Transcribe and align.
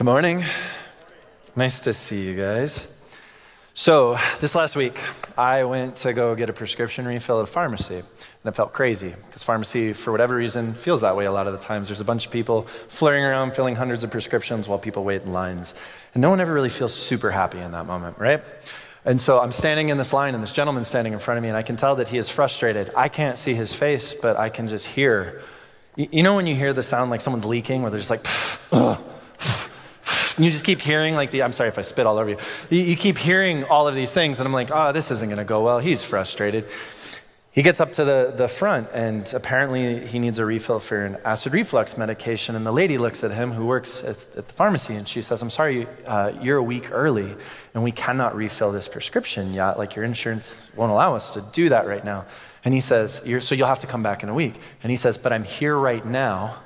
Good 0.00 0.06
morning. 0.06 0.42
Nice 1.54 1.80
to 1.80 1.92
see 1.92 2.26
you 2.26 2.34
guys. 2.34 2.88
So, 3.74 4.16
this 4.40 4.54
last 4.54 4.74
week, 4.74 4.98
I 5.36 5.64
went 5.64 5.96
to 5.96 6.14
go 6.14 6.34
get 6.34 6.48
a 6.48 6.54
prescription 6.54 7.04
refill 7.04 7.38
at 7.40 7.44
a 7.44 7.46
pharmacy, 7.46 7.96
and 7.96 8.06
it 8.46 8.54
felt 8.54 8.72
crazy 8.72 9.12
because 9.26 9.42
pharmacy, 9.42 9.92
for 9.92 10.10
whatever 10.10 10.36
reason, 10.36 10.72
feels 10.72 11.02
that 11.02 11.16
way 11.16 11.26
a 11.26 11.32
lot 11.32 11.46
of 11.46 11.52
the 11.52 11.58
times. 11.58 11.88
There's 11.88 12.00
a 12.00 12.06
bunch 12.06 12.24
of 12.24 12.32
people 12.32 12.62
flurrying 12.62 13.26
around 13.26 13.52
filling 13.52 13.76
hundreds 13.76 14.02
of 14.02 14.10
prescriptions 14.10 14.66
while 14.66 14.78
people 14.78 15.04
wait 15.04 15.20
in 15.20 15.34
lines, 15.34 15.78
and 16.14 16.22
no 16.22 16.30
one 16.30 16.40
ever 16.40 16.54
really 16.54 16.70
feels 16.70 16.94
super 16.94 17.30
happy 17.30 17.58
in 17.58 17.72
that 17.72 17.84
moment, 17.84 18.16
right? 18.16 18.42
And 19.04 19.20
so 19.20 19.38
I'm 19.38 19.52
standing 19.52 19.90
in 19.90 19.98
this 19.98 20.14
line, 20.14 20.32
and 20.32 20.42
this 20.42 20.54
gentleman's 20.54 20.88
standing 20.88 21.12
in 21.12 21.18
front 21.18 21.36
of 21.36 21.42
me, 21.42 21.48
and 21.48 21.58
I 21.58 21.62
can 21.62 21.76
tell 21.76 21.96
that 21.96 22.08
he 22.08 22.16
is 22.16 22.30
frustrated. 22.30 22.90
I 22.96 23.10
can't 23.10 23.36
see 23.36 23.52
his 23.52 23.74
face, 23.74 24.14
but 24.14 24.38
I 24.38 24.48
can 24.48 24.66
just 24.66 24.86
hear. 24.86 25.42
You 25.94 26.22
know 26.22 26.36
when 26.36 26.46
you 26.46 26.56
hear 26.56 26.72
the 26.72 26.82
sound 26.82 27.10
like 27.10 27.20
someone's 27.20 27.44
leaking, 27.44 27.82
where 27.82 27.90
they're 27.90 28.00
just 28.00 28.08
like, 28.08 28.24
ugh, 28.72 28.98
and 30.40 30.46
you 30.46 30.50
just 30.50 30.64
keep 30.64 30.80
hearing, 30.80 31.16
like, 31.16 31.32
the, 31.32 31.42
I'm 31.42 31.52
sorry 31.52 31.68
if 31.68 31.78
I 31.78 31.82
spit 31.82 32.06
all 32.06 32.16
over 32.16 32.30
you. 32.30 32.38
you. 32.70 32.80
You 32.80 32.96
keep 32.96 33.18
hearing 33.18 33.64
all 33.64 33.86
of 33.86 33.94
these 33.94 34.14
things, 34.14 34.40
and 34.40 34.46
I'm 34.46 34.54
like, 34.54 34.70
oh, 34.72 34.90
this 34.90 35.10
isn't 35.10 35.28
going 35.28 35.36
to 35.36 35.44
go 35.44 35.62
well. 35.62 35.80
He's 35.80 36.02
frustrated. 36.02 36.64
He 37.52 37.60
gets 37.60 37.78
up 37.78 37.92
to 37.92 38.06
the, 38.06 38.32
the 38.34 38.48
front, 38.48 38.88
and 38.94 39.30
apparently 39.34 40.06
he 40.06 40.18
needs 40.18 40.38
a 40.38 40.46
refill 40.46 40.80
for 40.80 41.04
an 41.04 41.18
acid 41.26 41.52
reflux 41.52 41.98
medication. 41.98 42.56
And 42.56 42.64
the 42.64 42.72
lady 42.72 42.96
looks 42.96 43.22
at 43.22 43.32
him, 43.32 43.52
who 43.52 43.66
works 43.66 44.02
at, 44.02 44.34
at 44.34 44.48
the 44.48 44.54
pharmacy, 44.54 44.94
and 44.94 45.06
she 45.06 45.20
says, 45.20 45.42
I'm 45.42 45.50
sorry, 45.50 45.86
uh, 46.06 46.32
you're 46.40 46.56
a 46.56 46.62
week 46.62 46.88
early, 46.90 47.36
and 47.74 47.84
we 47.84 47.92
cannot 47.92 48.34
refill 48.34 48.72
this 48.72 48.88
prescription 48.88 49.52
yet. 49.52 49.76
Like, 49.76 49.94
your 49.94 50.06
insurance 50.06 50.72
won't 50.74 50.90
allow 50.90 51.14
us 51.14 51.34
to 51.34 51.42
do 51.52 51.68
that 51.68 51.86
right 51.86 52.02
now. 52.02 52.24
And 52.64 52.72
he 52.72 52.80
says, 52.80 53.20
So 53.40 53.54
you'll 53.54 53.68
have 53.68 53.80
to 53.80 53.86
come 53.86 54.02
back 54.02 54.22
in 54.22 54.30
a 54.30 54.34
week. 54.34 54.54
And 54.82 54.90
he 54.90 54.96
says, 54.96 55.18
But 55.18 55.34
I'm 55.34 55.44
here 55.44 55.76
right 55.76 56.06
now 56.06 56.60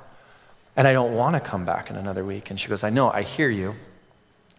and 0.75 0.87
I 0.87 0.93
don't 0.93 1.15
want 1.15 1.35
to 1.35 1.39
come 1.39 1.65
back 1.65 1.89
in 1.89 1.95
another 1.95 2.25
week. 2.25 2.49
And 2.49 2.59
she 2.59 2.67
goes, 2.67 2.83
I 2.83 2.89
know, 2.89 3.09
I 3.09 3.21
hear 3.21 3.49
you. 3.49 3.75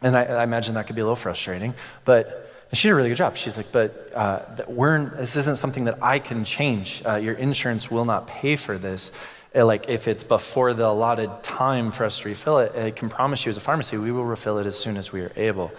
And 0.02 0.16
I, 0.16 0.24
I 0.24 0.44
imagine 0.44 0.74
that 0.74 0.86
could 0.86 0.96
be 0.96 1.02
a 1.02 1.04
little 1.04 1.16
frustrating. 1.16 1.74
But 2.04 2.52
she 2.72 2.88
did 2.88 2.92
a 2.92 2.94
really 2.96 3.08
good 3.08 3.18
job. 3.18 3.36
She's 3.36 3.56
like, 3.56 3.72
but 3.72 4.10
uh, 4.14 4.40
we're, 4.66 5.06
this 5.10 5.36
isn't 5.36 5.58
something 5.58 5.84
that 5.84 6.02
I 6.02 6.18
can 6.18 6.44
change. 6.44 7.02
Uh, 7.06 7.16
your 7.16 7.34
insurance 7.34 7.90
will 7.90 8.04
not 8.04 8.26
pay 8.26 8.56
for 8.56 8.76
this. 8.76 9.12
Uh, 9.54 9.64
like, 9.64 9.88
if 9.88 10.08
it's 10.08 10.24
before 10.24 10.74
the 10.74 10.86
allotted 10.86 11.42
time 11.42 11.92
for 11.92 12.04
us 12.04 12.18
to 12.20 12.28
refill 12.28 12.58
it, 12.58 12.74
I 12.74 12.90
can 12.90 13.08
promise 13.08 13.46
you 13.46 13.50
as 13.50 13.56
a 13.56 13.60
pharmacy, 13.60 13.96
we 13.96 14.12
will 14.12 14.24
refill 14.24 14.58
it 14.58 14.66
as 14.66 14.78
soon 14.78 14.96
as 14.96 15.12
we 15.12 15.20
are 15.22 15.32
able. 15.36 15.70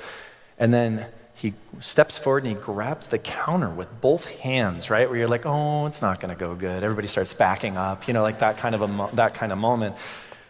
And 0.58 0.74
then 0.74 1.08
he 1.36 1.54
steps 1.80 2.18
forward 2.18 2.46
and 2.46 2.58
he 2.58 2.64
grabs 2.64 3.08
the 3.08 3.20
counter 3.20 3.70
with 3.70 4.02
both 4.02 4.40
hands, 4.40 4.90
right? 4.90 5.08
Where 5.08 5.20
you're 5.20 5.28
like, 5.28 5.46
oh, 5.46 5.86
it's 5.86 6.02
not 6.02 6.20
going 6.20 6.34
to 6.34 6.40
go 6.40 6.56
good. 6.56 6.84
Everybody 6.84 7.08
starts 7.08 7.34
backing 7.34 7.78
up, 7.78 8.08
you 8.08 8.14
know, 8.16 8.24
like 8.24 8.40
that 8.40 8.58
kind 8.58 8.74
of 8.74 8.82
a 8.82 8.88
mo- 8.88 9.12
that 9.14 9.36
kind 9.36 9.52
of 9.52 9.60
moment. 9.60 9.96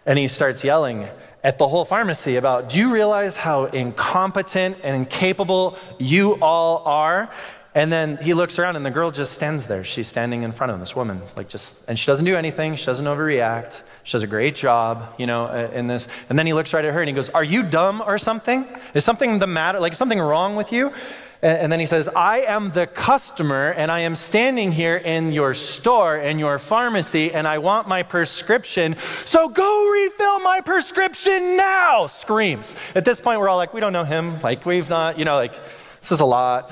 And 0.07 0.17
he 0.17 0.27
starts 0.27 0.63
yelling 0.63 1.07
at 1.43 1.59
the 1.59 1.67
whole 1.67 1.85
pharmacy 1.85 2.37
about, 2.37 2.69
Do 2.69 2.79
you 2.79 2.91
realize 2.91 3.37
how 3.37 3.65
incompetent 3.65 4.77
and 4.83 4.95
incapable 4.95 5.77
you 5.99 6.35
all 6.41 6.81
are? 6.85 7.29
And 7.75 7.93
then 7.93 8.17
he 8.17 8.33
looks 8.33 8.57
around 8.57 8.75
and 8.75 8.83
the 8.83 8.89
girl 8.89 9.11
just 9.11 9.33
stands 9.33 9.67
there. 9.67 9.83
She's 9.83 10.07
standing 10.07 10.41
in 10.41 10.51
front 10.51 10.71
of 10.71 10.75
him, 10.75 10.79
this 10.79 10.95
woman, 10.95 11.21
like 11.35 11.47
just, 11.47 11.87
and 11.87 11.99
she 11.99 12.07
doesn't 12.07 12.25
do 12.25 12.35
anything. 12.35 12.75
She 12.75 12.87
doesn't 12.87 13.05
overreact. 13.05 13.83
She 14.01 14.13
does 14.13 14.23
a 14.23 14.27
great 14.27 14.55
job, 14.55 15.13
you 15.19 15.27
know, 15.27 15.47
in 15.71 15.85
this. 15.85 16.07
And 16.27 16.39
then 16.39 16.47
he 16.47 16.53
looks 16.53 16.73
right 16.73 16.83
at 16.83 16.91
her 16.91 17.01
and 17.01 17.07
he 17.07 17.13
goes, 17.13 17.29
Are 17.29 17.43
you 17.43 17.61
dumb 17.61 18.01
or 18.03 18.17
something? 18.17 18.67
Is 18.95 19.05
something 19.05 19.37
the 19.37 19.45
matter? 19.45 19.79
Like, 19.79 19.93
something 19.93 20.19
wrong 20.19 20.55
with 20.55 20.71
you? 20.71 20.91
And 21.41 21.71
then 21.71 21.79
he 21.79 21.85
says, 21.85 22.07
I 22.07 22.39
am 22.41 22.71
the 22.71 22.87
customer 22.87 23.69
and 23.69 23.91
I 23.91 23.99
am 23.99 24.15
standing 24.15 24.71
here 24.71 24.97
in 24.97 25.31
your 25.31 25.53
store, 25.53 26.17
in 26.17 26.39
your 26.39 26.57
pharmacy, 26.57 27.31
and 27.31 27.47
I 27.47 27.59
want 27.59 27.87
my 27.87 28.01
prescription. 28.01 28.95
So 29.25 29.47
go 29.47 29.91
refill 29.91 30.39
my 30.39 30.61
prescription 30.61 31.55
now, 31.55 32.07
screams. 32.07 32.75
At 32.95 33.05
this 33.05 33.21
point, 33.21 33.39
we're 33.39 33.49
all 33.49 33.57
like, 33.57 33.73
we 33.73 33.81
don't 33.81 33.93
know 33.93 34.03
him. 34.03 34.41
Like, 34.41 34.65
we've 34.65 34.89
not, 34.89 35.19
you 35.19 35.25
know, 35.25 35.35
like, 35.35 35.53
this 35.99 36.11
is 36.11 36.21
a 36.21 36.25
lot. 36.25 36.71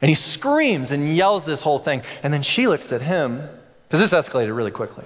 And 0.00 0.08
he 0.08 0.16
screams 0.16 0.90
and 0.90 1.16
yells 1.16 1.44
this 1.44 1.62
whole 1.62 1.78
thing. 1.78 2.02
And 2.22 2.34
then 2.34 2.42
she 2.42 2.66
looks 2.66 2.92
at 2.92 3.00
him, 3.00 3.48
because 3.84 4.00
this 4.00 4.12
escalated 4.12 4.56
really 4.56 4.72
quickly. 4.72 5.04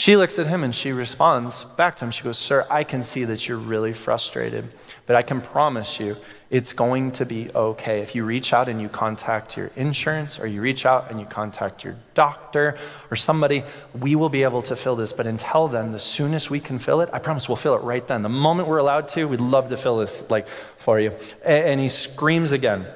She 0.00 0.16
looks 0.16 0.38
at 0.38 0.46
him 0.46 0.64
and 0.64 0.74
she 0.74 0.92
responds 0.92 1.64
back 1.64 1.96
to 1.96 2.06
him. 2.06 2.10
She 2.10 2.24
goes, 2.24 2.38
Sir, 2.38 2.66
I 2.70 2.84
can 2.84 3.02
see 3.02 3.24
that 3.24 3.46
you're 3.46 3.58
really 3.58 3.92
frustrated, 3.92 4.66
but 5.04 5.14
I 5.14 5.20
can 5.20 5.42
promise 5.42 6.00
you 6.00 6.16
it's 6.48 6.72
going 6.72 7.12
to 7.12 7.26
be 7.26 7.50
okay. 7.54 8.00
If 8.00 8.14
you 8.14 8.24
reach 8.24 8.54
out 8.54 8.66
and 8.66 8.80
you 8.80 8.88
contact 8.88 9.58
your 9.58 9.70
insurance, 9.76 10.40
or 10.40 10.46
you 10.46 10.62
reach 10.62 10.86
out 10.86 11.10
and 11.10 11.20
you 11.20 11.26
contact 11.26 11.84
your 11.84 11.96
doctor 12.14 12.78
or 13.10 13.16
somebody, 13.18 13.62
we 13.92 14.14
will 14.14 14.30
be 14.30 14.42
able 14.42 14.62
to 14.62 14.74
fill 14.74 14.96
this. 14.96 15.12
But 15.12 15.26
until 15.26 15.68
then, 15.68 15.92
the 15.92 15.98
soonest 15.98 16.50
we 16.50 16.60
can 16.60 16.78
fill 16.78 17.02
it, 17.02 17.10
I 17.12 17.18
promise 17.18 17.46
we'll 17.46 17.56
fill 17.56 17.74
it 17.74 17.82
right 17.82 18.06
then. 18.06 18.22
The 18.22 18.30
moment 18.30 18.68
we're 18.68 18.78
allowed 18.78 19.06
to, 19.08 19.26
we'd 19.26 19.42
love 19.42 19.68
to 19.68 19.76
fill 19.76 19.98
this 19.98 20.30
like 20.30 20.48
for 20.78 20.98
you. 20.98 21.12
And 21.44 21.78
he 21.78 21.90
screams 21.90 22.52
again. 22.52 22.86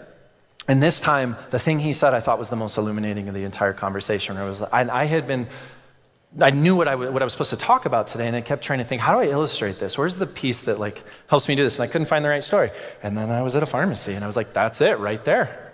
And 0.67 0.83
this 0.83 1.03
time, 1.03 1.37
the 1.51 1.59
thing 1.59 1.81
he 1.81 1.93
said 1.93 2.15
I 2.15 2.21
thought 2.21 2.39
was 2.39 2.49
the 2.49 2.57
most 2.57 2.79
illuminating 2.79 3.29
of 3.29 3.35
the 3.35 3.45
entire 3.45 3.75
conversation. 3.75 4.39
It 4.39 4.47
was, 4.47 4.63
I, 4.63 5.03
I 5.03 5.05
had 5.05 5.27
been 5.27 5.49
I 6.41 6.51
knew 6.51 6.75
what 6.75 6.89
I, 6.89 6.97
what 6.97 7.23
I 7.23 7.25
was 7.25 7.33
supposed 7.33 7.51
to 7.51 7.57
talk 7.57 7.87
about 7.87 8.09
today, 8.09 8.27
and 8.27 8.35
I 8.35 8.41
kept 8.41 8.65
trying 8.65 8.81
to 8.81 8.85
think, 8.85 9.01
how 9.01 9.15
do 9.15 9.21
I 9.21 9.31
illustrate 9.31 9.79
this? 9.79 9.97
Where's 9.97 10.17
the 10.17 10.27
piece 10.27 10.63
that 10.63 10.81
like 10.81 11.05
helps 11.29 11.49
me 11.49 11.55
do 11.55 11.63
this? 11.63 11.79
And 11.79 11.89
I 11.89 11.93
couldn't 11.93 12.09
find 12.09 12.25
the 12.25 12.29
right 12.29 12.43
story. 12.43 12.71
And 13.03 13.17
then 13.17 13.31
I 13.31 13.43
was 13.43 13.55
at 13.55 13.63
a 13.63 13.67
pharmacy, 13.67 14.15
and 14.15 14.25
I 14.25 14.27
was 14.27 14.37
like, 14.37 14.53
that's 14.53 14.81
it 14.81 14.99
right 14.99 15.25
there. 15.25 15.73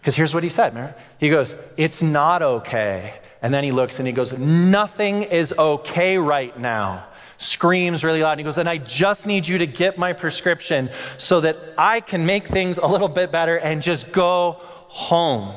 Because 0.00 0.16
here's 0.16 0.34
what 0.34 0.42
he 0.42 0.48
said, 0.48 0.74
man. 0.74 0.94
He 1.18 1.28
goes, 1.28 1.54
it's 1.76 2.02
not 2.02 2.42
okay. 2.42 3.20
And 3.42 3.54
then 3.54 3.64
he 3.64 3.70
looks 3.70 3.98
and 3.98 4.06
he 4.06 4.12
goes, 4.12 4.36
nothing 4.36 5.22
is 5.22 5.54
okay 5.58 6.18
right 6.18 6.58
now. 6.58 7.06
Screams 7.38 8.02
really 8.04 8.22
loud. 8.22 8.32
And 8.32 8.40
he 8.40 8.44
goes, 8.44 8.58
and 8.58 8.68
I 8.68 8.78
just 8.78 9.26
need 9.26 9.46
you 9.46 9.58
to 9.58 9.66
get 9.66 9.96
my 9.96 10.12
prescription 10.12 10.90
so 11.16 11.40
that 11.42 11.56
I 11.78 12.00
can 12.00 12.26
make 12.26 12.46
things 12.46 12.78
a 12.78 12.86
little 12.86 13.08
bit 13.08 13.30
better 13.30 13.58
and 13.58 13.82
just 13.82 14.12
go 14.12 14.56
home. 14.88 15.54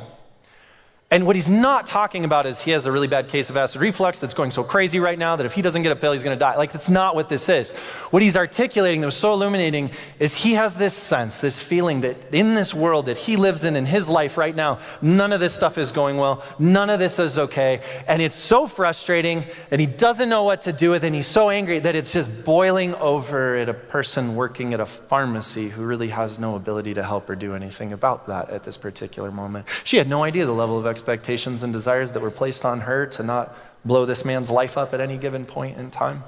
And 1.14 1.28
what 1.28 1.36
he's 1.36 1.48
not 1.48 1.86
talking 1.86 2.26
about 2.26 2.48
is 2.48 2.60
he 2.60 2.72
has 2.72 2.88
a 2.88 2.92
really 2.92 3.06
bad 3.06 3.30
case 3.30 3.52
of 3.52 3.56
acid 3.56 3.80
reflux 3.80 4.20
that's 4.20 4.34
going 4.34 4.50
so 4.50 4.64
crazy 4.64 5.00
right 5.00 5.20
now 5.20 5.36
that 5.36 5.46
if 5.46 5.54
he 5.54 5.62
doesn't 5.62 5.84
get 5.84 5.92
a 5.92 5.96
pill, 5.96 6.12
he's 6.12 6.24
going 6.24 6.36
to 6.36 6.40
die. 6.40 6.56
Like, 6.56 6.72
that's 6.72 6.90
not 6.90 7.14
what 7.14 7.30
this 7.30 7.50
is. 7.50 7.70
What 8.10 8.24
he's 8.24 8.36
articulating 8.36 9.00
that 9.02 9.06
was 9.06 9.16
so 9.16 9.32
illuminating 9.32 9.92
is 10.18 10.34
he 10.38 10.54
has 10.54 10.74
this 10.74 10.96
sense, 10.96 11.38
this 11.38 11.62
feeling 11.62 12.02
that 12.02 12.34
in 12.34 12.56
this 12.56 12.74
world 12.74 13.06
that 13.06 13.20
he 13.20 13.36
lives 13.36 13.64
in, 13.64 13.76
in 13.76 13.86
his 13.86 14.10
life 14.10 14.40
right 14.40 14.56
now, 14.56 14.80
none 15.04 15.32
of 15.32 15.40
this 15.40 15.54
stuff 15.54 15.78
is 15.78 15.92
going 15.92 16.18
well. 16.18 16.44
None 16.58 16.90
of 16.90 16.98
this 16.98 17.20
is 17.20 17.38
okay. 17.38 17.82
And 18.08 18.20
it's 18.20 18.36
so 18.36 18.66
frustrating, 18.66 19.46
and 19.70 19.80
he 19.80 19.86
doesn't 19.86 20.30
know 20.30 20.42
what 20.42 20.62
to 20.62 20.74
do 20.74 20.90
with 20.90 21.04
it. 21.04 21.08
And 21.08 21.16
he's 21.16 21.28
so 21.28 21.52
angry 21.52 21.78
that 21.78 21.96
it's 21.96 22.12
just 22.12 22.44
boiling 22.44 22.96
over 22.96 23.56
at 23.56 23.70
a 23.70 23.76
person 23.76 24.36
working 24.36 24.74
at 24.74 24.80
a 24.80 24.88
pharmacy 24.88 25.70
who 25.70 25.86
really 25.86 26.08
has 26.08 26.40
no 26.40 26.56
ability 26.56 26.96
to 26.96 27.04
help 27.04 27.30
or 27.30 27.36
do 27.36 27.54
anything 27.54 27.94
about 27.94 28.26
that 28.26 28.50
at 28.50 28.64
this 28.64 28.78
particular 28.78 29.30
moment. 29.30 29.68
She 29.84 29.98
had 29.98 30.10
no 30.10 30.24
idea 30.24 30.48
the 30.48 30.54
level 30.54 30.80
of 30.80 30.88
expectations 31.04 31.64
and 31.64 31.74
desires 31.74 32.14
that 32.14 32.22
were 32.22 32.32
placed 32.32 32.64
on 32.64 32.82
her 32.82 33.06
to 33.06 33.24
not 33.24 33.54
blow 33.84 34.06
this 34.06 34.24
man's 34.24 34.50
life 34.50 34.78
up 34.78 34.94
at 34.94 35.02
any 35.02 35.18
given 35.18 35.46
point 35.46 35.78
in 35.78 35.92
time. 35.92 36.24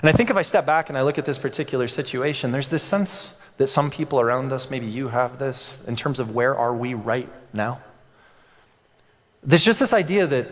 And 0.00 0.08
I 0.08 0.12
think 0.12 0.28
if 0.28 0.36
I 0.36 0.42
step 0.42 0.66
back 0.66 0.88
and 0.88 0.98
I 0.98 1.02
look 1.02 1.18
at 1.18 1.24
this 1.24 1.38
particular 1.38 1.86
situation, 1.86 2.50
there's 2.50 2.70
this 2.70 2.82
sense 2.82 3.40
that 3.58 3.68
some 3.68 3.92
people 3.92 4.18
around 4.18 4.52
us, 4.52 4.70
maybe 4.70 4.86
you 4.86 5.08
have 5.08 5.38
this, 5.38 5.84
in 5.86 5.94
terms 5.94 6.18
of 6.18 6.34
where 6.34 6.58
are 6.58 6.74
we 6.74 6.94
right 6.94 7.28
now? 7.52 7.78
There's 9.44 9.64
just 9.64 9.78
this 9.78 9.92
idea 9.92 10.26
that 10.26 10.48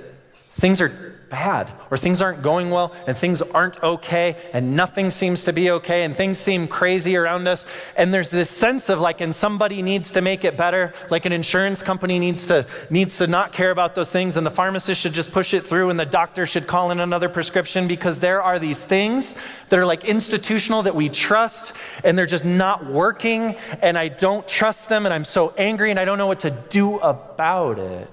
things 0.50 0.80
are 0.80 1.18
bad 1.32 1.72
or 1.90 1.96
things 1.96 2.20
aren't 2.20 2.42
going 2.42 2.68
well 2.68 2.94
and 3.06 3.16
things 3.16 3.40
aren't 3.40 3.82
okay 3.82 4.36
and 4.52 4.76
nothing 4.76 5.08
seems 5.08 5.44
to 5.44 5.52
be 5.52 5.70
okay 5.70 6.04
and 6.04 6.14
things 6.14 6.36
seem 6.36 6.68
crazy 6.68 7.16
around 7.16 7.48
us 7.48 7.64
and 7.96 8.12
there's 8.12 8.30
this 8.30 8.50
sense 8.50 8.90
of 8.90 9.00
like 9.00 9.22
and 9.22 9.34
somebody 9.34 9.80
needs 9.80 10.12
to 10.12 10.20
make 10.20 10.44
it 10.44 10.58
better 10.58 10.92
like 11.08 11.24
an 11.24 11.32
insurance 11.32 11.82
company 11.82 12.18
needs 12.18 12.48
to 12.48 12.66
needs 12.90 13.16
to 13.16 13.26
not 13.26 13.50
care 13.50 13.70
about 13.70 13.94
those 13.94 14.12
things 14.12 14.36
and 14.36 14.46
the 14.46 14.50
pharmacist 14.50 15.00
should 15.00 15.14
just 15.14 15.32
push 15.32 15.54
it 15.54 15.66
through 15.66 15.88
and 15.88 15.98
the 15.98 16.04
doctor 16.04 16.44
should 16.44 16.66
call 16.66 16.90
in 16.90 17.00
another 17.00 17.30
prescription 17.30 17.88
because 17.88 18.18
there 18.18 18.42
are 18.42 18.58
these 18.58 18.84
things 18.84 19.34
that 19.70 19.78
are 19.78 19.86
like 19.86 20.04
institutional 20.04 20.82
that 20.82 20.94
we 20.94 21.08
trust 21.08 21.72
and 22.04 22.18
they're 22.18 22.26
just 22.26 22.44
not 22.44 22.84
working 22.84 23.56
and 23.80 23.96
I 23.96 24.08
don't 24.08 24.46
trust 24.46 24.90
them 24.90 25.06
and 25.06 25.14
I'm 25.14 25.24
so 25.24 25.54
angry 25.56 25.90
and 25.90 25.98
I 25.98 26.04
don't 26.04 26.18
know 26.18 26.26
what 26.26 26.40
to 26.40 26.50
do 26.50 26.98
about 26.98 27.78
it. 27.78 28.10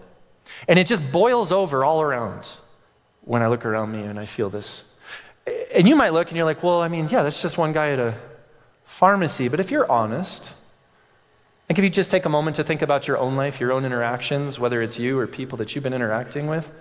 And 0.70 0.80
it 0.80 0.88
just 0.88 1.12
boils 1.12 1.52
over 1.52 1.84
all 1.84 2.02
around 2.02 2.50
when 3.22 3.42
I 3.42 3.48
look 3.48 3.66
around 3.66 3.92
me 3.92 4.04
and 4.04 4.20
I 4.20 4.26
feel 4.26 4.50
this. 4.50 4.98
And 5.74 5.88
you 5.88 5.96
might 5.96 6.14
look 6.14 6.28
and 6.30 6.38
you're 6.38 6.46
like, 6.46 6.64
well, 6.64 6.82
I 6.82 6.88
mean, 6.88 7.10
yeah, 7.10 7.24
that's 7.24 7.42
just 7.42 7.58
one 7.58 7.74
guy 7.74 7.92
at 7.92 8.00
a 8.00 8.16
pharmacy. 8.84 9.48
But 9.48 9.60
if 9.60 9.72
you're 9.72 9.90
honest, 9.92 10.54
like 11.70 11.78
if 11.78 11.84
you 11.84 11.90
just 11.90 12.12
take 12.12 12.26
a 12.26 12.30
moment 12.30 12.56
to 12.58 12.64
think 12.64 12.82
about 12.82 13.08
your 13.08 13.18
own 13.18 13.36
life, 13.36 13.60
your 13.60 13.72
own 13.72 13.86
interactions, 13.86 14.60
whether 14.60 14.82
it's 14.82 15.00
you 15.00 15.20
or 15.20 15.28
people 15.28 15.58
that 15.58 15.76
you've 15.76 15.84
been 15.84 15.94
interacting 15.94 16.48
with, 16.48 16.72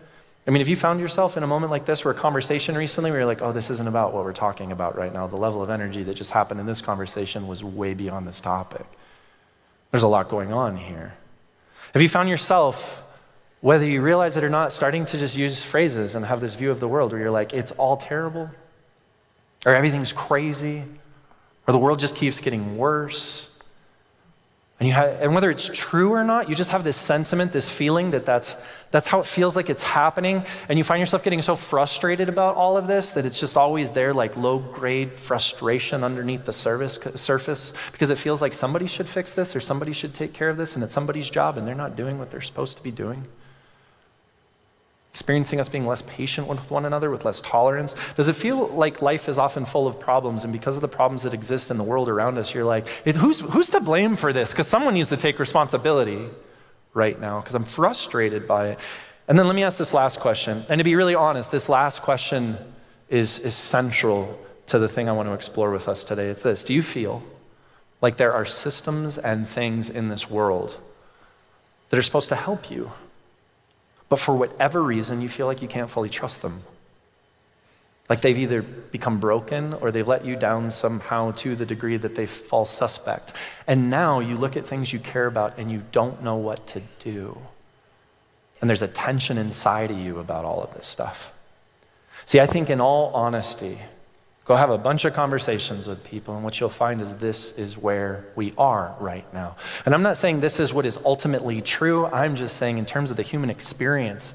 I 0.47 0.51
mean, 0.51 0.63
if 0.63 0.69
you 0.69 0.77
found 0.77 0.99
yourself 0.99 1.37
in 1.37 1.43
a 1.43 1.47
moment 1.47 1.71
like 1.71 1.85
this 1.85 2.07
or 2.07 2.11
a 2.11 2.15
conversation 2.15 2.75
recently 2.75 3.11
where 3.11 3.21
you're 3.21 3.27
like, 3.27 3.43
oh, 3.43 3.53
this 3.53 3.69
isn't 3.69 3.87
about 3.87 4.15
what 4.15 4.25
we're 4.25 4.33
talking 4.33 4.73
about 4.73 4.97
right 4.97 5.13
now, 5.13 5.27
the 5.27 5.37
level 5.37 5.63
of 5.63 5.69
energy 5.69 6.03
that 6.05 6.15
just 6.15 6.31
happened 6.31 6.59
in 6.59 6.65
this 6.65 6.81
conversation 6.81 7.47
was 7.47 7.63
way 7.63 7.93
beyond 7.93 8.27
this 8.27 8.41
topic. 8.41 8.87
There's 9.91 10.03
a 10.03 10.09
lot 10.09 10.31
going 10.31 10.51
on 10.51 10.79
here. 10.79 11.15
Have 11.93 12.01
you 12.01 12.09
found 12.09 12.31
yourself 12.31 13.05
whether 13.61 13.85
you 13.85 14.01
realize 14.03 14.37
it 14.37 14.45
or 14.45 14.51
not, 14.51 14.73
starting 14.73 15.05
to 15.07 15.19
just 15.19 15.37
use 15.37 15.63
phrases 15.63 16.15
and 16.15 16.25
have 16.27 16.41
this 16.41 16.55
view 16.55 16.71
of 16.71 16.81
the 16.81 16.89
world 16.89 17.13
where 17.13 17.21
you're 17.21 17.31
like, 17.31 17.53
it's 17.53 17.73
all 17.73 17.97
terrible, 17.97 18.51
or 19.67 19.75
everything's 19.75 20.13
crazy, 20.13 20.85
or 21.67 21.73
the 21.73 21.79
world 21.79 21.99
just 21.99 22.17
keeps 22.17 22.41
getting 22.41 22.79
worse. 22.79 23.45
And, 24.79 24.87
you 24.87 24.95
have, 24.95 25.21
and 25.21 25.35
whether 25.35 25.51
it's 25.51 25.69
true 25.75 26.13
or 26.13 26.23
not, 26.23 26.49
you 26.49 26.55
just 26.55 26.71
have 26.71 26.85
this 26.85 26.97
sentiment, 26.97 27.51
this 27.51 27.69
feeling 27.69 28.13
that 28.13 28.25
that's, 28.25 28.57
that's 28.93 29.09
how 29.09 29.19
it 29.19 29.27
feels 29.27 29.57
like 29.57 29.69
it's 29.69 29.83
happening. 29.83 30.45
And 30.69 30.79
you 30.79 30.85
find 30.85 31.01
yourself 31.01 31.25
getting 31.25 31.43
so 31.43 31.57
frustrated 31.57 32.29
about 32.29 32.55
all 32.55 32.77
of 32.77 32.87
this 32.87 33.11
that 33.11 33.27
it's 33.27 33.41
just 33.41 33.57
always 33.57 33.91
there, 33.91 34.15
like 34.15 34.37
low 34.37 34.61
grade 34.61 35.15
frustration 35.15 36.05
underneath 36.05 36.45
the 36.45 36.53
service, 36.53 36.97
surface, 37.17 37.73
because 37.91 38.11
it 38.11 38.19
feels 38.19 38.41
like 38.41 38.55
somebody 38.55 38.87
should 38.87 39.09
fix 39.09 39.35
this 39.35 39.57
or 39.57 39.61
somebody 39.61 39.93
should 39.93 40.15
take 40.15 40.33
care 40.33 40.49
of 40.49 40.57
this, 40.57 40.77
and 40.77 40.85
it's 40.85 40.93
somebody's 40.93 41.29
job, 41.29 41.59
and 41.59 41.67
they're 41.67 41.75
not 41.75 41.97
doing 41.97 42.17
what 42.17 42.31
they're 42.31 42.41
supposed 42.41 42.77
to 42.77 42.83
be 42.85 42.93
doing 42.93 43.27
experiencing 45.19 45.59
us 45.59 45.69
being 45.69 45.85
less 45.85 46.03
patient 46.03 46.47
with 46.47 46.71
one 46.71 46.85
another, 46.85 47.11
with 47.11 47.25
less 47.25 47.41
tolerance? 47.41 47.97
Does 48.15 48.29
it 48.29 48.37
feel 48.37 48.69
like 48.69 49.03
life 49.03 49.29
is 49.29 49.37
often 49.37 49.65
full 49.65 49.89
of 49.89 49.99
problems, 49.99 50.45
and 50.45 50.53
because 50.53 50.77
of 50.77 50.81
the 50.81 50.87
problems 50.89 51.25
that 51.25 51.35
exist 51.35 51.73
in 51.73 51.77
the 51.77 51.83
world 51.83 52.09
around 52.09 52.39
us, 52.39 52.55
you're 52.55 52.65
like, 52.65 52.87
who's, 53.05 53.41
who's 53.41 53.69
to 53.71 53.81
blame 53.81 54.15
for 54.15 54.33
this? 54.33 54.53
Because 54.53 54.69
someone 54.69 54.95
needs 54.95 55.09
to 55.09 55.17
take 55.17 55.41
responsibility 55.41 56.29
right 56.95 57.21
now, 57.21 57.41
because 57.41 57.57
I'm 57.57 57.65
frustrated 57.65 58.47
by 58.47 58.69
it. 58.69 58.79
And 59.27 59.37
then 59.37 59.49
let 59.49 59.57
me 59.57 59.65
ask 59.65 59.77
this 59.77 59.93
last 59.93 60.21
question. 60.21 60.65
And 60.69 60.79
to 60.79 60.85
be 60.85 60.95
really 60.95 61.17
honest, 61.17 61.51
this 61.51 61.69
last 61.69 62.01
question 62.01 62.57
is, 63.09 63.41
is 63.41 63.55
central 63.55 64.39
to 64.67 64.79
the 64.79 64.89
thing 64.89 65.09
I 65.09 65.13
want 65.13 65.29
to 65.29 65.33
explore 65.33 65.73
with 65.73 65.89
us 65.89 66.05
today. 66.05 66.29
It's 66.29 66.45
this 66.45 66.63
Do 66.63 66.73
you 66.73 66.83
feel 66.83 67.25
like 68.01 68.19
there 68.19 68.33
are 68.33 68.47
systems 68.47 69.19
and 69.19 69.49
things 69.49 69.91
in 69.91 70.11
this 70.11 70.31
world 70.31 70.79
that 71.89 71.99
are 71.99 72.03
supposed 72.03 72.29
to 72.29 72.37
help 72.37 72.71
you? 72.71 72.93
But 74.09 74.19
for 74.19 74.35
whatever 74.37 74.83
reason, 74.83 75.21
you 75.21 75.29
feel 75.29 75.47
like 75.47 75.63
you 75.63 75.69
can't 75.69 75.91
fully 75.91 76.09
trust 76.09 76.43
them. 76.43 76.63
Like 78.09 78.23
they've 78.23 78.39
either 78.39 78.63
become 78.63 79.21
broken 79.21 79.75
or 79.75 79.91
they've 79.91 80.09
let 80.09 80.25
you 80.25 80.35
down 80.35 80.71
somehow 80.71 81.33
to 81.33 81.55
the 81.55 81.67
degree 81.67 81.99
that 81.99 82.15
they 82.15 82.25
fall 82.25 82.65
suspect. 82.65 83.35
And 83.67 83.91
now 83.91 84.21
you 84.21 84.37
look 84.37 84.57
at 84.57 84.65
things 84.65 84.93
you 84.93 84.99
care 84.99 85.27
about 85.27 85.59
and 85.59 85.71
you 85.71 85.83
don't 85.93 86.23
know 86.23 86.37
what 86.37 86.67
to 86.69 86.81
do. 86.99 87.39
And 88.61 88.69
there's 88.69 88.83
a 88.83 88.89
tension 88.89 89.37
inside 89.37 89.91
of 89.91 89.99
you 89.99 90.19
about 90.19 90.47
all 90.47 90.63
of 90.63 90.75
this 90.75 90.87
stuff. 90.87 91.33
See, 92.25 92.41
I 92.41 92.47
think 92.47 92.71
in 92.71 92.81
all 92.81 93.13
honesty, 93.15 93.81
Go 94.49 94.57
have 94.57 94.71
a 94.71 94.79
bunch 94.79 95.05
of 95.05 95.13
conversations 95.13 95.87
with 95.87 96.03
people, 96.05 96.35
and 96.35 96.43
what 96.43 96.59
you'll 96.59 96.71
find 96.71 97.03
is 97.03 97.19
this 97.19 97.53
is 97.59 97.77
where 97.77 98.25
we 98.35 98.55
are 98.57 98.97
right 98.99 99.31
now. 99.35 99.57
And 99.85 99.95
I'm 99.95 100.03
not 100.03 100.17
saying 100.17 100.41
this 100.41 100.59
is 100.59 100.73
what 100.73 100.87
is 100.87 100.99
ultimately 101.05 101.61
true. 101.61 102.07
I'm 102.07 102.35
just 102.35 102.57
saying, 102.57 102.79
in 102.79 102.87
terms 102.87 103.11
of 103.11 103.19
the 103.19 103.23
human 103.23 103.51
experience, 103.51 104.33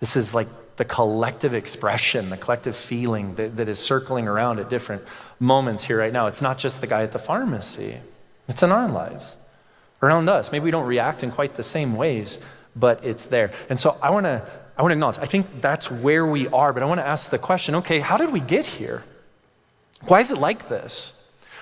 this 0.00 0.16
is 0.16 0.34
like 0.34 0.48
the 0.76 0.84
collective 0.84 1.54
expression, 1.54 2.28
the 2.28 2.36
collective 2.36 2.76
feeling 2.76 3.36
that, 3.36 3.56
that 3.56 3.70
is 3.70 3.78
circling 3.78 4.28
around 4.28 4.58
at 4.58 4.68
different 4.68 5.02
moments 5.40 5.84
here 5.84 5.98
right 5.98 6.12
now. 6.12 6.26
It's 6.26 6.42
not 6.42 6.58
just 6.58 6.82
the 6.82 6.86
guy 6.86 7.02
at 7.02 7.12
the 7.12 7.18
pharmacy, 7.18 8.00
it's 8.48 8.62
in 8.62 8.70
our 8.70 8.90
lives, 8.90 9.38
around 10.02 10.28
us. 10.28 10.52
Maybe 10.52 10.64
we 10.64 10.70
don't 10.70 10.86
react 10.86 11.22
in 11.22 11.30
quite 11.30 11.54
the 11.54 11.62
same 11.62 11.96
ways, 11.96 12.38
but 12.76 13.02
it's 13.02 13.24
there. 13.24 13.50
And 13.70 13.78
so 13.78 13.96
I 14.02 14.10
want 14.10 14.26
to. 14.26 14.46
I 14.74 14.80
want 14.80 14.92
to 14.92 14.94
acknowledge, 14.94 15.18
I 15.18 15.26
think 15.26 15.60
that's 15.60 15.90
where 15.90 16.24
we 16.24 16.48
are, 16.48 16.72
but 16.72 16.82
I 16.82 16.86
want 16.86 16.98
to 16.98 17.06
ask 17.06 17.28
the 17.28 17.38
question 17.38 17.74
okay, 17.74 18.00
how 18.00 18.16
did 18.16 18.32
we 18.32 18.40
get 18.40 18.64
here? 18.64 19.04
Why 20.06 20.20
is 20.20 20.30
it 20.30 20.38
like 20.38 20.68
this? 20.68 21.12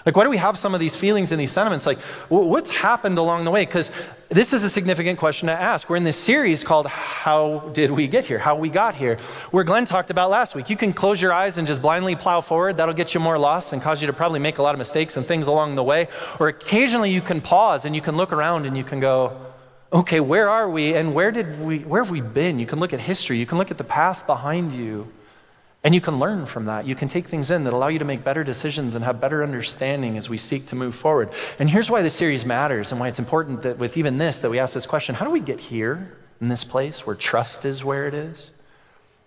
Like, 0.06 0.16
why 0.16 0.24
do 0.24 0.30
we 0.30 0.38
have 0.38 0.56
some 0.56 0.72
of 0.72 0.80
these 0.80 0.96
feelings 0.96 1.30
and 1.30 1.40
these 1.40 1.50
sentiments? 1.50 1.84
Like, 1.84 1.98
what's 2.28 2.70
happened 2.70 3.18
along 3.18 3.44
the 3.44 3.50
way? 3.50 3.66
Because 3.66 3.90
this 4.30 4.54
is 4.54 4.62
a 4.62 4.70
significant 4.70 5.18
question 5.18 5.48
to 5.48 5.52
ask. 5.52 5.90
We're 5.90 5.96
in 5.96 6.04
this 6.04 6.16
series 6.16 6.64
called 6.64 6.86
How 6.86 7.70
Did 7.74 7.90
We 7.90 8.08
Get 8.08 8.24
Here? 8.24 8.38
How 8.38 8.56
We 8.56 8.70
Got 8.70 8.94
Here, 8.94 9.16
where 9.50 9.62
Glenn 9.62 9.84
talked 9.84 10.10
about 10.10 10.30
last 10.30 10.54
week. 10.54 10.70
You 10.70 10.76
can 10.76 10.94
close 10.94 11.20
your 11.20 11.34
eyes 11.34 11.58
and 11.58 11.66
just 11.66 11.82
blindly 11.82 12.16
plow 12.16 12.40
forward. 12.40 12.78
That'll 12.78 12.94
get 12.94 13.12
you 13.12 13.20
more 13.20 13.38
lost 13.38 13.74
and 13.74 13.82
cause 13.82 14.00
you 14.00 14.06
to 14.06 14.14
probably 14.14 14.38
make 14.38 14.56
a 14.56 14.62
lot 14.62 14.74
of 14.74 14.78
mistakes 14.78 15.18
and 15.18 15.26
things 15.26 15.46
along 15.46 15.74
the 15.74 15.84
way. 15.84 16.08
Or 16.38 16.48
occasionally 16.48 17.10
you 17.10 17.20
can 17.20 17.42
pause 17.42 17.84
and 17.84 17.94
you 17.94 18.00
can 18.00 18.16
look 18.16 18.32
around 18.32 18.64
and 18.64 18.78
you 18.78 18.84
can 18.84 19.00
go, 19.00 19.38
okay, 19.92 20.20
where 20.20 20.48
are 20.48 20.70
we 20.70 20.94
and 20.94 21.14
where 21.14 21.30
did 21.30 21.60
we 21.60 21.80
where 21.80 22.02
have 22.02 22.10
we 22.10 22.22
been? 22.22 22.58
You 22.58 22.66
can 22.66 22.80
look 22.80 22.94
at 22.94 23.00
history, 23.00 23.38
you 23.38 23.46
can 23.46 23.58
look 23.58 23.70
at 23.70 23.76
the 23.78 23.84
path 23.84 24.26
behind 24.26 24.72
you. 24.72 25.12
And 25.82 25.94
you 25.94 26.00
can 26.00 26.18
learn 26.18 26.44
from 26.44 26.66
that. 26.66 26.86
You 26.86 26.94
can 26.94 27.08
take 27.08 27.26
things 27.26 27.50
in 27.50 27.64
that 27.64 27.72
allow 27.72 27.88
you 27.88 27.98
to 27.98 28.04
make 28.04 28.22
better 28.22 28.44
decisions 28.44 28.94
and 28.94 29.04
have 29.04 29.20
better 29.20 29.42
understanding 29.42 30.18
as 30.18 30.28
we 30.28 30.36
seek 30.36 30.66
to 30.66 30.76
move 30.76 30.94
forward. 30.94 31.30
And 31.58 31.70
here's 31.70 31.90
why 31.90 32.02
this 32.02 32.14
series 32.14 32.44
matters 32.44 32.92
and 32.92 33.00
why 33.00 33.08
it's 33.08 33.18
important 33.18 33.62
that 33.62 33.78
with 33.78 33.96
even 33.96 34.18
this 34.18 34.42
that 34.42 34.50
we 34.50 34.58
ask 34.58 34.74
this 34.74 34.84
question, 34.84 35.14
how 35.14 35.24
do 35.24 35.30
we 35.30 35.40
get 35.40 35.58
here 35.58 36.18
in 36.38 36.48
this 36.48 36.64
place 36.64 37.06
where 37.06 37.16
trust 37.16 37.64
is 37.64 37.82
where 37.82 38.06
it 38.06 38.12
is? 38.12 38.52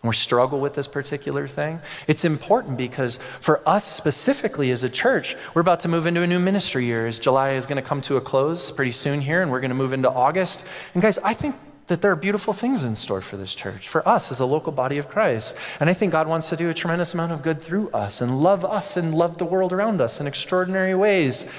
And 0.03 0.09
we 0.09 0.15
struggle 0.15 0.59
with 0.59 0.75
this 0.75 0.87
particular 0.87 1.47
thing. 1.47 1.79
It's 2.07 2.23
important 2.23 2.77
because 2.77 3.17
for 3.39 3.67
us 3.67 3.85
specifically 3.85 4.69
as 4.69 4.83
a 4.83 4.89
church, 4.89 5.35
we're 5.55 5.61
about 5.61 5.79
to 5.81 5.87
move 5.87 6.05
into 6.05 6.21
a 6.21 6.27
new 6.27 6.39
ministry 6.39 6.85
year 6.85 7.07
as 7.07 7.17
July 7.17 7.51
is 7.51 7.65
going 7.65 7.81
to 7.81 7.87
come 7.87 8.01
to 8.01 8.17
a 8.17 8.21
close 8.21 8.69
pretty 8.69 8.91
soon 8.91 9.21
here 9.21 9.41
and 9.41 9.49
we're 9.49 9.61
going 9.61 9.69
to 9.69 9.75
move 9.75 9.93
into 9.93 10.11
August. 10.11 10.65
And 10.93 11.01
guys, 11.01 11.17
I 11.19 11.33
think 11.33 11.55
that 11.87 12.01
there 12.01 12.11
are 12.11 12.15
beautiful 12.15 12.53
things 12.53 12.83
in 12.83 12.95
store 12.95 13.21
for 13.21 13.35
this 13.35 13.53
church, 13.53 13.89
for 13.89 14.07
us 14.07 14.31
as 14.31 14.39
a 14.39 14.45
local 14.45 14.71
body 14.71 14.97
of 14.97 15.09
Christ. 15.09 15.55
And 15.79 15.89
I 15.89 15.93
think 15.93 16.11
God 16.11 16.27
wants 16.27 16.49
to 16.49 16.55
do 16.55 16.69
a 16.69 16.73
tremendous 16.73 17.13
amount 17.13 17.31
of 17.31 17.41
good 17.41 17.61
through 17.61 17.89
us 17.89 18.21
and 18.21 18.39
love 18.41 18.63
us 18.63 18.95
and 18.95 19.13
love 19.13 19.37
the 19.37 19.45
world 19.45 19.73
around 19.73 20.01
us 20.01 20.19
in 20.19 20.27
extraordinary 20.27 20.95
ways. 20.95 21.49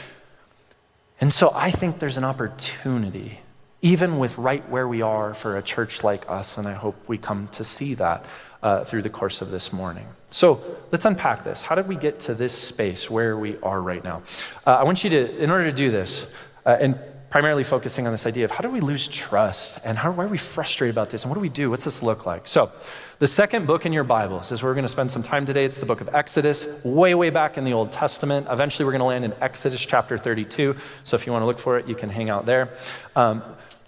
And 1.20 1.32
so 1.32 1.52
I 1.54 1.70
think 1.70 1.98
there's 1.98 2.16
an 2.16 2.24
opportunity, 2.24 3.40
even 3.82 4.18
with 4.18 4.38
right 4.38 4.68
where 4.68 4.88
we 4.88 5.02
are, 5.02 5.34
for 5.34 5.56
a 5.56 5.62
church 5.62 6.02
like 6.02 6.28
us. 6.28 6.56
And 6.58 6.66
I 6.66 6.72
hope 6.72 6.96
we 7.06 7.18
come 7.18 7.48
to 7.48 7.64
see 7.64 7.94
that 7.94 8.24
uh, 8.62 8.84
through 8.84 9.02
the 9.02 9.10
course 9.10 9.42
of 9.42 9.50
this 9.50 9.72
morning. 9.72 10.06
So 10.30 10.64
let's 10.90 11.04
unpack 11.04 11.44
this. 11.44 11.62
How 11.62 11.74
did 11.74 11.86
we 11.86 11.96
get 11.96 12.18
to 12.20 12.34
this 12.34 12.52
space 12.52 13.10
where 13.10 13.36
we 13.36 13.58
are 13.58 13.80
right 13.80 14.02
now? 14.02 14.22
Uh, 14.66 14.76
I 14.76 14.84
want 14.84 15.04
you 15.04 15.10
to, 15.10 15.36
in 15.36 15.50
order 15.50 15.66
to 15.66 15.72
do 15.72 15.90
this, 15.90 16.32
uh, 16.66 16.76
and 16.80 16.98
primarily 17.34 17.64
focusing 17.64 18.06
on 18.06 18.12
this 18.12 18.26
idea 18.26 18.44
of 18.44 18.52
how 18.52 18.60
do 18.60 18.70
we 18.70 18.78
lose 18.78 19.08
trust 19.08 19.80
and 19.84 19.98
how, 19.98 20.08
why 20.12 20.22
are 20.22 20.28
we 20.28 20.38
frustrated 20.38 20.94
about 20.94 21.10
this 21.10 21.24
and 21.24 21.30
what 21.32 21.34
do 21.34 21.40
we 21.40 21.48
do? 21.48 21.68
What's 21.68 21.84
this 21.84 22.00
look 22.00 22.26
like? 22.26 22.46
So, 22.46 22.70
the 23.18 23.26
second 23.26 23.66
book 23.66 23.84
in 23.84 23.92
your 23.92 24.04
Bibles 24.04 24.52
is 24.52 24.62
where 24.62 24.70
we're 24.70 24.76
going 24.76 24.84
to 24.84 24.88
spend 24.88 25.10
some 25.10 25.24
time 25.24 25.44
today. 25.44 25.64
It's 25.64 25.78
the 25.78 25.84
book 25.84 26.00
of 26.00 26.08
Exodus, 26.14 26.68
way, 26.84 27.12
way 27.16 27.30
back 27.30 27.58
in 27.58 27.64
the 27.64 27.72
Old 27.72 27.90
Testament. 27.90 28.46
Eventually, 28.48 28.84
we're 28.84 28.92
going 28.92 29.00
to 29.00 29.06
land 29.06 29.24
in 29.24 29.34
Exodus 29.40 29.80
chapter 29.80 30.16
32. 30.16 30.76
So, 31.02 31.16
if 31.16 31.26
you 31.26 31.32
want 31.32 31.42
to 31.42 31.46
look 31.46 31.58
for 31.58 31.76
it, 31.76 31.88
you 31.88 31.96
can 31.96 32.08
hang 32.08 32.30
out 32.30 32.46
there. 32.46 32.68
Um, 33.16 33.42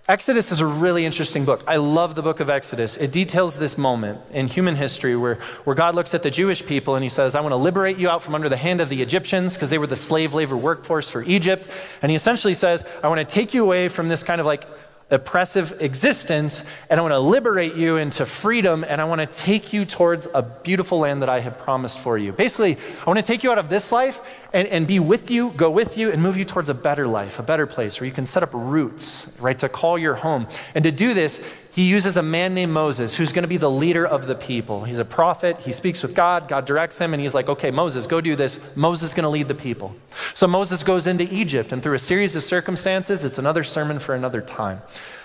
Exodus 0.08 0.52
is 0.52 0.60
a 0.60 0.66
really 0.66 1.04
interesting 1.04 1.44
book. 1.44 1.64
I 1.66 1.78
love 1.78 2.14
the 2.14 2.22
book 2.22 2.38
of 2.38 2.48
Exodus. 2.48 2.96
It 2.96 3.10
details 3.10 3.56
this 3.56 3.76
moment 3.76 4.20
in 4.30 4.46
human 4.46 4.76
history 4.76 5.16
where, 5.16 5.34
where 5.64 5.74
God 5.74 5.96
looks 5.96 6.14
at 6.14 6.22
the 6.22 6.30
Jewish 6.30 6.64
people 6.64 6.94
and 6.94 7.02
he 7.02 7.08
says, 7.08 7.34
I 7.34 7.40
want 7.40 7.50
to 7.50 7.56
liberate 7.56 7.96
you 7.96 8.08
out 8.08 8.22
from 8.22 8.36
under 8.36 8.48
the 8.48 8.56
hand 8.56 8.80
of 8.80 8.88
the 8.88 9.02
Egyptians 9.02 9.54
because 9.54 9.68
they 9.68 9.78
were 9.78 9.86
the 9.88 9.96
slave 9.96 10.32
labor 10.32 10.56
workforce 10.56 11.10
for 11.10 11.24
Egypt. 11.24 11.66
And 12.02 12.10
he 12.10 12.14
essentially 12.14 12.54
says, 12.54 12.84
I 13.02 13.08
want 13.08 13.18
to 13.28 13.34
take 13.34 13.52
you 13.52 13.64
away 13.64 13.88
from 13.88 14.06
this 14.06 14.22
kind 14.22 14.40
of 14.40 14.46
like 14.46 14.64
oppressive 15.10 15.80
existence, 15.80 16.64
and 16.90 16.98
I 16.98 17.02
want 17.02 17.12
to 17.12 17.20
liberate 17.20 17.74
you 17.74 17.96
into 17.96 18.26
freedom, 18.26 18.84
and 18.86 19.00
I 19.00 19.04
want 19.04 19.20
to 19.20 19.26
take 19.26 19.72
you 19.72 19.84
towards 19.84 20.26
a 20.34 20.42
beautiful 20.42 20.98
land 20.98 21.22
that 21.22 21.28
I 21.28 21.40
have 21.40 21.58
promised 21.58 22.00
for 22.00 22.18
you. 22.18 22.32
Basically, 22.32 22.76
I 22.76 23.04
want 23.06 23.18
to 23.18 23.22
take 23.22 23.44
you 23.44 23.52
out 23.52 23.58
of 23.58 23.68
this 23.68 23.92
life 23.92 24.20
and, 24.52 24.66
and 24.66 24.86
be 24.86 24.98
with 24.98 25.30
you, 25.30 25.50
go 25.50 25.70
with 25.70 25.96
you, 25.96 26.10
and 26.10 26.20
move 26.20 26.36
you 26.36 26.44
towards 26.44 26.68
a 26.68 26.74
better 26.74 27.06
life, 27.06 27.38
a 27.38 27.44
better 27.44 27.66
place 27.66 28.00
where 28.00 28.06
you 28.06 28.12
can 28.12 28.26
set 28.26 28.42
up 28.42 28.50
roots, 28.52 29.32
right, 29.38 29.58
to 29.60 29.68
call 29.68 29.96
your 29.96 30.14
home. 30.14 30.48
And 30.74 30.82
to 30.82 30.90
do 30.90 31.14
this, 31.14 31.40
he 31.76 31.84
uses 31.84 32.16
a 32.16 32.22
man 32.22 32.54
named 32.54 32.72
Moses 32.72 33.16
who's 33.16 33.32
going 33.32 33.42
to 33.42 33.48
be 33.48 33.58
the 33.58 33.70
leader 33.70 34.06
of 34.06 34.26
the 34.26 34.34
people. 34.34 34.84
He's 34.84 34.98
a 34.98 35.04
prophet. 35.04 35.58
He 35.58 35.72
speaks 35.72 36.02
with 36.02 36.14
God. 36.14 36.48
God 36.48 36.64
directs 36.64 36.98
him, 36.98 37.12
and 37.12 37.20
he's 37.20 37.34
like, 37.34 37.50
okay, 37.50 37.70
Moses, 37.70 38.06
go 38.06 38.22
do 38.22 38.34
this. 38.34 38.58
Moses 38.74 39.10
is 39.10 39.14
going 39.14 39.24
to 39.24 39.28
lead 39.28 39.46
the 39.46 39.54
people. 39.54 39.94
So 40.32 40.46
Moses 40.46 40.82
goes 40.82 41.06
into 41.06 41.30
Egypt, 41.30 41.72
and 41.72 41.82
through 41.82 41.92
a 41.92 41.98
series 41.98 42.34
of 42.34 42.44
circumstances, 42.44 43.26
it's 43.26 43.36
another 43.36 43.62
sermon 43.62 43.98
for 43.98 44.14
another 44.14 44.40
time. 44.40 44.80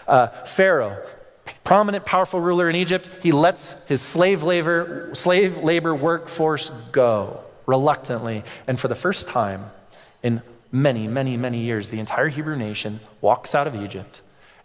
Uh, 0.05 0.27
Pharaoh, 0.27 1.01
prominent, 1.63 2.05
powerful 2.05 2.41
ruler 2.41 2.70
in 2.70 2.75
Egypt, 2.75 3.10
he 3.24 3.31
lets 3.31 3.81
his 3.88 4.01
slave 4.01 4.43
labor, 4.43 5.10
slave 5.13 5.60
labor 5.60 5.96
workforce 5.96 6.70
go 6.91 7.46
reluctantly. 7.65 8.43
And 8.67 8.77
for 8.77 8.89
the 8.89 8.96
first 8.96 9.25
time 9.25 9.72
in 10.22 10.41
many, 10.70 11.08
many, 11.08 11.38
many 11.38 11.60
years, 11.60 11.88
the 11.88 12.01
entire 12.01 12.27
Hebrew 12.27 12.58
nation 12.58 13.00
walks 13.22 13.55
out 13.55 13.67
of 13.67 13.81
Egypt 13.81 14.20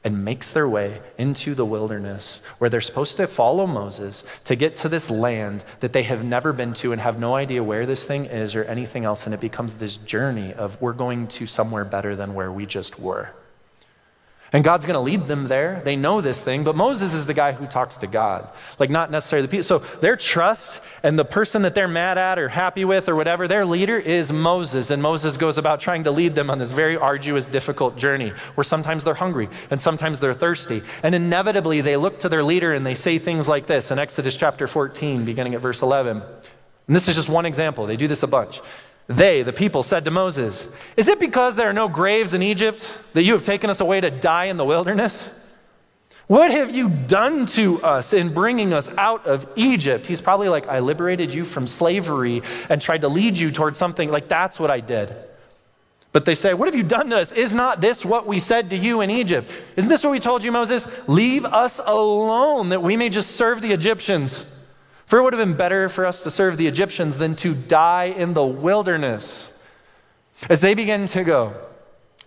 and 0.06 0.24
makes 0.24 0.52
their 0.52 0.68
way 0.68 1.00
into 1.18 1.52
the 1.52 1.64
wilderness 1.64 2.40
where 2.58 2.70
they're 2.70 2.80
supposed 2.80 3.16
to 3.16 3.26
follow 3.26 3.66
Moses 3.66 4.22
to 4.44 4.54
get 4.54 4.76
to 4.76 4.88
this 4.88 5.10
land 5.10 5.64
that 5.80 5.92
they 5.92 6.04
have 6.04 6.22
never 6.22 6.52
been 6.52 6.72
to 6.74 6.92
and 6.92 7.00
have 7.00 7.18
no 7.18 7.34
idea 7.34 7.60
where 7.60 7.84
this 7.84 8.06
thing 8.06 8.24
is 8.24 8.54
or 8.54 8.62
anything 8.62 9.04
else. 9.04 9.26
And 9.26 9.34
it 9.34 9.40
becomes 9.40 9.74
this 9.74 9.96
journey 9.96 10.54
of 10.54 10.80
we're 10.80 10.92
going 10.92 11.26
to 11.26 11.46
somewhere 11.48 11.84
better 11.84 12.14
than 12.14 12.34
where 12.34 12.52
we 12.52 12.66
just 12.66 13.00
were. 13.00 13.32
And 14.52 14.62
God's 14.62 14.86
going 14.86 14.94
to 14.94 15.00
lead 15.00 15.26
them 15.26 15.46
there. 15.46 15.82
They 15.84 15.96
know 15.96 16.20
this 16.20 16.42
thing, 16.42 16.62
but 16.62 16.76
Moses 16.76 17.12
is 17.12 17.26
the 17.26 17.34
guy 17.34 17.52
who 17.52 17.66
talks 17.66 17.96
to 17.98 18.06
God. 18.06 18.48
Like, 18.78 18.90
not 18.90 19.10
necessarily 19.10 19.46
the 19.46 19.50
people. 19.50 19.64
So, 19.64 19.78
their 19.78 20.16
trust 20.16 20.80
and 21.02 21.18
the 21.18 21.24
person 21.24 21.62
that 21.62 21.74
they're 21.74 21.88
mad 21.88 22.16
at 22.16 22.38
or 22.38 22.48
happy 22.48 22.84
with 22.84 23.08
or 23.08 23.16
whatever, 23.16 23.48
their 23.48 23.64
leader 23.64 23.98
is 23.98 24.32
Moses. 24.32 24.90
And 24.90 25.02
Moses 25.02 25.36
goes 25.36 25.58
about 25.58 25.80
trying 25.80 26.04
to 26.04 26.12
lead 26.12 26.36
them 26.36 26.48
on 26.48 26.58
this 26.58 26.70
very 26.70 26.96
arduous, 26.96 27.46
difficult 27.46 27.96
journey 27.96 28.30
where 28.54 28.64
sometimes 28.64 29.02
they're 29.02 29.14
hungry 29.14 29.48
and 29.70 29.82
sometimes 29.82 30.20
they're 30.20 30.32
thirsty. 30.32 30.82
And 31.02 31.14
inevitably, 31.14 31.80
they 31.80 31.96
look 31.96 32.20
to 32.20 32.28
their 32.28 32.44
leader 32.44 32.72
and 32.72 32.86
they 32.86 32.94
say 32.94 33.18
things 33.18 33.48
like 33.48 33.66
this 33.66 33.90
in 33.90 33.98
Exodus 33.98 34.36
chapter 34.36 34.68
14, 34.68 35.24
beginning 35.24 35.54
at 35.54 35.60
verse 35.60 35.82
11. 35.82 36.22
And 36.86 36.94
this 36.94 37.08
is 37.08 37.16
just 37.16 37.28
one 37.28 37.46
example. 37.46 37.86
They 37.86 37.96
do 37.96 38.06
this 38.06 38.22
a 38.22 38.28
bunch. 38.28 38.60
They, 39.08 39.42
the 39.42 39.52
people, 39.52 39.82
said 39.82 40.04
to 40.06 40.10
Moses, 40.10 40.74
Is 40.96 41.08
it 41.08 41.20
because 41.20 41.56
there 41.56 41.68
are 41.68 41.72
no 41.72 41.88
graves 41.88 42.34
in 42.34 42.42
Egypt 42.42 42.98
that 43.12 43.22
you 43.22 43.32
have 43.32 43.42
taken 43.42 43.70
us 43.70 43.80
away 43.80 44.00
to 44.00 44.10
die 44.10 44.46
in 44.46 44.56
the 44.56 44.64
wilderness? 44.64 45.44
What 46.26 46.50
have 46.50 46.74
you 46.74 46.88
done 46.88 47.46
to 47.46 47.80
us 47.82 48.12
in 48.12 48.34
bringing 48.34 48.72
us 48.72 48.90
out 48.98 49.26
of 49.26 49.48
Egypt? 49.54 50.08
He's 50.08 50.20
probably 50.20 50.48
like, 50.48 50.66
I 50.66 50.80
liberated 50.80 51.32
you 51.32 51.44
from 51.44 51.68
slavery 51.68 52.42
and 52.68 52.82
tried 52.82 53.02
to 53.02 53.08
lead 53.08 53.38
you 53.38 53.52
towards 53.52 53.78
something. 53.78 54.10
Like, 54.10 54.26
that's 54.26 54.58
what 54.58 54.70
I 54.70 54.80
did. 54.80 55.14
But 56.10 56.24
they 56.24 56.34
say, 56.34 56.52
What 56.54 56.66
have 56.66 56.74
you 56.74 56.82
done 56.82 57.10
to 57.10 57.18
us? 57.18 57.30
Is 57.30 57.54
not 57.54 57.80
this 57.80 58.04
what 58.04 58.26
we 58.26 58.40
said 58.40 58.70
to 58.70 58.76
you 58.76 59.02
in 59.02 59.10
Egypt? 59.10 59.50
Isn't 59.76 59.90
this 59.90 60.02
what 60.02 60.10
we 60.10 60.18
told 60.18 60.42
you, 60.42 60.50
Moses? 60.50 60.88
Leave 61.08 61.44
us 61.44 61.78
alone 61.84 62.70
that 62.70 62.82
we 62.82 62.96
may 62.96 63.08
just 63.08 63.32
serve 63.32 63.62
the 63.62 63.72
Egyptians. 63.72 64.50
For 65.06 65.18
it 65.18 65.22
would 65.22 65.34
have 65.34 65.46
been 65.46 65.56
better 65.56 65.88
for 65.88 66.04
us 66.04 66.22
to 66.24 66.30
serve 66.30 66.56
the 66.56 66.66
Egyptians 66.66 67.16
than 67.16 67.36
to 67.36 67.54
die 67.54 68.06
in 68.06 68.34
the 68.34 68.44
wilderness. 68.44 69.52
As 70.50 70.60
they 70.60 70.74
begin 70.74 71.06
to 71.06 71.24
go, 71.24 71.54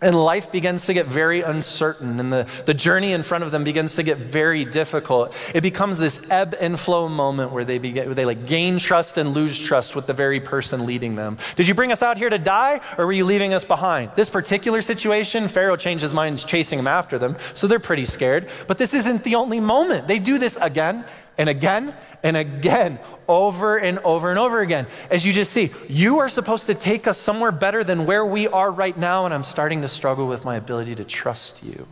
and 0.02 0.16
life 0.16 0.50
begins 0.50 0.86
to 0.86 0.94
get 0.94 1.06
very 1.06 1.42
uncertain, 1.42 2.22
and 2.22 2.32
the, 2.32 2.48
the 2.66 2.74
journey 2.74 3.12
in 3.12 3.22
front 3.22 3.44
of 3.44 3.52
them 3.52 3.66
begins 3.66 3.96
to 3.96 4.04
get 4.04 4.18
very 4.18 4.64
difficult. 4.64 5.36
It 5.54 5.60
becomes 5.60 5.98
this 5.98 6.26
ebb 6.30 6.56
and 6.60 6.80
flow 6.80 7.10
moment 7.10 7.52
where 7.52 7.66
they, 7.66 7.80
begin, 7.80 8.06
where 8.06 8.16
they 8.16 8.24
like 8.24 8.46
gain 8.46 8.80
trust 8.80 9.18
and 9.18 9.34
lose 9.34 9.60
trust 9.60 9.98
with 9.98 10.08
the 10.08 10.14
very 10.14 10.40
person 10.40 10.86
leading 10.86 11.16
them. 11.16 11.38
Did 11.56 11.68
you 11.68 11.74
bring 11.74 11.92
us 11.92 12.02
out 12.02 12.18
here 12.18 12.30
to 12.30 12.38
die, 12.38 12.80
or 12.98 13.06
were 13.06 13.12
you 13.12 13.26
leaving 13.26 13.54
us 13.54 13.66
behind? 13.66 14.12
This 14.16 14.30
particular 14.30 14.82
situation, 14.82 15.50
Pharaoh 15.50 15.76
changed 15.76 16.02
his 16.02 16.14
mind, 16.14 16.46
chasing 16.48 16.80
them 16.80 16.88
after 16.88 17.20
them, 17.20 17.36
so 17.54 17.68
they're 17.68 17.78
pretty 17.78 18.06
scared. 18.06 18.48
But 18.68 18.78
this 18.78 18.94
isn't 18.94 19.26
the 19.26 19.36
only 19.36 19.60
moment. 19.60 20.08
They 20.08 20.20
do 20.20 20.38
this 20.38 20.58
again 20.62 21.04
and 21.39 21.50
again 21.50 21.96
and 22.22 22.36
again, 22.36 23.00
over 23.27 23.77
and 23.77 23.98
over 24.00 24.29
and 24.29 24.38
over 24.38 24.60
again. 24.60 24.86
As 25.10 25.25
you 25.25 25.31
just 25.31 25.53
see, 25.53 25.72
you 25.88 26.19
are 26.19 26.27
supposed 26.27 26.67
to 26.67 26.75
take 26.75 27.08
us 27.08 27.17
somewhere 27.17 27.53
better 27.53 27.84
than 27.84 28.05
where 28.05 28.25
we 28.25 28.48
are 28.48 28.69
right 28.69 28.98
now, 28.98 29.24
and 29.24 29.34
I'm 29.34 29.43
starting 29.43 29.81
to 29.81 29.88
struggle 29.88 30.27
with 30.27 30.43
my 30.43 30.58
ability 30.58 30.96
to 30.96 31.05
trust 31.05 31.63
you. 31.63 31.88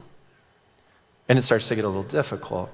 And 1.30 1.40
it 1.40 1.44
starts 1.44 1.70
to 1.70 1.76
get 1.76 1.86
a 1.86 1.88
little 1.88 2.04
difficult. 2.04 2.70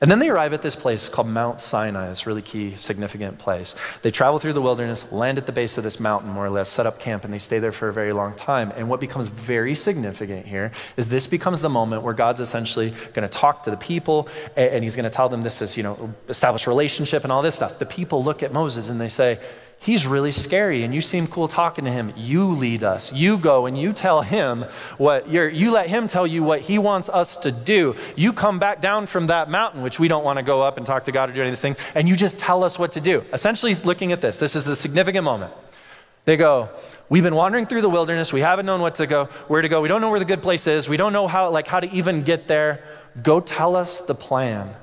And 0.00 0.08
then 0.08 0.20
they 0.20 0.28
arrive 0.28 0.52
at 0.52 0.62
this 0.62 0.76
place 0.76 1.08
called 1.08 1.26
Mount 1.26 1.60
Sinai, 1.60 2.08
this 2.08 2.24
really 2.24 2.42
key, 2.42 2.76
significant 2.76 3.40
place. 3.40 3.74
They 4.02 4.12
travel 4.12 4.38
through 4.38 4.52
the 4.52 4.62
wilderness, 4.62 5.10
land 5.10 5.38
at 5.38 5.46
the 5.46 5.52
base 5.52 5.76
of 5.76 5.82
this 5.82 5.98
mountain, 5.98 6.30
more 6.30 6.46
or 6.46 6.50
less, 6.50 6.68
set 6.68 6.86
up 6.86 7.00
camp, 7.00 7.24
and 7.24 7.34
they 7.34 7.40
stay 7.40 7.58
there 7.58 7.72
for 7.72 7.88
a 7.88 7.92
very 7.92 8.12
long 8.12 8.36
time. 8.36 8.72
And 8.76 8.88
what 8.88 9.00
becomes 9.00 9.26
very 9.26 9.74
significant 9.74 10.46
here 10.46 10.70
is 10.96 11.08
this 11.08 11.26
becomes 11.26 11.62
the 11.62 11.68
moment 11.68 12.02
where 12.02 12.14
God's 12.14 12.40
essentially 12.40 12.90
going 13.12 13.28
to 13.28 13.38
talk 13.38 13.64
to 13.64 13.70
the 13.70 13.76
people, 13.76 14.28
and 14.56 14.84
he's 14.84 14.94
going 14.94 15.02
to 15.02 15.10
tell 15.10 15.28
them 15.28 15.42
this 15.42 15.60
is, 15.60 15.76
you 15.76 15.82
know, 15.82 16.14
establish 16.28 16.68
a 16.68 16.70
relationship 16.70 17.24
and 17.24 17.32
all 17.32 17.42
this 17.42 17.56
stuff. 17.56 17.80
The 17.80 17.86
people 17.86 18.22
look 18.22 18.44
at 18.44 18.52
Moses 18.52 18.90
and 18.90 19.00
they 19.00 19.08
say, 19.08 19.40
he's 19.80 20.06
really 20.06 20.32
scary 20.32 20.82
and 20.82 20.94
you 20.94 21.00
seem 21.00 21.26
cool 21.26 21.48
talking 21.48 21.84
to 21.84 21.90
him. 21.90 22.12
You 22.16 22.52
lead 22.52 22.82
us. 22.82 23.12
You 23.12 23.38
go 23.38 23.66
and 23.66 23.78
you 23.78 23.92
tell 23.92 24.22
him 24.22 24.62
what 24.96 25.30
you're, 25.30 25.48
you 25.48 25.72
let 25.72 25.88
him 25.88 26.08
tell 26.08 26.26
you 26.26 26.42
what 26.42 26.60
he 26.62 26.78
wants 26.78 27.08
us 27.08 27.36
to 27.38 27.52
do. 27.52 27.96
You 28.16 28.32
come 28.32 28.58
back 28.58 28.80
down 28.80 29.06
from 29.06 29.28
that 29.28 29.50
mountain, 29.50 29.82
which 29.82 29.98
we 29.98 30.08
don't 30.08 30.24
want 30.24 30.38
to 30.38 30.42
go 30.42 30.62
up 30.62 30.76
and 30.76 30.86
talk 30.86 31.04
to 31.04 31.12
God 31.12 31.30
or 31.30 31.32
do 31.32 31.42
anything, 31.42 31.76
and 31.94 32.08
you 32.08 32.16
just 32.16 32.38
tell 32.38 32.64
us 32.64 32.78
what 32.78 32.92
to 32.92 33.00
do. 33.00 33.24
Essentially, 33.32 33.74
looking 33.74 34.12
at 34.12 34.20
this, 34.20 34.38
this 34.38 34.56
is 34.56 34.64
the 34.64 34.76
significant 34.76 35.24
moment. 35.24 35.52
They 36.24 36.36
go, 36.36 36.68
We've 37.08 37.22
been 37.22 37.34
wandering 37.34 37.64
through 37.64 37.80
the 37.80 37.88
wilderness. 37.88 38.34
We 38.34 38.42
haven't 38.42 38.66
known 38.66 38.82
what 38.82 38.96
to 38.96 39.06
go, 39.06 39.26
where 39.46 39.62
to 39.62 39.68
go. 39.68 39.80
We 39.80 39.88
don't 39.88 40.02
know 40.02 40.10
where 40.10 40.18
the 40.18 40.26
good 40.26 40.42
place 40.42 40.66
is. 40.66 40.86
We 40.86 40.98
don't 40.98 41.14
know 41.14 41.26
how, 41.26 41.50
like, 41.50 41.66
how 41.66 41.80
to 41.80 41.90
even 41.90 42.22
get 42.22 42.46
there. 42.48 42.84
Go 43.22 43.40
tell 43.40 43.74
us 43.74 44.02
the 44.02 44.14
plan. 44.14 44.74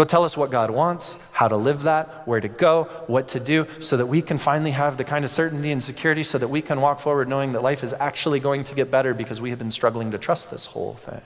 Go 0.00 0.04
tell 0.04 0.24
us 0.24 0.34
what 0.34 0.50
God 0.50 0.70
wants, 0.70 1.18
how 1.30 1.46
to 1.46 1.58
live 1.58 1.82
that, 1.82 2.26
where 2.26 2.40
to 2.40 2.48
go, 2.48 2.84
what 3.06 3.28
to 3.28 3.38
do, 3.38 3.66
so 3.80 3.98
that 3.98 4.06
we 4.06 4.22
can 4.22 4.38
finally 4.38 4.70
have 4.70 4.96
the 4.96 5.04
kind 5.04 5.26
of 5.26 5.30
certainty 5.30 5.70
and 5.70 5.82
security 5.82 6.22
so 6.22 6.38
that 6.38 6.48
we 6.48 6.62
can 6.62 6.80
walk 6.80 7.00
forward 7.00 7.28
knowing 7.28 7.52
that 7.52 7.62
life 7.62 7.84
is 7.84 7.92
actually 7.92 8.40
going 8.40 8.64
to 8.64 8.74
get 8.74 8.90
better 8.90 9.12
because 9.12 9.42
we 9.42 9.50
have 9.50 9.58
been 9.58 9.70
struggling 9.70 10.10
to 10.12 10.16
trust 10.16 10.50
this 10.50 10.64
whole 10.64 10.94
thing. 10.94 11.20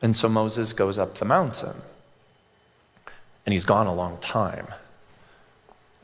And 0.00 0.14
so 0.14 0.28
Moses 0.28 0.72
goes 0.72 0.96
up 0.96 1.16
the 1.16 1.24
mountain. 1.24 1.74
And 3.44 3.52
he's 3.52 3.64
gone 3.64 3.88
a 3.88 3.92
long 3.92 4.18
time. 4.18 4.68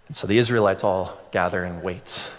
And 0.08 0.16
so 0.16 0.26
the 0.26 0.36
Israelites 0.36 0.82
all 0.82 1.16
gather 1.30 1.62
and 1.62 1.80
wait. 1.84 2.32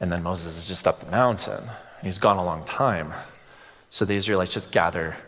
And 0.00 0.10
then 0.10 0.22
Moses 0.22 0.56
is 0.56 0.66
just 0.66 0.88
up 0.88 1.00
the 1.00 1.10
mountain. 1.10 1.64
And 1.64 2.04
he's 2.04 2.16
gone 2.16 2.38
a 2.38 2.44
long 2.44 2.64
time. 2.64 3.12
So 3.90 4.06
the 4.06 4.14
Israelites 4.14 4.54
just 4.54 4.72
gather 4.72 5.18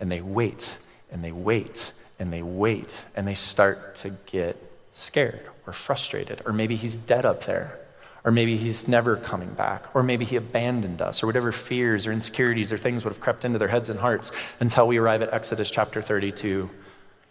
and 0.00 0.10
they 0.10 0.22
wait 0.22 0.78
and 1.10 1.22
they 1.22 1.32
wait 1.32 1.92
and 2.18 2.32
they 2.32 2.42
wait 2.42 3.04
and 3.14 3.26
they 3.26 3.34
start 3.34 3.94
to 3.96 4.10
get 4.26 4.56
scared 4.92 5.48
or 5.66 5.72
frustrated. 5.72 6.42
Or 6.46 6.52
maybe 6.52 6.76
he's 6.76 6.96
dead 6.96 7.24
up 7.24 7.44
there. 7.44 7.78
Or 8.24 8.32
maybe 8.32 8.56
he's 8.56 8.88
never 8.88 9.16
coming 9.16 9.50
back. 9.50 9.94
Or 9.94 10.02
maybe 10.02 10.24
he 10.24 10.34
abandoned 10.34 11.00
us. 11.00 11.22
Or 11.22 11.26
whatever 11.26 11.52
fears 11.52 12.06
or 12.06 12.12
insecurities 12.12 12.72
or 12.72 12.78
things 12.78 13.04
would 13.04 13.12
have 13.12 13.20
crept 13.20 13.44
into 13.44 13.58
their 13.58 13.68
heads 13.68 13.88
and 13.88 14.00
hearts 14.00 14.32
until 14.58 14.88
we 14.88 14.96
arrive 14.96 15.22
at 15.22 15.32
Exodus 15.32 15.70
chapter 15.70 16.02
32, 16.02 16.70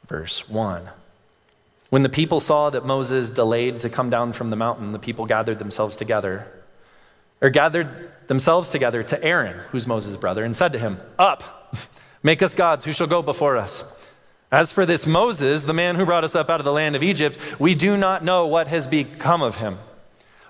verse 0.08 0.48
1. 0.48 0.90
When 1.90 2.04
the 2.04 2.10
people 2.10 2.40
saw 2.40 2.70
that 2.70 2.86
Moses 2.86 3.30
delayed 3.30 3.80
to 3.82 3.90
come 3.90 4.10
down 4.10 4.34
from 4.34 4.50
the 4.50 4.56
mountain, 4.56 4.92
the 4.92 5.00
people 5.00 5.26
gathered 5.26 5.60
themselves 5.60 5.96
together, 5.96 6.48
or 7.42 7.50
gathered 7.50 8.10
themselves 8.28 8.72
together 8.72 9.04
to 9.04 9.24
Aaron, 9.24 9.60
who's 9.72 9.86
Moses' 9.86 10.16
brother, 10.16 10.44
and 10.44 10.56
said 10.56 10.72
to 10.72 10.80
him, 10.80 11.00
Up! 11.20 11.74
Make 12.26 12.42
us 12.42 12.56
gods 12.56 12.84
who 12.84 12.92
shall 12.92 13.06
go 13.06 13.22
before 13.22 13.56
us. 13.56 14.04
As 14.52 14.74
for 14.74 14.84
this 14.84 15.06
Moses, 15.06 15.66
the 15.66 15.76
man 15.76 15.94
who 15.94 16.06
brought 16.06 16.24
us 16.24 16.36
up 16.36 16.50
out 16.50 16.60
of 16.60 16.66
the 16.66 16.74
land 16.74 16.96
of 16.96 17.04
Egypt, 17.04 17.38
we 17.60 17.76
do 17.76 17.96
not 17.96 18.24
know 18.24 18.48
what 18.48 18.68
has 18.68 18.88
become 18.88 19.44
of 19.44 19.58
him. 19.58 19.78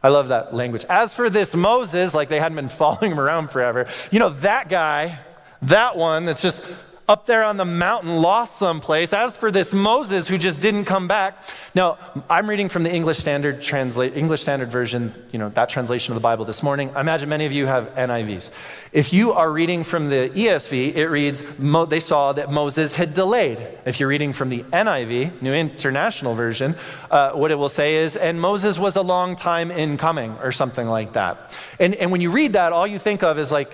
I 0.01 0.07
love 0.07 0.29
that 0.29 0.53
language. 0.53 0.85
As 0.85 1.13
for 1.13 1.29
this 1.29 1.53
Moses, 1.53 2.15
like 2.15 2.29
they 2.29 2.39
hadn't 2.39 2.55
been 2.55 2.69
following 2.81 3.11
him 3.11 3.19
around 3.19 3.51
forever, 3.51 3.87
you 4.09 4.19
know, 4.19 4.29
that 4.29 4.69
guy, 4.69 5.19
that 5.63 5.97
one 5.97 6.23
that's 6.23 6.41
just 6.41 6.63
up 7.07 7.27
there 7.27 7.43
on 7.43 7.57
the 7.57 7.65
mountain, 7.65 8.17
lost 8.17 8.57
someplace. 8.57 9.13
As 9.13 9.37
for 9.37 9.51
this 9.51 9.73
Moses 9.73 10.27
who 10.27 10.39
just 10.39 10.59
didn't 10.59 10.85
come 10.85 11.07
back. 11.07 11.43
Now, 11.75 11.99
I'm 12.29 12.49
reading 12.49 12.67
from 12.67 12.81
the 12.81 12.91
English 12.91 13.19
Standard 13.19 13.63
English 13.71 14.41
Standard 14.41 14.69
Version, 14.69 15.13
you 15.31 15.37
know, 15.37 15.49
that 15.49 15.69
translation 15.69 16.13
of 16.13 16.15
the 16.15 16.21
Bible 16.21 16.45
this 16.45 16.63
morning. 16.63 16.91
I 16.95 17.01
imagine 17.01 17.29
many 17.29 17.45
of 17.45 17.51
you 17.51 17.67
have 17.67 17.93
NIVs. 17.93 18.49
If 18.91 19.13
you 19.13 19.33
are 19.33 19.51
reading 19.51 19.83
from 19.83 20.09
the 20.09 20.31
ESV, 20.33 20.95
it 20.95 21.07
reads, 21.07 21.43
they 21.89 21.99
saw 21.99 22.33
that 22.33 22.51
Moses 22.51 22.95
had 22.95 23.13
delayed. 23.13 23.59
If 23.85 23.99
you're 23.99 24.09
reading 24.09 24.33
from 24.33 24.49
the 24.49 24.63
NIV, 24.63 25.41
New 25.43 25.53
International 25.53 26.33
Version, 26.33 26.75
uh, 27.11 27.33
what 27.33 27.51
it 27.51 27.55
will 27.55 27.69
say 27.69 27.95
is, 27.97 28.15
and 28.15 28.41
Moses 28.41 28.79
was 28.79 28.95
a 28.95 29.01
long 29.01 29.35
time 29.35 29.69
in 29.69 29.97
coming, 29.97 30.37
or 30.41 30.51
something 30.51 30.87
like 30.87 31.13
that. 31.13 31.55
And, 31.77 31.93
and 31.95 32.11
when 32.11 32.21
you 32.21 32.31
read 32.31 32.53
that, 32.53 32.73
all 32.73 32.87
you 32.87 32.97
think 32.97 33.21
of 33.21 33.37
is 33.37 33.51
like, 33.51 33.71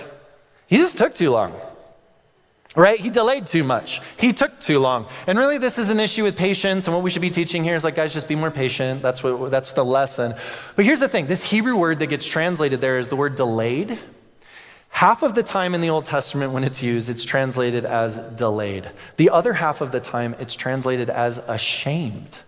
he 0.67 0.77
just 0.77 0.97
took 0.97 1.15
too 1.15 1.31
long. 1.31 1.53
Right? 2.73 2.99
He 2.99 3.09
delayed 3.09 3.47
too 3.47 3.65
much. 3.65 3.99
He 4.17 4.31
took 4.31 4.57
too 4.61 4.79
long. 4.79 5.07
And 5.27 5.37
really, 5.37 5.57
this 5.57 5.77
is 5.77 5.89
an 5.89 5.99
issue 5.99 6.23
with 6.23 6.37
patience. 6.37 6.87
And 6.87 6.95
what 6.95 7.03
we 7.03 7.09
should 7.09 7.21
be 7.21 7.29
teaching 7.29 7.65
here 7.65 7.75
is 7.75 7.83
like, 7.83 7.95
guys, 7.95 8.13
just 8.13 8.29
be 8.29 8.35
more 8.35 8.51
patient. 8.51 9.01
That's, 9.01 9.21
what, 9.21 9.51
that's 9.51 9.73
the 9.73 9.83
lesson. 9.83 10.33
But 10.77 10.85
here's 10.85 11.01
the 11.01 11.09
thing 11.09 11.27
this 11.27 11.43
Hebrew 11.43 11.75
word 11.75 11.99
that 11.99 12.07
gets 12.07 12.25
translated 12.25 12.79
there 12.79 12.97
is 12.97 13.09
the 13.09 13.17
word 13.17 13.35
delayed. 13.35 13.99
Half 14.89 15.23
of 15.23 15.35
the 15.35 15.43
time 15.43 15.73
in 15.73 15.81
the 15.81 15.89
Old 15.89 16.05
Testament, 16.05 16.51
when 16.53 16.63
it's 16.63 16.83
used, 16.83 17.09
it's 17.09 17.23
translated 17.23 17.85
as 17.85 18.19
delayed. 18.19 18.89
The 19.17 19.29
other 19.29 19.53
half 19.53 19.81
of 19.81 19.91
the 19.91 19.99
time, 19.99 20.35
it's 20.37 20.53
translated 20.53 21.09
as 21.09 21.39
ashamed. 21.39 22.39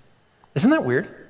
Isn't 0.53 0.71
that 0.71 0.85
weird? 0.85 1.22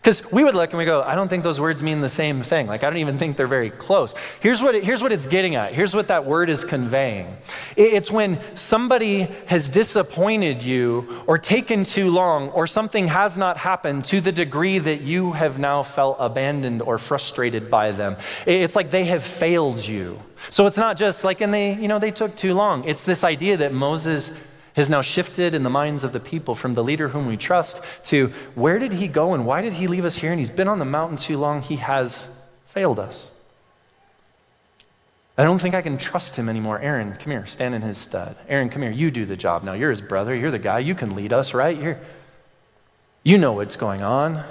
Because 0.00 0.30
we 0.30 0.44
would 0.44 0.54
look 0.54 0.70
and 0.70 0.78
we 0.78 0.84
go, 0.84 1.02
I 1.02 1.16
don't 1.16 1.28
think 1.28 1.42
those 1.42 1.60
words 1.60 1.82
mean 1.82 2.00
the 2.00 2.08
same 2.08 2.42
thing. 2.42 2.68
Like, 2.68 2.84
I 2.84 2.90
don't 2.90 3.00
even 3.00 3.18
think 3.18 3.36
they're 3.36 3.48
very 3.48 3.70
close. 3.70 4.14
Here's 4.40 4.62
what, 4.62 4.76
it, 4.76 4.84
here's 4.84 5.02
what 5.02 5.10
it's 5.10 5.26
getting 5.26 5.56
at. 5.56 5.74
Here's 5.74 5.94
what 5.94 6.08
that 6.08 6.24
word 6.24 6.50
is 6.50 6.64
conveying 6.64 7.36
it's 7.76 8.10
when 8.10 8.40
somebody 8.56 9.28
has 9.46 9.68
disappointed 9.68 10.62
you 10.62 11.22
or 11.26 11.38
taken 11.38 11.84
too 11.84 12.10
long 12.10 12.48
or 12.50 12.66
something 12.66 13.08
has 13.08 13.36
not 13.36 13.56
happened 13.56 14.04
to 14.06 14.20
the 14.20 14.32
degree 14.32 14.78
that 14.78 15.00
you 15.00 15.32
have 15.32 15.58
now 15.58 15.82
felt 15.82 16.16
abandoned 16.20 16.82
or 16.82 16.98
frustrated 16.98 17.70
by 17.70 17.90
them. 17.90 18.16
It's 18.46 18.76
like 18.76 18.90
they 18.90 19.04
have 19.06 19.22
failed 19.22 19.84
you. 19.86 20.20
So 20.50 20.66
it's 20.66 20.76
not 20.76 20.96
just 20.96 21.24
like, 21.24 21.40
and 21.40 21.52
they, 21.52 21.74
you 21.74 21.88
know, 21.88 21.98
they 21.98 22.10
took 22.10 22.36
too 22.36 22.54
long. 22.54 22.84
It's 22.84 23.04
this 23.04 23.24
idea 23.24 23.56
that 23.58 23.72
Moses 23.72 24.30
has 24.78 24.88
now 24.88 25.02
shifted 25.02 25.54
in 25.54 25.64
the 25.64 25.70
minds 25.70 26.04
of 26.04 26.12
the 26.12 26.20
people 26.20 26.54
from 26.54 26.74
the 26.74 26.84
leader 26.84 27.08
whom 27.08 27.26
we 27.26 27.36
trust 27.36 27.82
to 28.04 28.28
where 28.54 28.78
did 28.78 28.92
he 28.92 29.08
go 29.08 29.34
and 29.34 29.44
why 29.44 29.60
did 29.60 29.74
he 29.74 29.88
leave 29.88 30.04
us 30.04 30.18
here? 30.18 30.30
And 30.30 30.38
he's 30.38 30.50
been 30.50 30.68
on 30.68 30.78
the 30.78 30.84
mountain 30.84 31.16
too 31.16 31.36
long. 31.36 31.62
He 31.62 31.76
has 31.76 32.46
failed 32.66 32.98
us. 32.98 33.30
I 35.36 35.42
don't 35.42 35.60
think 35.60 35.74
I 35.74 35.82
can 35.82 35.98
trust 35.98 36.36
him 36.36 36.48
anymore. 36.48 36.80
Aaron, 36.80 37.14
come 37.14 37.32
here, 37.32 37.44
stand 37.46 37.74
in 37.74 37.82
his 37.82 37.98
stead. 37.98 38.36
Aaron, 38.48 38.70
come 38.70 38.82
here, 38.82 38.90
you 38.90 39.10
do 39.10 39.24
the 39.24 39.36
job 39.36 39.62
now. 39.62 39.72
You're 39.72 39.90
his 39.90 40.00
brother, 40.00 40.34
you're 40.34 40.50
the 40.50 40.58
guy, 40.58 40.78
you 40.78 40.94
can 40.94 41.14
lead 41.14 41.32
us, 41.32 41.54
right? 41.54 41.76
You're, 41.76 41.98
you 43.22 43.36
know 43.38 43.52
what's 43.52 43.76
going 43.76 44.02
on. 44.02 44.44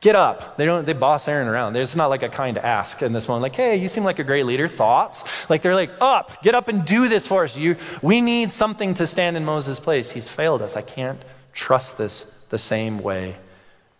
Get 0.00 0.14
up. 0.14 0.56
They 0.56 0.64
don't, 0.64 0.86
they 0.86 0.92
boss 0.92 1.26
Aaron 1.26 1.48
around. 1.48 1.76
It's 1.76 1.96
not 1.96 2.06
like 2.06 2.22
a 2.22 2.28
kind 2.28 2.56
ask 2.56 3.02
in 3.02 3.12
this 3.12 3.26
one, 3.26 3.42
like, 3.42 3.56
hey, 3.56 3.76
you 3.76 3.88
seem 3.88 4.04
like 4.04 4.20
a 4.20 4.24
great 4.24 4.46
leader. 4.46 4.68
Thoughts? 4.68 5.50
Like 5.50 5.62
they're 5.62 5.74
like, 5.74 5.90
up, 6.00 6.40
get 6.42 6.54
up 6.54 6.68
and 6.68 6.84
do 6.84 7.08
this 7.08 7.26
for 7.26 7.42
us. 7.44 7.56
You, 7.56 7.76
we 8.00 8.20
need 8.20 8.52
something 8.52 8.94
to 8.94 9.06
stand 9.06 9.36
in 9.36 9.44
Moses' 9.44 9.80
place. 9.80 10.12
He's 10.12 10.28
failed 10.28 10.62
us. 10.62 10.76
I 10.76 10.82
can't 10.82 11.20
trust 11.52 11.98
this 11.98 12.46
the 12.50 12.58
same 12.58 12.98
way 12.98 13.36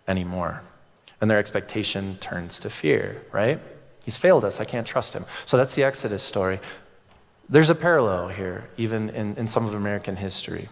anymore. 0.06 0.62
And 1.20 1.28
their 1.28 1.38
expectation 1.38 2.16
turns 2.18 2.60
to 2.60 2.70
fear, 2.70 3.22
right? 3.32 3.58
He's 4.04 4.16
failed 4.16 4.44
us. 4.44 4.60
I 4.60 4.64
can't 4.64 4.86
trust 4.86 5.14
him. 5.14 5.24
So 5.46 5.56
that's 5.56 5.74
the 5.74 5.82
Exodus 5.82 6.22
story. 6.22 6.60
There's 7.48 7.70
a 7.70 7.74
parallel 7.74 8.28
here, 8.28 8.68
even 8.76 9.10
in, 9.10 9.36
in 9.36 9.48
some 9.48 9.66
of 9.66 9.74
American 9.74 10.16
history. 10.16 10.68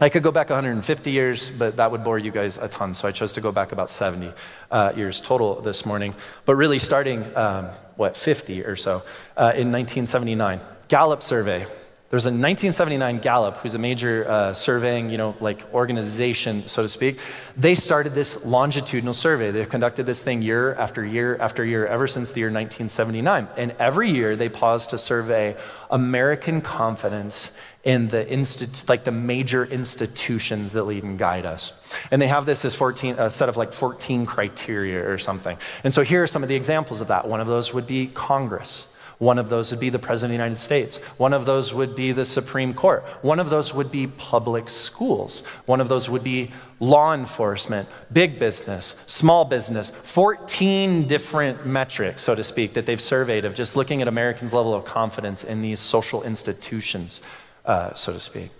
I 0.00 0.08
could 0.08 0.22
go 0.22 0.30
back 0.30 0.48
150 0.48 1.10
years, 1.10 1.50
but 1.50 1.76
that 1.78 1.90
would 1.90 2.04
bore 2.04 2.18
you 2.18 2.30
guys 2.30 2.56
a 2.56 2.68
ton. 2.68 2.94
So 2.94 3.08
I 3.08 3.10
chose 3.10 3.32
to 3.32 3.40
go 3.40 3.50
back 3.50 3.72
about 3.72 3.90
70 3.90 4.32
uh, 4.70 4.92
years 4.96 5.20
total 5.20 5.60
this 5.60 5.84
morning. 5.84 6.14
But 6.44 6.54
really, 6.54 6.78
starting, 6.78 7.24
um, 7.36 7.66
what, 7.96 8.16
50 8.16 8.64
or 8.64 8.76
so, 8.76 9.02
uh, 9.36 9.52
in 9.56 9.72
1979, 9.72 10.60
Gallup 10.86 11.22
survey 11.22 11.66
there's 12.10 12.24
a 12.24 12.30
1979 12.30 13.18
Gallup, 13.18 13.58
who's 13.58 13.74
a 13.74 13.78
major 13.78 14.26
uh, 14.26 14.54
surveying, 14.54 15.10
you 15.10 15.18
know, 15.18 15.36
like 15.40 15.66
organization, 15.74 16.66
so 16.66 16.80
to 16.80 16.88
speak. 16.88 17.20
They 17.54 17.74
started 17.74 18.14
this 18.14 18.46
longitudinal 18.46 19.12
survey. 19.12 19.50
They've 19.50 19.68
conducted 19.68 20.06
this 20.06 20.22
thing 20.22 20.40
year 20.40 20.74
after 20.74 21.04
year 21.04 21.36
after 21.36 21.66
year 21.66 21.86
ever 21.86 22.06
since 22.06 22.30
the 22.30 22.40
year 22.40 22.48
1979. 22.48 23.48
And 23.58 23.72
every 23.72 24.10
year 24.10 24.36
they 24.36 24.48
pause 24.48 24.86
to 24.86 24.96
survey 24.96 25.54
American 25.90 26.62
confidence 26.62 27.54
in 27.84 28.08
the 28.08 28.24
institu- 28.24 28.88
like 28.88 29.04
the 29.04 29.12
major 29.12 29.64
institutions 29.64 30.72
that 30.72 30.84
lead 30.84 31.04
and 31.04 31.18
guide 31.18 31.46
us. 31.46 31.72
And 32.10 32.20
they 32.20 32.28
have 32.28 32.44
this 32.44 32.64
as 32.64 32.74
14, 32.74 33.16
a 33.18 33.30
set 33.30 33.48
of 33.48 33.56
like 33.56 33.72
14 33.72 34.26
criteria 34.26 35.08
or 35.08 35.18
something. 35.18 35.56
And 35.84 35.94
so 35.94 36.02
here 36.02 36.22
are 36.22 36.26
some 36.26 36.42
of 36.42 36.48
the 36.48 36.56
examples 36.56 37.00
of 37.00 37.08
that. 37.08 37.28
One 37.28 37.40
of 37.40 37.46
those 37.46 37.72
would 37.72 37.86
be 37.86 38.08
Congress. 38.08 38.88
One 39.18 39.38
of 39.38 39.48
those 39.48 39.72
would 39.72 39.80
be 39.80 39.90
the 39.90 39.98
President 39.98 40.32
of 40.32 40.38
the 40.38 40.44
United 40.44 40.58
States. 40.58 40.98
One 41.18 41.32
of 41.32 41.44
those 41.44 41.74
would 41.74 41.96
be 41.96 42.12
the 42.12 42.24
Supreme 42.24 42.72
Court. 42.72 43.02
One 43.22 43.40
of 43.40 43.50
those 43.50 43.74
would 43.74 43.90
be 43.90 44.06
public 44.06 44.70
schools. 44.70 45.44
One 45.66 45.80
of 45.80 45.88
those 45.88 46.08
would 46.08 46.22
be 46.22 46.52
law 46.78 47.14
enforcement, 47.14 47.88
big 48.12 48.38
business, 48.38 48.94
small 49.08 49.44
business. 49.44 49.90
14 49.90 51.08
different 51.08 51.66
metrics, 51.66 52.22
so 52.22 52.36
to 52.36 52.44
speak, 52.44 52.74
that 52.74 52.86
they've 52.86 53.00
surveyed 53.00 53.44
of 53.44 53.54
just 53.54 53.74
looking 53.74 54.00
at 54.00 54.06
Americans' 54.06 54.54
level 54.54 54.72
of 54.72 54.84
confidence 54.84 55.42
in 55.42 55.62
these 55.62 55.80
social 55.80 56.22
institutions, 56.22 57.20
uh, 57.68 57.94
so 57.94 58.12
to 58.12 58.18
speak. 58.18 58.50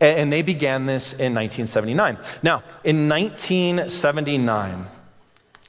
And 0.00 0.32
they 0.32 0.42
began 0.42 0.86
this 0.86 1.12
in 1.12 1.34
1979. 1.34 2.16
Now, 2.42 2.62
in 2.82 3.08
1979, 3.08 4.86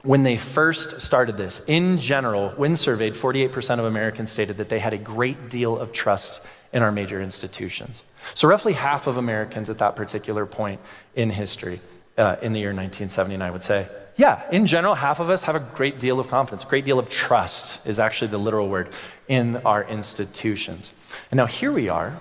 when 0.02 0.22
they 0.22 0.36
first 0.36 1.00
started 1.00 1.36
this, 1.36 1.62
in 1.66 2.00
general, 2.00 2.50
when 2.50 2.74
surveyed, 2.74 3.12
48% 3.12 3.78
of 3.78 3.84
Americans 3.84 4.30
stated 4.30 4.56
that 4.56 4.68
they 4.68 4.80
had 4.80 4.92
a 4.92 4.98
great 4.98 5.48
deal 5.48 5.78
of 5.78 5.92
trust 5.92 6.44
in 6.72 6.82
our 6.82 6.90
major 6.90 7.20
institutions. 7.20 8.02
So, 8.34 8.48
roughly 8.48 8.72
half 8.72 9.06
of 9.06 9.16
Americans 9.16 9.68
at 9.68 9.78
that 9.78 9.94
particular 9.94 10.46
point 10.46 10.80
in 11.14 11.30
history, 11.30 11.80
uh, 12.16 12.36
in 12.40 12.52
the 12.52 12.60
year 12.60 12.70
1979, 12.70 13.52
would 13.52 13.62
say, 13.62 13.86
yeah, 14.16 14.42
in 14.50 14.66
general, 14.66 14.94
half 14.94 15.20
of 15.20 15.30
us 15.30 15.44
have 15.44 15.56
a 15.56 15.60
great 15.60 15.98
deal 15.98 16.18
of 16.18 16.28
confidence, 16.28 16.64
a 16.64 16.66
great 16.66 16.84
deal 16.84 16.98
of 16.98 17.08
trust 17.08 17.86
is 17.86 17.98
actually 17.98 18.28
the 18.28 18.38
literal 18.38 18.68
word 18.68 18.88
in 19.28 19.56
our 19.58 19.84
institutions. 19.84 20.92
And 21.30 21.38
now 21.38 21.46
here 21.46 21.72
we 21.72 21.88
are, 21.88 22.20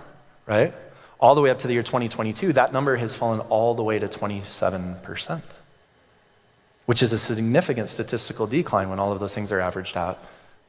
right? 0.52 0.74
All 1.20 1.34
the 1.34 1.42
way 1.42 1.50
up 1.50 1.58
to 1.60 1.68
the 1.68 1.74
year 1.74 1.84
2022, 1.84 2.54
that 2.54 2.72
number 2.72 2.98
has 2.98 3.16
fallen 3.16 3.40
all 3.40 3.74
the 3.74 3.84
way 3.84 3.98
to 3.98 4.08
27% 4.08 5.42
which 6.92 7.02
is 7.02 7.14
a 7.14 7.18
significant 7.18 7.88
statistical 7.88 8.48
decline 8.48 8.90
when 8.90 9.00
all 9.00 9.14
of 9.14 9.20
those 9.22 9.34
things 9.34 9.50
are 9.52 9.62
averaged 9.62 9.96
out 9.96 10.20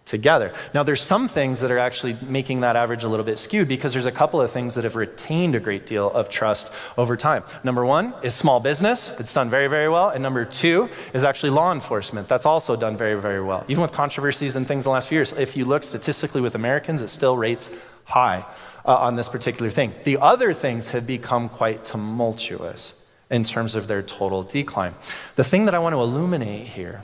together. 0.04 0.52
Now, 0.74 0.82
there's 0.82 1.00
some 1.00 1.28
things 1.28 1.60
that 1.60 1.70
are 1.70 1.78
actually 1.78 2.16
making 2.22 2.60
that 2.60 2.76
average 2.76 3.04
a 3.04 3.08
little 3.08 3.24
bit 3.24 3.38
skewed 3.38 3.68
because 3.68 3.92
there's 3.92 4.06
a 4.06 4.12
couple 4.12 4.40
of 4.40 4.50
things 4.50 4.74
that 4.74 4.84
have 4.84 4.96
retained 4.96 5.54
a 5.54 5.60
great 5.60 5.86
deal 5.86 6.10
of 6.10 6.28
trust 6.28 6.72
over 6.98 7.16
time. 7.16 7.44
Number 7.62 7.84
one 7.84 8.14
is 8.22 8.34
small 8.34 8.60
business, 8.60 9.18
it's 9.20 9.32
done 9.32 9.48
very, 9.48 9.68
very 9.68 9.88
well. 9.88 10.10
And 10.10 10.22
number 10.22 10.44
two 10.44 10.90
is 11.14 11.24
actually 11.24 11.50
law 11.50 11.72
enforcement, 11.72 12.28
that's 12.28 12.46
also 12.46 12.76
done 12.76 12.96
very, 12.96 13.20
very 13.20 13.42
well. 13.42 13.64
Even 13.68 13.82
with 13.82 13.92
controversies 13.92 14.56
and 14.56 14.66
things 14.66 14.84
in 14.84 14.90
the 14.90 14.92
last 14.92 15.08
few 15.08 15.18
years, 15.18 15.32
if 15.32 15.56
you 15.56 15.64
look 15.64 15.84
statistically 15.84 16.40
with 16.40 16.54
Americans, 16.54 17.00
it 17.00 17.08
still 17.08 17.36
rates 17.36 17.70
high 18.04 18.44
uh, 18.84 18.96
on 18.96 19.16
this 19.16 19.28
particular 19.28 19.70
thing. 19.70 19.94
The 20.04 20.18
other 20.18 20.52
things 20.52 20.90
have 20.90 21.06
become 21.06 21.48
quite 21.48 21.84
tumultuous 21.84 22.94
in 23.30 23.44
terms 23.44 23.74
of 23.74 23.86
their 23.86 24.02
total 24.02 24.42
decline. 24.42 24.94
The 25.36 25.44
thing 25.44 25.64
that 25.64 25.74
I 25.74 25.78
want 25.78 25.94
to 25.94 26.00
illuminate 26.00 26.66
here 26.66 27.02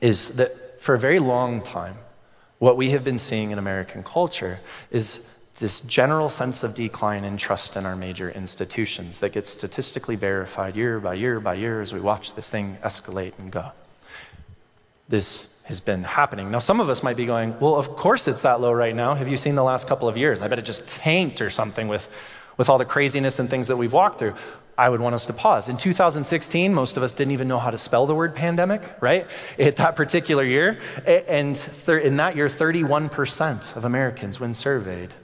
is 0.00 0.30
that 0.36 0.65
for 0.78 0.94
a 0.94 0.98
very 0.98 1.18
long 1.18 1.62
time, 1.62 1.96
what 2.58 2.76
we 2.76 2.90
have 2.90 3.04
been 3.04 3.18
seeing 3.18 3.50
in 3.50 3.58
American 3.58 4.02
culture 4.02 4.60
is 4.90 5.32
this 5.58 5.80
general 5.80 6.28
sense 6.28 6.62
of 6.62 6.74
decline 6.74 7.24
in 7.24 7.36
trust 7.36 7.76
in 7.76 7.86
our 7.86 7.96
major 7.96 8.30
institutions 8.30 9.20
that 9.20 9.32
gets 9.32 9.48
statistically 9.48 10.16
verified 10.16 10.76
year 10.76 11.00
by 11.00 11.14
year 11.14 11.40
by 11.40 11.54
year 11.54 11.80
as 11.80 11.92
we 11.92 12.00
watch 12.00 12.34
this 12.34 12.50
thing 12.50 12.76
escalate 12.84 13.32
and 13.38 13.50
go. 13.50 13.72
This 15.08 15.60
has 15.64 15.80
been 15.80 16.04
happening. 16.04 16.50
Now, 16.50 16.58
some 16.58 16.78
of 16.78 16.88
us 16.88 17.02
might 17.02 17.16
be 17.16 17.26
going, 17.26 17.58
well, 17.58 17.74
of 17.74 17.88
course 17.88 18.28
it's 18.28 18.42
that 18.42 18.60
low 18.60 18.72
right 18.72 18.94
now. 18.94 19.14
Have 19.14 19.28
you 19.28 19.36
seen 19.36 19.54
the 19.54 19.64
last 19.64 19.88
couple 19.88 20.08
of 20.08 20.16
years? 20.16 20.42
I 20.42 20.48
bet 20.48 20.58
it 20.58 20.64
just 20.64 20.86
tanked 20.86 21.40
or 21.40 21.50
something 21.50 21.88
with, 21.88 22.08
with 22.56 22.68
all 22.68 22.78
the 22.78 22.84
craziness 22.84 23.38
and 23.38 23.50
things 23.50 23.68
that 23.68 23.76
we've 23.76 23.92
walked 23.92 24.18
through. 24.18 24.34
I 24.78 24.90
would 24.90 25.00
want 25.00 25.14
us 25.14 25.26
to 25.26 25.32
pause. 25.32 25.68
In 25.68 25.78
2016, 25.78 26.74
most 26.74 26.96
of 26.96 27.02
us 27.02 27.14
didn't 27.14 27.32
even 27.32 27.48
know 27.48 27.58
how 27.58 27.70
to 27.70 27.78
spell 27.78 28.06
the 28.06 28.14
word 28.14 28.34
pandemic, 28.34 28.82
right? 29.00 29.26
At 29.58 29.76
that 29.76 29.96
particular 29.96 30.44
year. 30.44 30.78
And 31.06 31.56
in 31.88 32.16
that 32.16 32.36
year, 32.36 32.48
31% 32.48 33.76
of 33.76 33.84
Americans, 33.84 34.38
when 34.38 34.52
surveyed, 34.52 35.14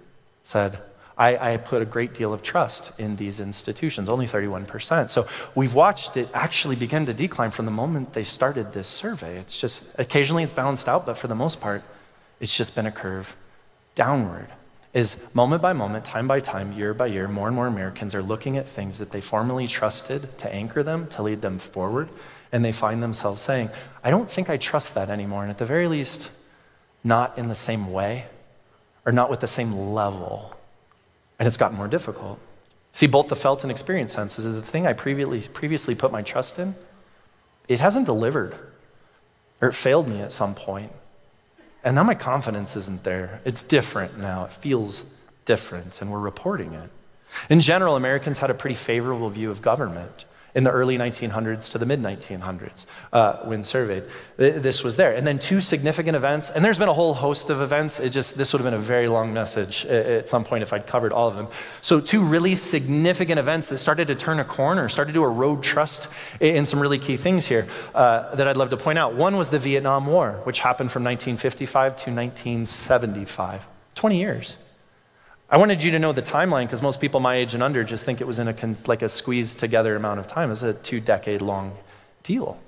said, 0.42 0.78
I, 1.18 1.52
I, 1.52 1.56
put 1.58 1.82
a 1.82 1.84
great 1.84 2.14
deal 2.14 2.32
of 2.32 2.42
trust 2.42 2.98
in 2.98 3.16
these 3.16 3.38
institutions, 3.38 4.08
only 4.08 4.24
31%. 4.24 5.10
So 5.10 5.28
we've 5.54 5.74
watched 5.74 6.16
it 6.16 6.30
actually 6.32 6.74
begin 6.74 7.04
to 7.04 7.12
decline 7.14 7.50
from 7.50 7.66
the 7.66 7.70
moment 7.70 8.14
they 8.14 8.24
started 8.24 8.72
this 8.72 8.88
survey. 8.88 9.36
It's 9.36 9.60
just, 9.60 9.84
occasionally 9.98 10.42
it's 10.42 10.54
balanced 10.54 10.88
out, 10.88 11.04
but 11.04 11.18
for 11.18 11.28
the 11.28 11.34
most 11.34 11.60
part, 11.60 11.82
it's 12.40 12.56
just 12.56 12.74
been 12.74 12.86
a 12.86 12.90
curve 12.90 13.36
downward 13.94 14.48
is 14.92 15.34
moment 15.34 15.62
by 15.62 15.72
moment, 15.72 16.04
time 16.04 16.28
by 16.28 16.40
time, 16.40 16.72
year 16.72 16.92
by 16.92 17.06
year, 17.06 17.26
more 17.26 17.46
and 17.46 17.56
more 17.56 17.66
Americans 17.66 18.14
are 18.14 18.22
looking 18.22 18.56
at 18.56 18.68
things 18.68 18.98
that 18.98 19.10
they 19.10 19.20
formerly 19.20 19.66
trusted 19.66 20.36
to 20.38 20.54
anchor 20.54 20.82
them, 20.82 21.06
to 21.08 21.22
lead 21.22 21.40
them 21.40 21.58
forward, 21.58 22.08
and 22.50 22.64
they 22.64 22.72
find 22.72 23.02
themselves 23.02 23.40
saying, 23.40 23.70
I 24.04 24.10
don't 24.10 24.30
think 24.30 24.50
I 24.50 24.58
trust 24.58 24.94
that 24.94 25.08
anymore. 25.08 25.42
And 25.42 25.50
at 25.50 25.58
the 25.58 25.64
very 25.64 25.88
least, 25.88 26.30
not 27.02 27.36
in 27.38 27.48
the 27.48 27.54
same 27.54 27.90
way 27.90 28.26
or 29.06 29.12
not 29.12 29.30
with 29.30 29.40
the 29.40 29.46
same 29.46 29.72
level. 29.72 30.54
And 31.38 31.48
it's 31.48 31.56
gotten 31.56 31.76
more 31.76 31.88
difficult. 31.88 32.38
See, 32.92 33.06
both 33.06 33.28
the 33.28 33.36
felt 33.36 33.64
and 33.64 33.70
experienced 33.70 34.14
senses 34.14 34.44
is 34.44 34.54
the 34.54 34.62
thing 34.62 34.86
I 34.86 34.92
previously, 34.92 35.40
previously 35.52 35.94
put 35.94 36.12
my 36.12 36.22
trust 36.22 36.58
in, 36.58 36.74
it 37.66 37.80
hasn't 37.80 38.06
delivered, 38.06 38.54
or 39.60 39.68
it 39.68 39.72
failed 39.72 40.08
me 40.08 40.20
at 40.20 40.30
some 40.30 40.54
point. 40.54 40.92
And 41.84 41.96
now 41.96 42.04
my 42.04 42.14
confidence 42.14 42.76
isn't 42.76 43.04
there. 43.04 43.40
It's 43.44 43.62
different 43.62 44.18
now. 44.18 44.44
It 44.44 44.52
feels 44.52 45.04
different, 45.44 46.00
and 46.00 46.10
we're 46.10 46.20
reporting 46.20 46.74
it. 46.74 46.90
In 47.50 47.60
general, 47.60 47.96
Americans 47.96 48.38
had 48.38 48.50
a 48.50 48.54
pretty 48.54 48.76
favorable 48.76 49.30
view 49.30 49.50
of 49.50 49.62
government 49.62 50.24
in 50.54 50.64
the 50.64 50.70
early 50.70 50.98
1900s 50.98 51.70
to 51.72 51.78
the 51.78 51.86
mid 51.86 52.02
1900s 52.02 52.86
uh, 53.12 53.38
when 53.44 53.62
surveyed. 53.62 54.04
This 54.36 54.84
was 54.84 54.96
there. 54.96 55.14
And 55.14 55.26
then 55.26 55.38
two 55.38 55.60
significant 55.60 56.16
events, 56.16 56.50
and 56.50 56.64
there's 56.64 56.78
been 56.78 56.88
a 56.88 56.94
whole 56.94 57.14
host 57.14 57.50
of 57.50 57.60
events. 57.60 58.00
It 58.00 58.10
just, 58.10 58.36
this 58.36 58.52
would 58.52 58.60
have 58.60 58.66
been 58.66 58.78
a 58.78 58.82
very 58.82 59.08
long 59.08 59.32
message 59.32 59.86
at 59.86 60.28
some 60.28 60.44
point 60.44 60.62
if 60.62 60.72
I'd 60.72 60.86
covered 60.86 61.12
all 61.12 61.28
of 61.28 61.36
them. 61.36 61.48
So, 61.80 62.00
two 62.00 62.22
really 62.22 62.54
significant 62.54 63.38
events 63.38 63.68
that 63.68 63.78
started 63.78 64.08
to 64.08 64.14
turn 64.14 64.40
a 64.40 64.44
corner, 64.44 64.88
started 64.88 65.14
to 65.14 65.24
erode 65.24 65.62
trust 65.62 66.08
in 66.40 66.66
some 66.66 66.80
really 66.80 66.98
key 66.98 67.16
things 67.16 67.46
here 67.46 67.66
uh, 67.94 68.34
that 68.34 68.46
I'd 68.46 68.56
love 68.56 68.70
to 68.70 68.76
point 68.76 68.98
out. 68.98 69.14
One 69.14 69.36
was 69.36 69.50
the 69.50 69.58
Vietnam 69.58 70.06
War, 70.06 70.40
which 70.44 70.60
happened 70.60 70.90
from 70.90 71.04
1955 71.04 71.96
to 71.96 72.10
1975, 72.10 73.66
20 73.94 74.18
years. 74.18 74.58
I 75.52 75.58
wanted 75.58 75.84
you 75.84 75.90
to 75.90 75.98
know 75.98 76.12
the 76.12 76.22
timeline 76.22 76.64
because 76.64 76.80
most 76.80 76.98
people 76.98 77.20
my 77.20 77.34
age 77.34 77.52
and 77.52 77.62
under 77.62 77.84
just 77.84 78.06
think 78.06 78.22
it 78.22 78.26
was 78.26 78.38
in 78.38 78.48
a 78.48 78.54
like 78.86 79.02
a 79.02 79.08
squeezed 79.08 79.60
together 79.60 79.94
amount 79.94 80.18
of 80.18 80.26
time. 80.26 80.48
It 80.48 80.52
was 80.52 80.62
a 80.62 80.72
two 80.72 80.98
decade 80.98 81.42
long 81.42 81.76
deal 82.22 82.58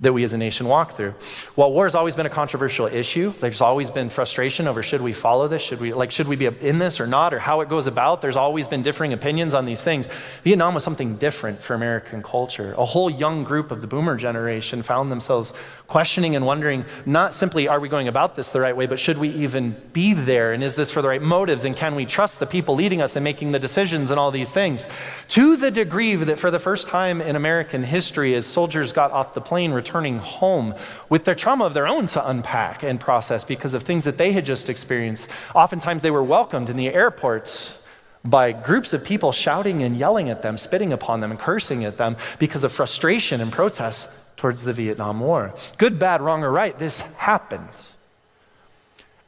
that 0.00 0.12
we 0.12 0.22
as 0.22 0.32
a 0.32 0.38
nation 0.38 0.68
walk 0.68 0.92
through. 0.92 1.10
While 1.56 1.72
war 1.72 1.84
has 1.84 1.96
always 1.96 2.14
been 2.14 2.26
a 2.26 2.30
controversial 2.30 2.86
issue, 2.86 3.32
there's 3.40 3.60
always 3.60 3.90
been 3.90 4.10
frustration 4.10 4.68
over 4.68 4.80
should 4.80 5.02
we 5.02 5.12
follow 5.12 5.48
this, 5.48 5.60
should 5.60 5.80
we 5.80 5.92
like 5.92 6.12
should 6.12 6.28
we 6.28 6.36
be 6.36 6.46
in 6.46 6.78
this 6.78 7.00
or 7.00 7.06
not, 7.08 7.34
or 7.34 7.40
how 7.40 7.62
it 7.62 7.68
goes 7.68 7.88
about. 7.88 8.22
There's 8.22 8.36
always 8.36 8.68
been 8.68 8.82
differing 8.82 9.12
opinions 9.12 9.54
on 9.54 9.64
these 9.64 9.82
things. 9.82 10.08
Vietnam 10.44 10.74
was 10.74 10.84
something 10.84 11.16
different 11.16 11.62
for 11.62 11.74
American 11.74 12.22
culture. 12.22 12.74
A 12.78 12.84
whole 12.84 13.10
young 13.10 13.42
group 13.42 13.72
of 13.72 13.80
the 13.80 13.88
boomer 13.88 14.16
generation 14.16 14.82
found 14.82 15.10
themselves 15.10 15.52
questioning 15.88 16.36
and 16.36 16.46
wondering 16.46 16.84
not 17.04 17.34
simply 17.34 17.66
are 17.66 17.80
we 17.80 17.88
going 17.88 18.06
about 18.06 18.36
this 18.36 18.50
the 18.50 18.60
right 18.60 18.76
way, 18.76 18.86
but 18.86 19.00
should 19.00 19.18
we 19.18 19.30
even 19.30 19.74
be 19.92 20.12
there? 20.12 20.52
And 20.52 20.62
is 20.62 20.76
this 20.76 20.92
for 20.92 21.02
the 21.02 21.08
right 21.08 21.22
motives? 21.22 21.64
And 21.64 21.74
can 21.74 21.96
we 21.96 22.06
trust 22.06 22.38
the 22.38 22.46
people 22.46 22.76
leading 22.76 23.02
us 23.02 23.16
and 23.16 23.24
making 23.24 23.50
the 23.50 23.58
decisions 23.58 24.12
and 24.12 24.20
all 24.20 24.30
these 24.30 24.52
things? 24.52 24.86
To 25.28 25.56
the 25.56 25.72
degree 25.72 26.14
that 26.14 26.38
for 26.38 26.52
the 26.52 26.60
first 26.60 26.86
time 26.86 27.20
in 27.20 27.34
American 27.34 27.82
history, 27.82 28.34
as 28.34 28.46
soldiers 28.46 28.92
got 28.92 29.10
off 29.10 29.34
the 29.34 29.40
plane, 29.40 29.72
returning 29.88 30.18
home 30.18 30.74
with 31.08 31.24
their 31.24 31.34
trauma 31.34 31.64
of 31.64 31.72
their 31.72 31.88
own 31.88 32.06
to 32.06 32.28
unpack 32.28 32.82
and 32.82 33.00
process 33.00 33.42
because 33.42 33.72
of 33.72 33.82
things 33.82 34.04
that 34.04 34.18
they 34.18 34.32
had 34.32 34.44
just 34.44 34.68
experienced. 34.68 35.30
Oftentimes 35.54 36.02
they 36.02 36.10
were 36.10 36.22
welcomed 36.22 36.68
in 36.68 36.76
the 36.76 36.92
airports 36.92 37.82
by 38.22 38.52
groups 38.52 38.92
of 38.92 39.02
people 39.02 39.32
shouting 39.32 39.82
and 39.82 39.96
yelling 39.96 40.28
at 40.28 40.42
them, 40.42 40.58
spitting 40.58 40.92
upon 40.92 41.20
them, 41.20 41.30
and 41.30 41.40
cursing 41.40 41.86
at 41.86 41.96
them 41.96 42.16
because 42.38 42.64
of 42.64 42.70
frustration 42.72 43.40
and 43.40 43.50
protest 43.50 44.10
towards 44.36 44.64
the 44.64 44.74
Vietnam 44.74 45.20
War. 45.20 45.54
Good, 45.78 45.98
bad, 45.98 46.20
wrong, 46.20 46.44
or 46.44 46.52
right, 46.52 46.78
this 46.78 47.00
happens. 47.16 47.96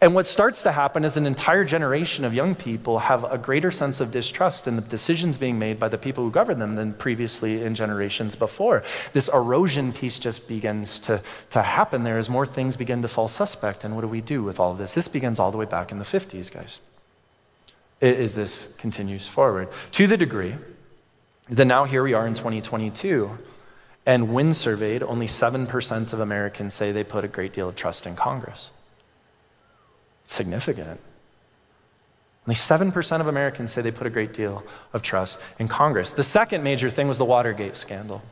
And 0.02 0.14
what 0.14 0.26
starts 0.26 0.62
to 0.62 0.72
happen 0.72 1.04
is 1.04 1.18
an 1.18 1.26
entire 1.26 1.62
generation 1.62 2.24
of 2.24 2.32
young 2.32 2.54
people 2.54 3.00
have 3.00 3.22
a 3.30 3.36
greater 3.36 3.70
sense 3.70 4.00
of 4.00 4.10
distrust 4.10 4.66
in 4.66 4.76
the 4.76 4.82
decisions 4.82 5.36
being 5.36 5.58
made 5.58 5.78
by 5.78 5.88
the 5.88 5.98
people 5.98 6.24
who 6.24 6.30
govern 6.30 6.58
them 6.58 6.74
than 6.74 6.94
previously 6.94 7.62
in 7.62 7.74
generations 7.74 8.34
before. 8.34 8.82
This 9.12 9.28
erosion 9.28 9.92
piece 9.92 10.18
just 10.18 10.48
begins 10.48 10.98
to, 11.00 11.20
to 11.50 11.62
happen 11.62 12.04
there 12.04 12.16
as 12.16 12.30
more 12.30 12.46
things 12.46 12.78
begin 12.78 13.02
to 13.02 13.08
fall 13.08 13.28
suspect. 13.28 13.84
And 13.84 13.94
what 13.94 14.00
do 14.00 14.08
we 14.08 14.22
do 14.22 14.42
with 14.42 14.58
all 14.58 14.72
of 14.72 14.78
this? 14.78 14.94
This 14.94 15.06
begins 15.06 15.38
all 15.38 15.50
the 15.50 15.58
way 15.58 15.66
back 15.66 15.92
in 15.92 15.98
the 15.98 16.04
50s, 16.06 16.50
guys. 16.50 16.80
As 18.00 18.34
this 18.34 18.74
continues 18.78 19.26
forward. 19.26 19.68
To 19.92 20.06
the 20.06 20.16
degree 20.16 20.54
that 21.50 21.66
now 21.66 21.84
here 21.84 22.02
we 22.02 22.14
are 22.14 22.26
in 22.26 22.32
2022, 22.32 23.36
and 24.06 24.32
when 24.32 24.54
surveyed, 24.54 25.02
only 25.02 25.26
7% 25.26 26.12
of 26.14 26.20
Americans 26.20 26.72
say 26.72 26.90
they 26.90 27.04
put 27.04 27.22
a 27.22 27.28
great 27.28 27.52
deal 27.52 27.68
of 27.68 27.76
trust 27.76 28.06
in 28.06 28.16
Congress 28.16 28.70
significant. 30.30 31.00
Only 32.46 32.54
7% 32.54 33.20
of 33.20 33.28
Americans 33.28 33.72
say 33.72 33.82
they 33.82 33.90
put 33.90 34.06
a 34.06 34.10
great 34.10 34.32
deal 34.32 34.64
of 34.92 35.02
trust 35.02 35.40
in 35.58 35.68
Congress. 35.68 36.12
The 36.12 36.22
second 36.22 36.64
major 36.64 36.90
thing 36.90 37.06
was 37.06 37.18
the 37.18 37.24
Watergate 37.24 37.76
scandal. 37.76 38.22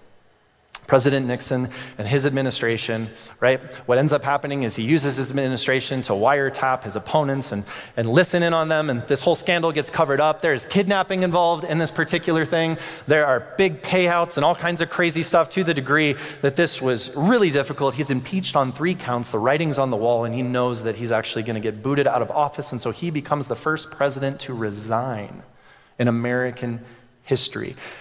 President 0.88 1.26
Nixon 1.26 1.68
and 1.98 2.08
his 2.08 2.24
administration, 2.24 3.10
right? 3.40 3.60
What 3.86 3.98
ends 3.98 4.10
up 4.10 4.24
happening 4.24 4.62
is 4.62 4.74
he 4.76 4.82
uses 4.82 5.16
his 5.16 5.28
administration 5.28 6.00
to 6.02 6.14
wiretap 6.14 6.84
his 6.84 6.96
opponents 6.96 7.52
and, 7.52 7.64
and 7.94 8.10
listen 8.10 8.42
in 8.42 8.54
on 8.54 8.68
them, 8.68 8.88
and 8.88 9.02
this 9.02 9.20
whole 9.20 9.34
scandal 9.34 9.70
gets 9.70 9.90
covered 9.90 10.18
up. 10.18 10.40
There's 10.40 10.64
kidnapping 10.64 11.22
involved 11.22 11.64
in 11.64 11.76
this 11.76 11.90
particular 11.90 12.46
thing. 12.46 12.78
There 13.06 13.26
are 13.26 13.52
big 13.58 13.82
payouts 13.82 14.38
and 14.38 14.46
all 14.46 14.54
kinds 14.54 14.80
of 14.80 14.88
crazy 14.88 15.22
stuff 15.22 15.50
to 15.50 15.62
the 15.62 15.74
degree 15.74 16.16
that 16.40 16.56
this 16.56 16.80
was 16.80 17.14
really 17.14 17.50
difficult. 17.50 17.94
He's 17.94 18.10
impeached 18.10 18.56
on 18.56 18.72
three 18.72 18.94
counts, 18.94 19.30
the 19.30 19.38
writing's 19.38 19.78
on 19.78 19.90
the 19.90 19.96
wall, 19.98 20.24
and 20.24 20.34
he 20.34 20.40
knows 20.40 20.84
that 20.84 20.96
he's 20.96 21.12
actually 21.12 21.42
going 21.42 21.54
to 21.54 21.60
get 21.60 21.82
booted 21.82 22.06
out 22.06 22.22
of 22.22 22.30
office, 22.30 22.72
and 22.72 22.80
so 22.80 22.92
he 22.92 23.10
becomes 23.10 23.48
the 23.48 23.56
first 23.56 23.90
president 23.90 24.40
to 24.40 24.54
resign 24.54 25.42
in 25.98 26.08
American 26.08 26.72
history. 26.78 26.97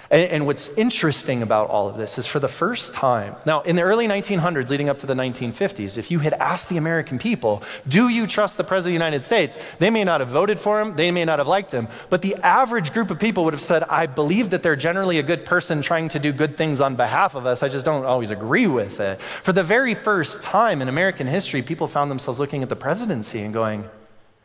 And, 0.09 0.23
and, 0.23 0.45
what's 0.45 0.69
interesting 0.69 1.43
about 1.43 1.69
all 1.69 1.89
of 1.89 1.97
this 1.97 2.17
is 2.17 2.25
for 2.25 2.39
the 2.39 2.47
first 2.47 2.93
time, 2.93 3.35
now 3.45 3.61
in 3.61 3.75
the 3.75 3.81
early 3.81 4.07
1900s 4.07 4.69
leading 4.69 4.87
up 4.87 4.99
to 4.99 5.05
the 5.05 5.13
1950s, 5.13 5.97
if 5.97 6.09
you 6.09 6.19
had 6.19 6.33
asked 6.33 6.69
the 6.69 6.77
American 6.77 7.19
people, 7.19 7.61
do 7.87 8.07
you 8.07 8.25
trust 8.25 8.55
the 8.55 8.63
President 8.63 8.95
of 8.95 8.99
the 8.99 9.05
United 9.05 9.23
States? 9.25 9.59
They 9.79 9.89
may 9.89 10.05
not 10.05 10.21
have 10.21 10.29
voted 10.29 10.59
for 10.59 10.79
him, 10.79 10.95
they 10.95 11.11
may 11.11 11.25
not 11.25 11.39
have 11.39 11.47
liked 11.47 11.71
him, 11.71 11.89
but 12.09 12.21
the 12.21 12.35
average 12.35 12.93
group 12.93 13.11
of 13.11 13.19
people 13.19 13.43
would 13.43 13.53
have 13.53 13.61
said, 13.61 13.83
I 13.83 14.05
believe 14.05 14.51
that 14.51 14.63
they're 14.63 14.77
generally 14.77 15.19
a 15.19 15.23
good 15.23 15.43
person 15.43 15.81
trying 15.81 16.07
to 16.09 16.19
do 16.19 16.31
good 16.31 16.55
things 16.55 16.79
on 16.79 16.95
behalf 16.95 17.35
of 17.35 17.45
us. 17.45 17.63
I 17.63 17.67
just 17.67 17.85
don't 17.85 18.05
always 18.05 18.31
agree 18.31 18.67
with 18.67 19.01
it. 19.01 19.19
For 19.19 19.51
the 19.51 19.63
very 19.63 19.93
first 19.93 20.41
time 20.41 20.81
in 20.81 20.87
American 20.87 21.27
history, 21.27 21.61
people 21.61 21.87
found 21.87 22.09
themselves 22.09 22.39
looking 22.39 22.63
at 22.63 22.69
the 22.69 22.75
presidency 22.77 23.41
and 23.41 23.53
going, 23.53 23.89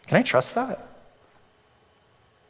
Can 0.08 0.18
I 0.18 0.22
trust 0.22 0.56
that? 0.56 0.88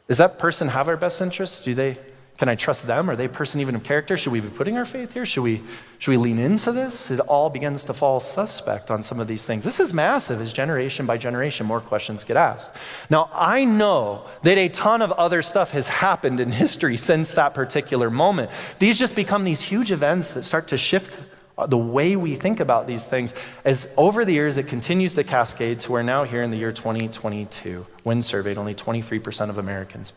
Does 0.07 0.17
that 0.17 0.39
person 0.39 0.69
have 0.69 0.87
our 0.87 0.97
best 0.97 1.21
interests? 1.21 1.61
Do 1.61 1.73
they 1.73 1.97
can 2.37 2.49
I 2.49 2.55
trust 2.55 2.87
them? 2.87 3.09
Are 3.09 3.15
they 3.15 3.25
a 3.25 3.29
person 3.29 3.61
even 3.61 3.75
of 3.75 3.83
character? 3.83 4.17
Should 4.17 4.31
we 4.31 4.39
be 4.39 4.49
putting 4.49 4.75
our 4.75 4.85
faith 4.85 5.13
here? 5.13 5.25
Should 5.25 5.43
we, 5.43 5.61
should 5.99 6.11
we 6.11 6.17
lean 6.17 6.39
into 6.39 6.71
this? 6.71 7.11
It 7.11 7.19
all 7.19 7.49
begins 7.51 7.85
to 7.85 7.93
fall 7.93 8.19
suspect 8.19 8.89
on 8.89 9.03
some 9.03 9.19
of 9.19 9.27
these 9.27 9.45
things. 9.45 9.63
This 9.63 9.79
is 9.79 9.93
massive 9.93 10.41
as 10.41 10.51
generation 10.51 11.05
by 11.05 11.17
generation 11.17 11.67
more 11.67 11.79
questions 11.79 12.23
get 12.23 12.35
asked. 12.35 12.75
Now, 13.07 13.29
I 13.33 13.65
know 13.65 14.25
that 14.41 14.57
a 14.57 14.67
ton 14.69 15.03
of 15.03 15.11
other 15.11 15.43
stuff 15.43 15.71
has 15.71 15.87
happened 15.87 16.39
in 16.39 16.51
history 16.63 16.97
since 16.97 17.31
that 17.33 17.53
particular 17.53 18.09
moment. 18.09 18.49
These 18.79 18.97
just 18.97 19.15
become 19.15 19.43
these 19.43 19.61
huge 19.61 19.91
events 19.91 20.33
that 20.33 20.43
start 20.43 20.67
to 20.69 20.77
shift 20.77 21.23
the 21.67 21.77
way 21.77 22.15
we 22.15 22.33
think 22.33 22.59
about 22.59 22.87
these 22.87 23.05
things 23.05 23.35
as 23.63 23.93
over 23.95 24.25
the 24.25 24.33
years 24.33 24.57
it 24.57 24.63
continues 24.63 25.13
to 25.13 25.23
cascade 25.23 25.79
to 25.81 25.91
where 25.91 26.01
now 26.01 26.23
here 26.23 26.41
in 26.41 26.49
the 26.49 26.57
year 26.57 26.71
2022 26.71 27.85
when 28.01 28.23
surveyed 28.23 28.57
only 28.57 28.73
23% 28.73 29.51
of 29.51 29.59
americans 29.59 30.13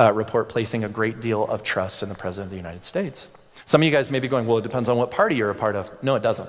uh, 0.00 0.12
report 0.12 0.48
placing 0.48 0.82
a 0.82 0.88
great 0.88 1.20
deal 1.20 1.44
of 1.44 1.62
trust 1.62 2.02
in 2.02 2.08
the 2.08 2.14
President 2.14 2.46
of 2.46 2.50
the 2.50 2.56
United 2.56 2.84
States. 2.84 3.28
Some 3.66 3.82
of 3.82 3.84
you 3.84 3.90
guys 3.90 4.10
may 4.10 4.18
be 4.18 4.28
going, 4.28 4.46
well, 4.46 4.58
it 4.58 4.64
depends 4.64 4.88
on 4.88 4.96
what 4.96 5.10
party 5.10 5.36
you're 5.36 5.50
a 5.50 5.54
part 5.54 5.76
of. 5.76 5.90
No, 6.02 6.14
it 6.14 6.22
doesn't. 6.22 6.48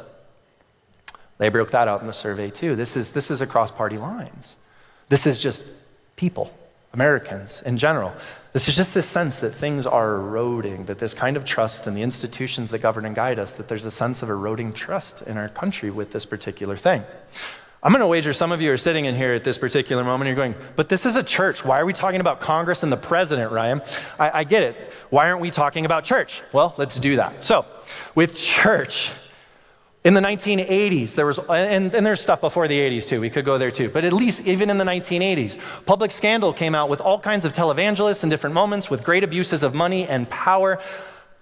They 1.38 1.50
broke 1.50 1.72
that 1.72 1.88
out 1.88 2.02
in 2.02 2.08
the 2.08 2.14
survey 2.14 2.50
too. 2.50 2.76
This 2.76 2.96
is, 2.96 3.12
this 3.12 3.30
is 3.30 3.42
across 3.42 3.70
party 3.70 3.98
lines. 3.98 4.56
This 5.10 5.28
is 5.28 5.38
just 5.38 5.66
people, 6.16 6.54
Americans 6.94 7.62
in 7.64 7.78
general. 7.78 8.14
This 8.54 8.68
is 8.70 8.76
just 8.76 8.94
this 8.94 9.06
sense 9.06 9.40
that 9.40 9.50
things 9.50 9.86
are 9.86 10.16
eroding, 10.16 10.86
that 10.86 11.00
this 11.00 11.14
kind 11.14 11.36
of 11.36 11.44
trust 11.44 11.88
in 11.88 11.94
the 11.94 12.04
institutions 12.04 12.72
that 12.72 12.80
govern 12.80 13.06
and 13.06 13.16
guide 13.16 13.40
us, 13.40 13.54
that 13.54 13.68
there's 13.68 13.86
a 13.86 13.92
sense 13.92 14.22
of 14.22 14.30
eroding 14.30 14.72
trust 14.72 15.22
in 15.24 15.38
our 15.38 15.50
country 15.50 15.90
with 15.90 16.12
this 16.12 16.26
particular 16.26 16.78
thing. 16.78 17.04
I'm 17.84 17.92
going 17.92 18.02
to 18.02 18.08
wager 18.08 18.32
some 18.32 18.52
of 18.52 18.62
you 18.62 18.72
are 18.72 18.78
sitting 18.78 19.06
in 19.06 19.16
here 19.16 19.34
at 19.34 19.44
this 19.44 19.58
particular 19.58 20.04
moment. 20.04 20.28
You're 20.28 20.36
going, 20.36 20.54
but 20.76 20.88
this 20.88 21.08
is 21.08 21.16
a 21.16 21.24
church. 21.24 21.66
Why 21.66 21.80
are 21.80 21.86
we 21.86 21.94
talking 21.94 22.22
about 22.22 22.40
Congress 22.40 22.84
and 22.84 22.92
the 22.92 22.98
president, 22.98 23.52
Ryan? 23.52 23.82
I, 24.20 24.40
I 24.40 24.44
get 24.44 24.62
it. 24.62 24.94
Why 25.10 25.30
aren't 25.30 25.42
we 25.42 25.50
talking 25.50 25.86
about 25.86 26.04
church? 26.04 26.44
Well, 26.54 26.76
let's 26.78 27.00
do 27.00 27.16
that. 27.16 27.44
So, 27.44 27.66
with 28.14 28.36
church, 28.36 29.12
in 30.04 30.14
the 30.14 30.22
1980s, 30.22 31.16
there 31.16 31.26
was, 31.26 31.40
and, 31.40 31.94
and, 31.94 32.06
there's 32.06 32.22
stuff 32.22 32.42
before 32.42 32.68
the 32.68 32.78
80s 32.78 33.08
too, 33.08 33.22
we 33.22 33.30
could 33.30 33.46
go 33.46 33.58
there 33.60 33.70
too, 33.70 33.90
but 33.90 34.04
at 34.04 34.14
least 34.14 34.46
even 34.48 34.72
in 34.72 34.78
the 34.78 34.84
1980s, 34.84 35.60
Public 35.86 36.12
Scandal 36.12 36.54
came 36.54 36.74
out 36.74 36.90
with 36.90 37.02
all 37.02 37.20
kinds 37.20 37.46
of 37.46 37.54
televangelists 37.54 38.24
in 38.24 38.30
different 38.30 38.56
moments 38.56 38.90
with 38.90 39.04
great 39.04 39.24
abuses 39.24 39.62
of 39.62 39.76
money 39.76 40.08
and 40.08 40.28
power. 40.30 40.80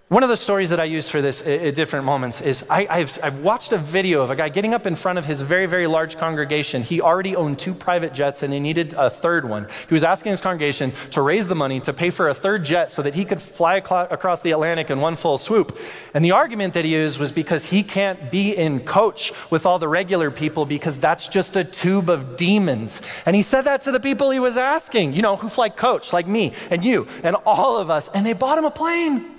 One 0.10 0.24
of 0.24 0.30
the 0.30 0.38
stories 0.38 0.72
that 0.72 0.80
I 0.80 0.86
use 0.86 1.08
for 1.08 1.22
this 1.22 1.46
at 1.46 1.76
different 1.76 2.04
moments 2.04 2.42
is 2.42 2.66
I, 2.68 2.86
have 2.86 3.20
I've 3.22 3.42
watched 3.42 3.74
a 3.74 3.78
video 3.78 4.24
of 4.24 4.32
a 4.32 4.36
guy 4.36 4.50
getting 4.50 4.74
up 4.74 4.88
in 4.88 4.96
front 4.96 5.20
of 5.20 5.26
his 5.28 5.42
very, 5.42 5.68
very 5.68 5.86
large 5.86 6.18
congregation. 6.18 6.82
He 6.82 7.00
already 7.00 7.36
owned 7.36 7.60
two 7.60 7.76
private 7.76 8.16
jets 8.16 8.42
and 8.42 8.52
he 8.52 8.60
needed 8.60 8.96
a 8.98 9.12
third 9.12 9.48
one. 9.48 9.68
He 9.88 9.94
was 9.94 10.04
asking 10.04 10.32
his 10.32 10.42
congregation 10.42 10.94
to 11.12 11.22
raise 11.22 11.48
the 11.48 11.54
money 11.54 11.80
to 11.82 11.94
pay 11.94 12.10
for 12.10 12.28
a 12.28 12.34
third 12.34 12.66
jet 12.66 12.90
so 12.90 13.04
that 13.04 13.14
he 13.14 13.24
could 13.24 13.40
fly 13.40 13.76
across 13.76 14.42
the 14.42 14.50
Atlantic 14.50 14.90
in 14.90 15.00
one 15.00 15.16
full 15.16 15.38
swoop. 15.38 15.78
And 16.16 16.26
the 16.26 16.32
argument 16.32 16.74
that 16.74 16.86
he 16.86 16.94
used 16.94 17.20
was 17.20 17.32
because 17.32 17.66
he 17.66 17.84
can't 17.84 18.32
be 18.32 18.58
in 18.58 18.80
coach 18.80 19.32
with 19.52 19.68
all 19.68 19.78
the 19.78 19.88
regular 19.88 20.32
people 20.32 20.66
because 20.66 20.98
that's 20.98 21.28
just 21.28 21.56
a 21.56 21.64
tube 21.64 22.10
of 22.10 22.36
demons. 22.36 23.04
And 23.28 23.36
he 23.36 23.44
said 23.44 23.62
that 23.66 23.82
to 23.82 23.92
the 23.92 24.00
people 24.00 24.32
he 24.32 24.40
was 24.40 24.58
asking, 24.58 25.14
you 25.14 25.22
know, 25.22 25.36
who 25.36 25.50
fly 25.50 25.70
coach, 25.70 26.12
like 26.14 26.26
me 26.26 26.54
and 26.72 26.84
you 26.84 27.08
and 27.22 27.36
all 27.46 27.78
of 27.78 27.92
us. 27.92 28.08
And 28.08 28.26
they 28.26 28.34
bought 28.34 28.58
him 28.58 28.66
a 28.66 28.72
plane. 28.72 29.36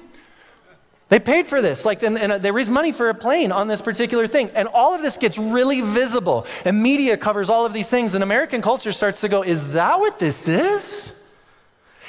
They 1.10 1.18
paid 1.18 1.48
for 1.48 1.60
this, 1.60 1.84
like, 1.84 2.04
and, 2.04 2.16
and, 2.16 2.40
they 2.40 2.52
raised 2.52 2.70
money 2.70 2.92
for 2.92 3.08
a 3.08 3.14
plane 3.14 3.50
on 3.50 3.66
this 3.66 3.80
particular 3.80 4.28
thing. 4.28 4.48
And 4.54 4.68
all 4.68 4.94
of 4.94 5.02
this 5.02 5.16
gets 5.16 5.36
really 5.38 5.80
visible. 5.80 6.46
And 6.64 6.80
media 6.80 7.16
covers 7.16 7.50
all 7.50 7.66
of 7.66 7.72
these 7.72 7.90
things. 7.90 8.14
And 8.14 8.22
American 8.22 8.62
culture 8.62 8.92
starts 8.92 9.20
to 9.22 9.28
go, 9.28 9.42
is 9.42 9.72
that 9.72 9.98
what 9.98 10.20
this 10.20 10.46
is? 10.46 11.20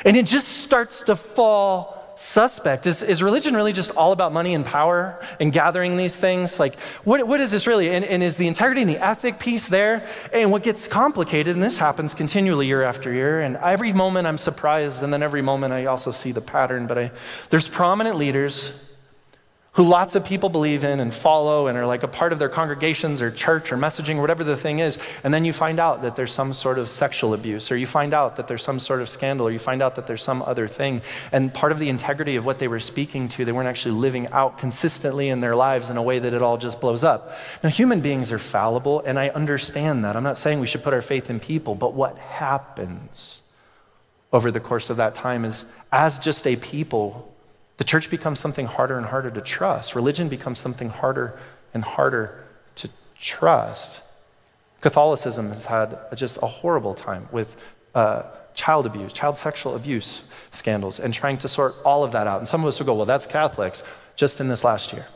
And 0.05 0.15
it 0.15 0.27
just 0.27 0.47
starts 0.47 1.01
to 1.03 1.15
fall 1.15 1.97
suspect. 2.15 2.85
Is, 2.85 3.01
is 3.01 3.23
religion 3.23 3.55
really 3.55 3.73
just 3.73 3.89
all 3.95 4.11
about 4.11 4.33
money 4.33 4.53
and 4.53 4.63
power 4.63 5.19
and 5.39 5.51
gathering 5.51 5.97
these 5.97 6.19
things? 6.19 6.59
Like, 6.59 6.79
what, 7.03 7.25
what 7.27 7.41
is 7.41 7.49
this 7.49 7.65
really? 7.65 7.89
And, 7.89 8.05
and 8.05 8.21
is 8.21 8.37
the 8.37 8.45
integrity 8.45 8.81
and 8.81 8.89
the 8.89 9.03
ethic 9.03 9.39
piece 9.39 9.67
there? 9.67 10.07
And 10.31 10.51
what 10.51 10.61
gets 10.61 10.87
complicated, 10.87 11.55
and 11.55 11.63
this 11.63 11.79
happens 11.79 12.13
continually 12.13 12.67
year 12.67 12.83
after 12.83 13.11
year, 13.11 13.41
and 13.41 13.57
every 13.57 13.93
moment 13.93 14.27
I'm 14.27 14.37
surprised, 14.37 15.01
and 15.01 15.11
then 15.11 15.23
every 15.23 15.41
moment 15.41 15.73
I 15.73 15.85
also 15.85 16.11
see 16.11 16.31
the 16.31 16.41
pattern, 16.41 16.85
but 16.85 16.99
I, 16.99 17.11
there's 17.49 17.67
prominent 17.67 18.17
leaders 18.17 18.89
who 19.75 19.83
lots 19.83 20.15
of 20.15 20.25
people 20.25 20.49
believe 20.49 20.83
in 20.83 20.99
and 20.99 21.13
follow 21.13 21.67
and 21.67 21.77
are 21.77 21.85
like 21.85 22.03
a 22.03 22.07
part 22.07 22.33
of 22.33 22.39
their 22.39 22.49
congregations 22.49 23.21
or 23.21 23.31
church 23.31 23.71
or 23.71 23.77
messaging, 23.77 24.19
whatever 24.19 24.43
the 24.43 24.57
thing 24.57 24.79
is, 24.79 24.99
and 25.23 25.33
then 25.33 25.45
you 25.45 25.53
find 25.53 25.79
out 25.79 26.01
that 26.01 26.17
there's 26.17 26.33
some 26.33 26.51
sort 26.51 26.77
of 26.77 26.89
sexual 26.89 27.33
abuse, 27.33 27.71
or 27.71 27.77
you 27.77 27.87
find 27.87 28.13
out 28.13 28.35
that 28.35 28.49
there's 28.49 28.63
some 28.63 28.79
sort 28.79 29.01
of 29.01 29.07
scandal, 29.07 29.47
or 29.47 29.51
you 29.51 29.59
find 29.59 29.81
out 29.81 29.95
that 29.95 30.07
there's 30.07 30.23
some 30.23 30.41
other 30.41 30.67
thing. 30.67 31.01
And 31.31 31.53
part 31.53 31.71
of 31.71 31.79
the 31.79 31.87
integrity 31.87 32.35
of 32.35 32.45
what 32.45 32.59
they 32.59 32.67
were 32.67 32.81
speaking 32.81 33.29
to, 33.29 33.45
they 33.45 33.53
weren't 33.53 33.69
actually 33.69 33.95
living 33.95 34.27
out 34.27 34.57
consistently 34.57 35.29
in 35.29 35.39
their 35.39 35.55
lives 35.55 35.89
in 35.89 35.95
a 35.95 36.03
way 36.03 36.19
that 36.19 36.33
it 36.33 36.41
all 36.41 36.57
just 36.57 36.81
blows 36.81 37.05
up. 37.05 37.31
Now, 37.63 37.69
human 37.69 38.01
beings 38.01 38.33
are 38.33 38.39
fallible, 38.39 39.01
and 39.05 39.17
I 39.17 39.29
understand 39.29 40.03
that. 40.03 40.17
I'm 40.17 40.23
not 40.23 40.35
saying 40.37 40.59
we 40.59 40.67
should 40.67 40.83
put 40.83 40.93
our 40.93 41.01
faith 41.01 41.29
in 41.29 41.39
people, 41.39 41.75
but 41.75 41.93
what 41.93 42.17
happens 42.17 43.41
over 44.33 44.51
the 44.51 44.59
course 44.59 44.89
of 44.89 44.97
that 44.97 45.15
time 45.15 45.45
is, 45.45 45.63
as 45.93 46.19
just 46.19 46.45
a 46.45 46.57
people, 46.57 47.33
the 47.81 47.85
church 47.85 48.11
becomes 48.11 48.39
something 48.39 48.67
harder 48.67 48.95
and 48.95 49.07
harder 49.07 49.31
to 49.31 49.41
trust. 49.41 49.95
Religion 49.95 50.29
becomes 50.29 50.59
something 50.59 50.89
harder 50.89 51.35
and 51.73 51.83
harder 51.83 52.45
to 52.75 52.87
trust. 53.19 54.03
Catholicism 54.81 55.49
has 55.49 55.65
had 55.65 55.97
just 56.15 56.37
a 56.43 56.45
horrible 56.45 56.93
time 56.93 57.27
with 57.31 57.55
uh, 57.95 58.21
child 58.53 58.85
abuse, 58.85 59.11
child 59.11 59.35
sexual 59.35 59.75
abuse 59.75 60.21
scandals, 60.51 60.99
and 60.99 61.11
trying 61.11 61.39
to 61.39 61.47
sort 61.47 61.73
all 61.83 62.03
of 62.03 62.11
that 62.11 62.27
out. 62.27 62.37
And 62.37 62.47
some 62.47 62.61
of 62.61 62.67
us 62.67 62.77
will 62.77 62.85
go, 62.85 62.93
well, 62.93 63.05
that's 63.05 63.25
Catholics, 63.25 63.81
just 64.15 64.39
in 64.39 64.47
this 64.47 64.63
last 64.63 64.93
year. 64.93 65.07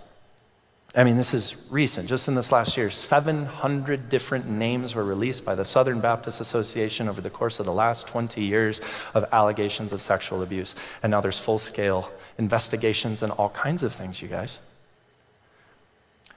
I 0.98 1.04
mean, 1.04 1.18
this 1.18 1.34
is 1.34 1.68
recent. 1.70 2.08
Just 2.08 2.30
in 2.30 2.36
this 2.36 2.54
last 2.54 2.78
year, 2.78 2.90
700 2.90 4.08
different 4.08 4.48
names 4.48 4.96
were 4.96 5.04
released 5.04 5.44
by 5.44 5.54
the 5.54 5.66
Southern 5.66 6.00
Baptist 6.00 6.40
Association 6.40 7.10
over 7.10 7.20
the 7.20 7.30
course 7.30 7.60
of 7.60 7.66
the 7.66 7.74
last 7.74 8.08
20 8.08 8.42
years 8.42 8.80
of 9.14 9.26
allegations 9.34 9.92
of 9.92 10.02
sexual 10.02 10.42
abuse. 10.42 10.74
And 11.04 11.12
now 11.12 11.20
there's 11.20 11.38
full 11.38 11.60
scale 11.60 12.14
investigations 12.38 13.22
and 13.22 13.32
all 13.34 13.50
kinds 13.50 13.84
of 13.84 13.94
things, 13.94 14.22
you 14.22 14.30
guys. 14.30 14.62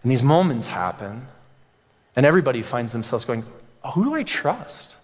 And 0.02 0.10
these 0.10 0.24
moments 0.24 0.68
happen, 0.68 1.28
and 2.16 2.26
everybody 2.26 2.62
finds 2.62 2.92
themselves 2.92 3.24
going, 3.24 3.44
Who 3.94 4.04
do 4.04 4.14
I 4.14 4.24
trust? 4.24 4.96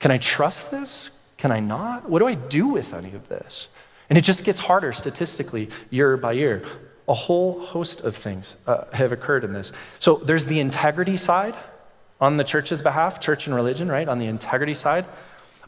Can 0.00 0.10
I 0.10 0.18
trust 0.18 0.72
this? 0.72 1.12
Can 1.36 1.52
I 1.52 1.60
not? 1.60 2.10
What 2.10 2.18
do 2.18 2.26
I 2.26 2.34
do 2.34 2.68
with 2.68 2.92
any 2.92 3.14
of 3.14 3.28
this? 3.28 3.68
And 4.08 4.18
it 4.18 4.22
just 4.22 4.44
gets 4.44 4.60
harder 4.60 4.92
statistically 4.92 5.68
year 5.90 6.16
by 6.16 6.32
year. 6.32 6.62
A 7.08 7.14
whole 7.14 7.60
host 7.60 8.02
of 8.02 8.16
things 8.16 8.56
uh, 8.66 8.84
have 8.92 9.12
occurred 9.12 9.44
in 9.44 9.52
this. 9.52 9.72
So 9.98 10.16
there's 10.16 10.46
the 10.46 10.60
integrity 10.60 11.16
side 11.16 11.56
on 12.20 12.36
the 12.36 12.44
church's 12.44 12.82
behalf, 12.82 13.20
church 13.20 13.46
and 13.46 13.54
religion, 13.54 13.88
right? 13.88 14.08
On 14.08 14.18
the 14.18 14.26
integrity 14.26 14.74
side. 14.74 15.04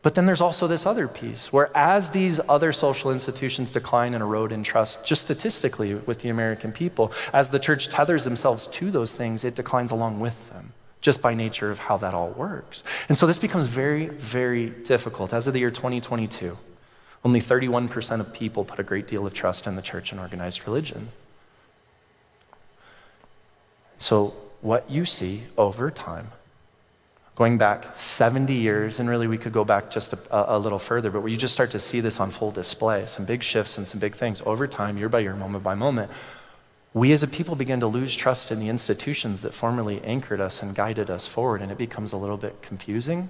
But 0.03 0.15
then 0.15 0.27
there's 0.27 0.41
also 0.41 0.67
this 0.67 0.87
other 0.87 1.09
piece 1.09 1.53
where, 1.53 1.77
as 1.77 2.11
these 2.11 2.41
other 2.49 2.73
social 2.73 3.11
institutions 3.11 3.73
decline 3.73 4.15
and 4.15 4.23
erode 4.23 4.53
in 4.53 4.63
trust, 4.63 5.05
just 5.05 5.23
statistically 5.23 5.95
with 5.95 6.21
the 6.21 6.29
American 6.29 6.73
people, 6.73 7.13
as 7.33 7.51
the 7.51 7.59
church 7.59 7.89
tethers 7.89 8.25
themselves 8.25 8.67
to 8.69 8.91
those 8.91 9.13
things, 9.13 9.45
it 9.45 9.57
declines 9.57 9.91
along 9.91 10.21
with 10.21 10.51
them, 10.51 10.73
just 11.01 11.21
by 11.21 11.35
nature 11.35 11.71
of 11.71 11.81
how 11.81 11.97
that 11.97 12.15
all 12.15 12.31
works. 12.31 12.85
And 13.09 13.19
so 13.19 13.27
this 13.27 13.39
becomes 13.39 13.67
very, 13.67 14.07
very 14.07 14.71
difficult. 14.71 15.33
As 15.33 15.49
of 15.49 15.53
the 15.53 15.61
year 15.61 15.71
2022, 15.71 16.57
only 17.25 17.41
31% 17.41 18.21
of 18.21 18.33
people 18.33 18.65
put 18.65 18.79
a 18.79 18.85
great 18.85 19.09
deal 19.09 19.27
of 19.27 19.35
trust 19.35 19.67
in 19.67 19.75
the 19.75 19.83
church 19.83 20.13
and 20.13 20.21
organized 20.21 20.65
religion. 20.65 21.11
So, 23.99 24.35
what 24.61 24.91
you 24.91 25.05
see 25.05 25.45
over 25.57 25.91
time 25.91 26.29
going 27.39 27.57
back 27.57 27.95
70 27.95 28.53
years, 28.53 28.99
and 28.99 29.09
really 29.09 29.29
we 29.29 29.39
could 29.39 29.53
go 29.53 29.65
back 29.65 29.93
just 29.93 30.13
a, 30.13 30.57
a, 30.57 30.59
little 30.59 30.81
further, 30.81 31.09
but 31.09 31.21
where 31.21 31.31
you 31.31 31.37
just 31.37 31.55
start 31.55 31.71
to 31.71 31.79
see 31.79 32.01
this 32.01 32.19
on 32.19 32.33
full 32.33 32.51
display, 32.51 33.07
some 33.07 33.25
big 33.25 33.45
shifts 33.45 33.79
and 33.79 33.87
some 33.87 34.01
big 34.01 34.17
things 34.17 34.43
over 34.45 34.67
time, 34.67 34.99
year 34.99 35.09
by 35.09 35.21
year, 35.21 35.37
moment 35.37 35.63
by 35.63 35.77
moment. 35.77 36.11
We 36.93 37.13
as 37.13 37.23
a 37.23 37.29
people 37.29 37.55
begin 37.55 37.79
to 37.79 37.87
lose 37.87 38.17
trust 38.17 38.51
in 38.51 38.59
the 38.59 38.69
institutions 38.69 39.43
that 39.43 39.55
formerly 39.55 40.03
anchored 40.03 40.41
us 40.41 40.65
and 40.65 40.75
guided 40.75 41.11
us 41.11 41.29
forward, 41.29 41.63
and 41.63 41.71
it 41.71 41.79
becomes 41.79 42.13
a 42.13 42.17
little 42.17 42.39
bit 42.39 42.61
confusing, 42.61 43.29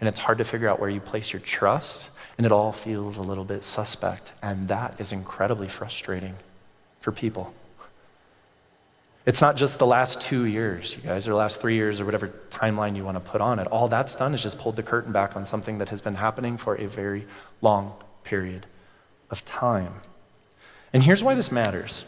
and 0.00 0.08
it's 0.08 0.20
hard 0.20 0.38
to 0.38 0.44
figure 0.44 0.68
out 0.68 0.78
where 0.78 0.88
you 0.88 1.00
place 1.00 1.32
your 1.32 1.40
trust, 1.40 2.10
and 2.36 2.46
it 2.46 2.52
all 2.52 2.70
feels 2.70 3.16
a 3.16 3.22
little 3.22 3.42
bit 3.42 3.64
suspect, 3.64 4.34
and 4.40 4.68
that 4.68 5.00
is 5.00 5.10
incredibly 5.10 5.66
frustrating 5.66 6.36
for 7.00 7.10
people. 7.10 7.52
It's 9.28 9.42
not 9.42 9.56
just 9.56 9.78
the 9.78 9.84
last 9.84 10.22
two 10.22 10.46
years, 10.46 10.96
you 10.96 11.02
guys, 11.02 11.28
or 11.28 11.34
last 11.34 11.60
three 11.60 11.74
years, 11.74 12.00
or 12.00 12.06
whatever 12.06 12.28
timeline 12.48 12.96
you 12.96 13.04
want 13.04 13.22
to 13.22 13.30
put 13.30 13.42
on 13.42 13.58
it. 13.58 13.66
All 13.66 13.86
that's 13.86 14.16
done 14.16 14.32
is 14.32 14.42
just 14.42 14.58
pulled 14.58 14.76
the 14.76 14.82
curtain 14.82 15.12
back 15.12 15.36
on 15.36 15.44
something 15.44 15.76
that 15.76 15.90
has 15.90 16.00
been 16.00 16.14
happening 16.14 16.56
for 16.56 16.76
a 16.76 16.86
very 16.86 17.26
long 17.60 17.92
period 18.24 18.64
of 19.30 19.44
time. 19.44 19.96
And 20.94 21.02
here's 21.02 21.22
why 21.22 21.34
this 21.34 21.52
matters 21.52 22.06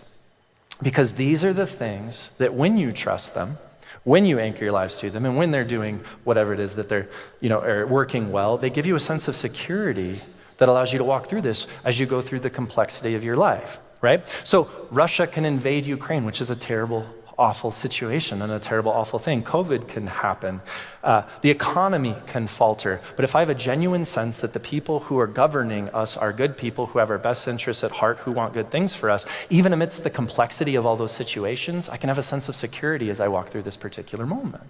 because 0.82 1.12
these 1.12 1.44
are 1.44 1.52
the 1.52 1.66
things 1.66 2.30
that 2.38 2.54
when 2.54 2.78
you 2.78 2.90
trust 2.90 3.34
them, 3.34 3.58
when 4.02 4.24
you 4.24 4.38
anchor 4.38 4.64
your 4.64 4.72
lives 4.72 4.96
to 5.00 5.10
them, 5.10 5.26
and 5.26 5.36
when 5.36 5.50
they're 5.50 5.62
doing 5.62 6.00
whatever 6.24 6.54
it 6.54 6.58
is 6.58 6.76
that 6.76 6.88
they're, 6.88 7.10
you 7.38 7.50
know, 7.50 7.60
are 7.60 7.86
working 7.86 8.32
well, 8.32 8.56
they 8.56 8.70
give 8.70 8.86
you 8.86 8.96
a 8.96 9.00
sense 9.00 9.28
of 9.28 9.36
security 9.36 10.22
that 10.56 10.70
allows 10.70 10.90
you 10.90 10.96
to 10.96 11.04
walk 11.04 11.26
through 11.26 11.42
this 11.42 11.66
as 11.84 12.00
you 12.00 12.06
go 12.06 12.22
through 12.22 12.40
the 12.40 12.48
complexity 12.48 13.14
of 13.14 13.22
your 13.22 13.36
life 13.36 13.78
right? 14.00 14.26
So 14.44 14.70
Russia 14.90 15.26
can 15.26 15.44
invade 15.44 15.86
Ukraine, 15.86 16.24
which 16.24 16.40
is 16.40 16.50
a 16.50 16.56
terrible, 16.56 17.06
awful 17.40 17.70
situation 17.70 18.42
and 18.42 18.52
a 18.52 18.58
terrible, 18.58 18.92
awful 18.92 19.18
thing. 19.18 19.42
COVID 19.42 19.88
can 19.88 20.06
happen. 20.08 20.60
Uh, 21.02 21.22
the 21.40 21.50
economy 21.50 22.14
can 22.26 22.46
falter. 22.46 23.00
But 23.16 23.24
if 23.24 23.34
I 23.34 23.40
have 23.40 23.48
a 23.48 23.54
genuine 23.54 24.04
sense 24.04 24.40
that 24.40 24.52
the 24.52 24.60
people 24.60 25.00
who 25.00 25.18
are 25.18 25.26
governing 25.26 25.88
us 25.88 26.18
are 26.18 26.32
good 26.32 26.58
people 26.58 26.86
who 26.86 26.98
have 26.98 27.10
our 27.10 27.18
best 27.18 27.48
interests 27.48 27.82
at 27.82 27.92
heart, 27.92 28.18
who 28.18 28.32
want 28.32 28.52
good 28.52 28.70
things 28.70 28.94
for 28.94 29.08
us, 29.08 29.26
even 29.48 29.72
amidst 29.72 30.04
the 30.04 30.10
complexity 30.10 30.74
of 30.74 30.84
all 30.84 30.96
those 30.96 31.12
situations, 31.12 31.88
I 31.88 31.96
can 31.96 32.08
have 32.08 32.18
a 32.18 32.22
sense 32.22 32.48
of 32.50 32.56
security 32.56 33.08
as 33.08 33.20
I 33.20 33.28
walk 33.28 33.48
through 33.48 33.62
this 33.62 33.76
particular 33.76 34.26
moment. 34.26 34.64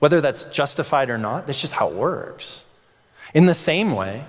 Whether 0.00 0.20
that's 0.20 0.44
justified 0.46 1.08
or 1.10 1.18
not, 1.18 1.46
that's 1.46 1.60
just 1.60 1.74
how 1.74 1.88
it 1.88 1.94
works. 1.94 2.64
In 3.34 3.46
the 3.46 3.54
same 3.54 3.92
way, 3.92 4.24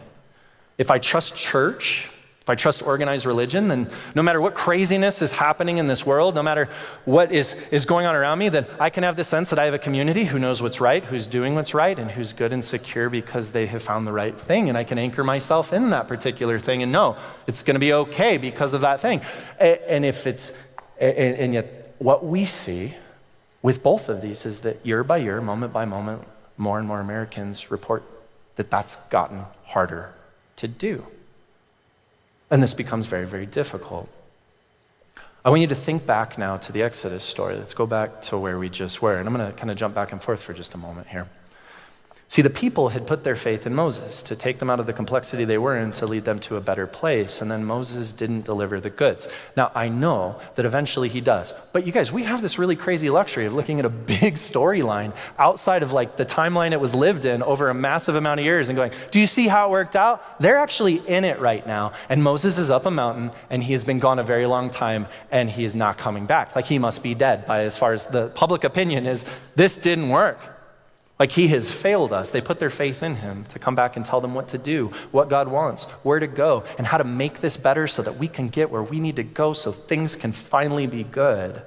if 0.78 0.92
I 0.92 1.00
trust 1.00 1.36
church, 1.36 2.10
if 2.48 2.52
I 2.52 2.56
trust 2.56 2.82
organized 2.82 3.26
religion, 3.26 3.68
then 3.68 3.90
no 4.16 4.24
matter 4.24 4.40
what 4.40 4.56
craziness 4.56 5.22
is 5.22 5.34
happening 5.34 5.80
in 5.80 5.88
this 5.88 6.06
world, 6.06 6.34
no 6.34 6.42
matter 6.42 6.70
what 7.04 7.30
is, 7.30 7.56
is 7.72 7.86
going 7.86 8.06
on 8.06 8.16
around 8.16 8.40
me, 8.40 8.48
then 8.48 8.66
I 8.80 8.90
can 8.90 9.04
have 9.04 9.18
the 9.18 9.26
sense 9.26 9.50
that 9.50 9.60
I 9.60 9.66
have 9.66 9.74
a 9.74 9.78
community 9.78 10.24
who 10.24 10.40
knows 10.40 10.62
what's 10.62 10.80
right, 10.80 11.04
who's 11.04 11.28
doing 11.28 11.56
what's 11.56 11.74
right, 11.74 12.00
and 12.00 12.10
who's 12.10 12.32
good 12.32 12.54
and 12.54 12.64
secure 12.64 13.10
because 13.10 13.52
they 13.52 13.66
have 13.66 13.84
found 13.84 14.08
the 14.08 14.14
right 14.14 14.40
thing. 14.40 14.70
And 14.70 14.78
I 14.78 14.86
can 14.86 14.98
anchor 14.98 15.26
myself 15.26 15.74
in 15.74 15.90
that 15.90 16.08
particular 16.08 16.58
thing 16.58 16.82
and 16.82 16.90
know 16.90 17.18
it's 17.48 17.64
going 17.64 17.76
to 17.76 17.82
be 17.82 17.92
okay 17.92 18.38
because 18.38 18.74
of 18.74 18.80
that 18.80 19.02
thing. 19.02 19.20
And 19.60 20.06
if 20.06 20.26
it's, 20.26 20.54
and 21.02 21.54
yet 21.54 21.96
what 22.00 22.26
we 22.26 22.46
see 22.46 22.96
with 23.62 23.84
both 23.84 24.08
of 24.08 24.22
these 24.22 24.46
is 24.46 24.62
that 24.62 24.86
year 24.86 25.04
by 25.04 25.18
year, 25.18 25.42
moment 25.42 25.74
by 25.74 25.84
moment, 25.84 26.24
more 26.56 26.80
and 26.80 26.88
more 26.88 27.02
Americans 27.02 27.70
report 27.70 28.04
that 28.56 28.72
that's 28.72 28.96
gotten 29.10 29.44
harder 29.66 30.14
to 30.56 30.70
do. 30.70 31.06
And 32.50 32.64
this 32.64 32.74
becomes 32.74 33.08
very, 33.08 33.26
very 33.26 33.46
difficult. 33.46 34.10
I 35.44 35.50
want 35.50 35.62
you 35.62 35.68
to 35.68 35.76
think 35.76 36.06
back 36.06 36.38
now 36.38 36.58
to 36.58 36.72
the 36.72 36.84
Exodus 36.84 37.24
story. 37.24 37.56
Let's 37.56 37.74
go 37.74 37.86
back 37.86 38.22
to 38.24 38.38
where 38.38 38.58
we 38.60 38.70
just 38.70 39.02
were. 39.02 39.18
And 39.18 39.28
I'm 39.28 39.36
going 39.36 39.50
to 39.50 39.58
kind 39.58 39.72
of 39.72 39.78
jump 39.78 39.96
back 39.96 40.12
and 40.12 40.22
forth 40.22 40.42
for 40.42 40.54
just 40.54 40.74
a 40.74 40.78
moment 40.78 41.08
here. 41.08 41.28
See, 42.30 42.42
the 42.42 42.50
people 42.50 42.90
had 42.90 43.08
put 43.08 43.24
their 43.24 43.38
faith 43.38 43.66
in 43.66 43.74
Moses 43.74 44.22
to 44.24 44.36
take 44.36 44.60
them 44.60 44.70
out 44.70 44.82
of 44.82 44.86
the 44.86 44.92
complexity 44.92 45.46
they 45.46 45.58
were 45.58 45.78
in 45.78 45.94
to 45.94 46.06
lead 46.06 46.26
them 46.26 46.40
to 46.40 46.58
a 46.58 46.62
better 46.62 46.86
place, 46.86 47.42
and 47.42 47.50
then 47.50 47.64
Moses 47.64 48.12
didn't 48.12 48.44
deliver 48.44 48.82
the 48.82 48.90
goods. 48.90 49.30
Now, 49.56 49.72
I 49.74 49.88
know 49.88 50.38
that 50.56 50.66
eventually 50.66 51.08
he 51.08 51.22
does, 51.22 51.54
but 51.72 51.88
you 51.88 51.94
guys, 51.94 52.12
we 52.12 52.24
have 52.24 52.42
this 52.42 52.60
really 52.60 52.76
crazy 52.76 53.10
luxury 53.10 53.46
of 53.46 53.54
looking 53.54 53.80
at 53.80 53.86
a 53.86 53.90
big 54.20 54.36
storyline 54.36 55.16
outside 55.40 55.84
of 55.84 55.94
like 55.94 56.18
the 56.18 56.26
timeline 56.26 56.74
it 56.74 56.82
was 56.82 56.94
lived 56.94 57.24
in 57.24 57.42
over 57.44 57.70
a 57.70 57.74
massive 57.74 58.16
amount 58.16 58.42
of 58.42 58.46
years 58.46 58.68
and 58.68 58.76
going, 58.76 58.92
Do 59.10 59.22
you 59.22 59.26
see 59.26 59.48
how 59.48 59.70
it 59.70 59.72
worked 59.72 59.96
out? 59.96 60.38
They're 60.42 60.58
actually 60.58 60.98
in 61.08 61.24
it 61.24 61.40
right 61.40 61.66
now, 61.66 61.94
and 62.10 62.22
Moses 62.22 62.58
is 62.58 62.70
up 62.70 62.86
a 62.86 62.92
mountain, 62.92 63.32
and 63.50 63.64
he 63.64 63.72
has 63.72 63.86
been 63.86 64.00
gone 64.00 64.20
a 64.20 64.24
very 64.24 64.46
long 64.46 64.70
time, 64.70 65.08
and 65.32 65.50
he 65.50 65.64
is 65.64 65.78
not 65.78 65.98
coming 65.98 66.26
back. 66.26 66.58
Like 66.58 66.66
he 66.66 66.78
must 66.78 67.02
be 67.04 67.16
dead 67.16 67.48
by 67.48 67.62
as 67.62 67.78
far 67.78 67.94
as 67.94 68.08
the 68.08 68.28
public 68.36 68.66
opinion 68.66 69.06
is, 69.06 69.24
this 69.56 69.78
didn't 69.78 70.10
work. 70.10 70.57
Like 71.20 71.32
he 71.32 71.48
has 71.48 71.72
failed 71.72 72.14
us. 72.14 72.30
They 72.30 72.42
put 72.42 72.60
their 72.60 72.70
faith 72.70 73.02
in 73.02 73.16
him 73.16 73.46
to 73.46 73.58
come 73.58 73.76
back 73.76 73.96
and 73.96 74.06
tell 74.06 74.22
them 74.22 74.36
what 74.36 74.48
to 74.50 74.58
do, 74.58 74.92
what 75.12 75.30
God 75.30 75.48
wants, 75.48 75.86
where 76.04 76.20
to 76.20 76.28
go, 76.28 76.64
and 76.78 76.86
how 76.86 76.98
to 76.98 77.04
make 77.04 77.40
this 77.40 77.58
better 77.58 77.88
so 77.88 78.04
that 78.04 78.18
we 78.18 78.28
can 78.28 78.50
get 78.50 78.70
where 78.70 78.84
we 78.84 79.00
need 79.00 79.16
to 79.16 79.24
go 79.24 79.54
so 79.54 79.72
things 79.72 80.16
can 80.16 80.32
finally 80.32 80.86
be 80.86 81.04
good. 81.04 81.62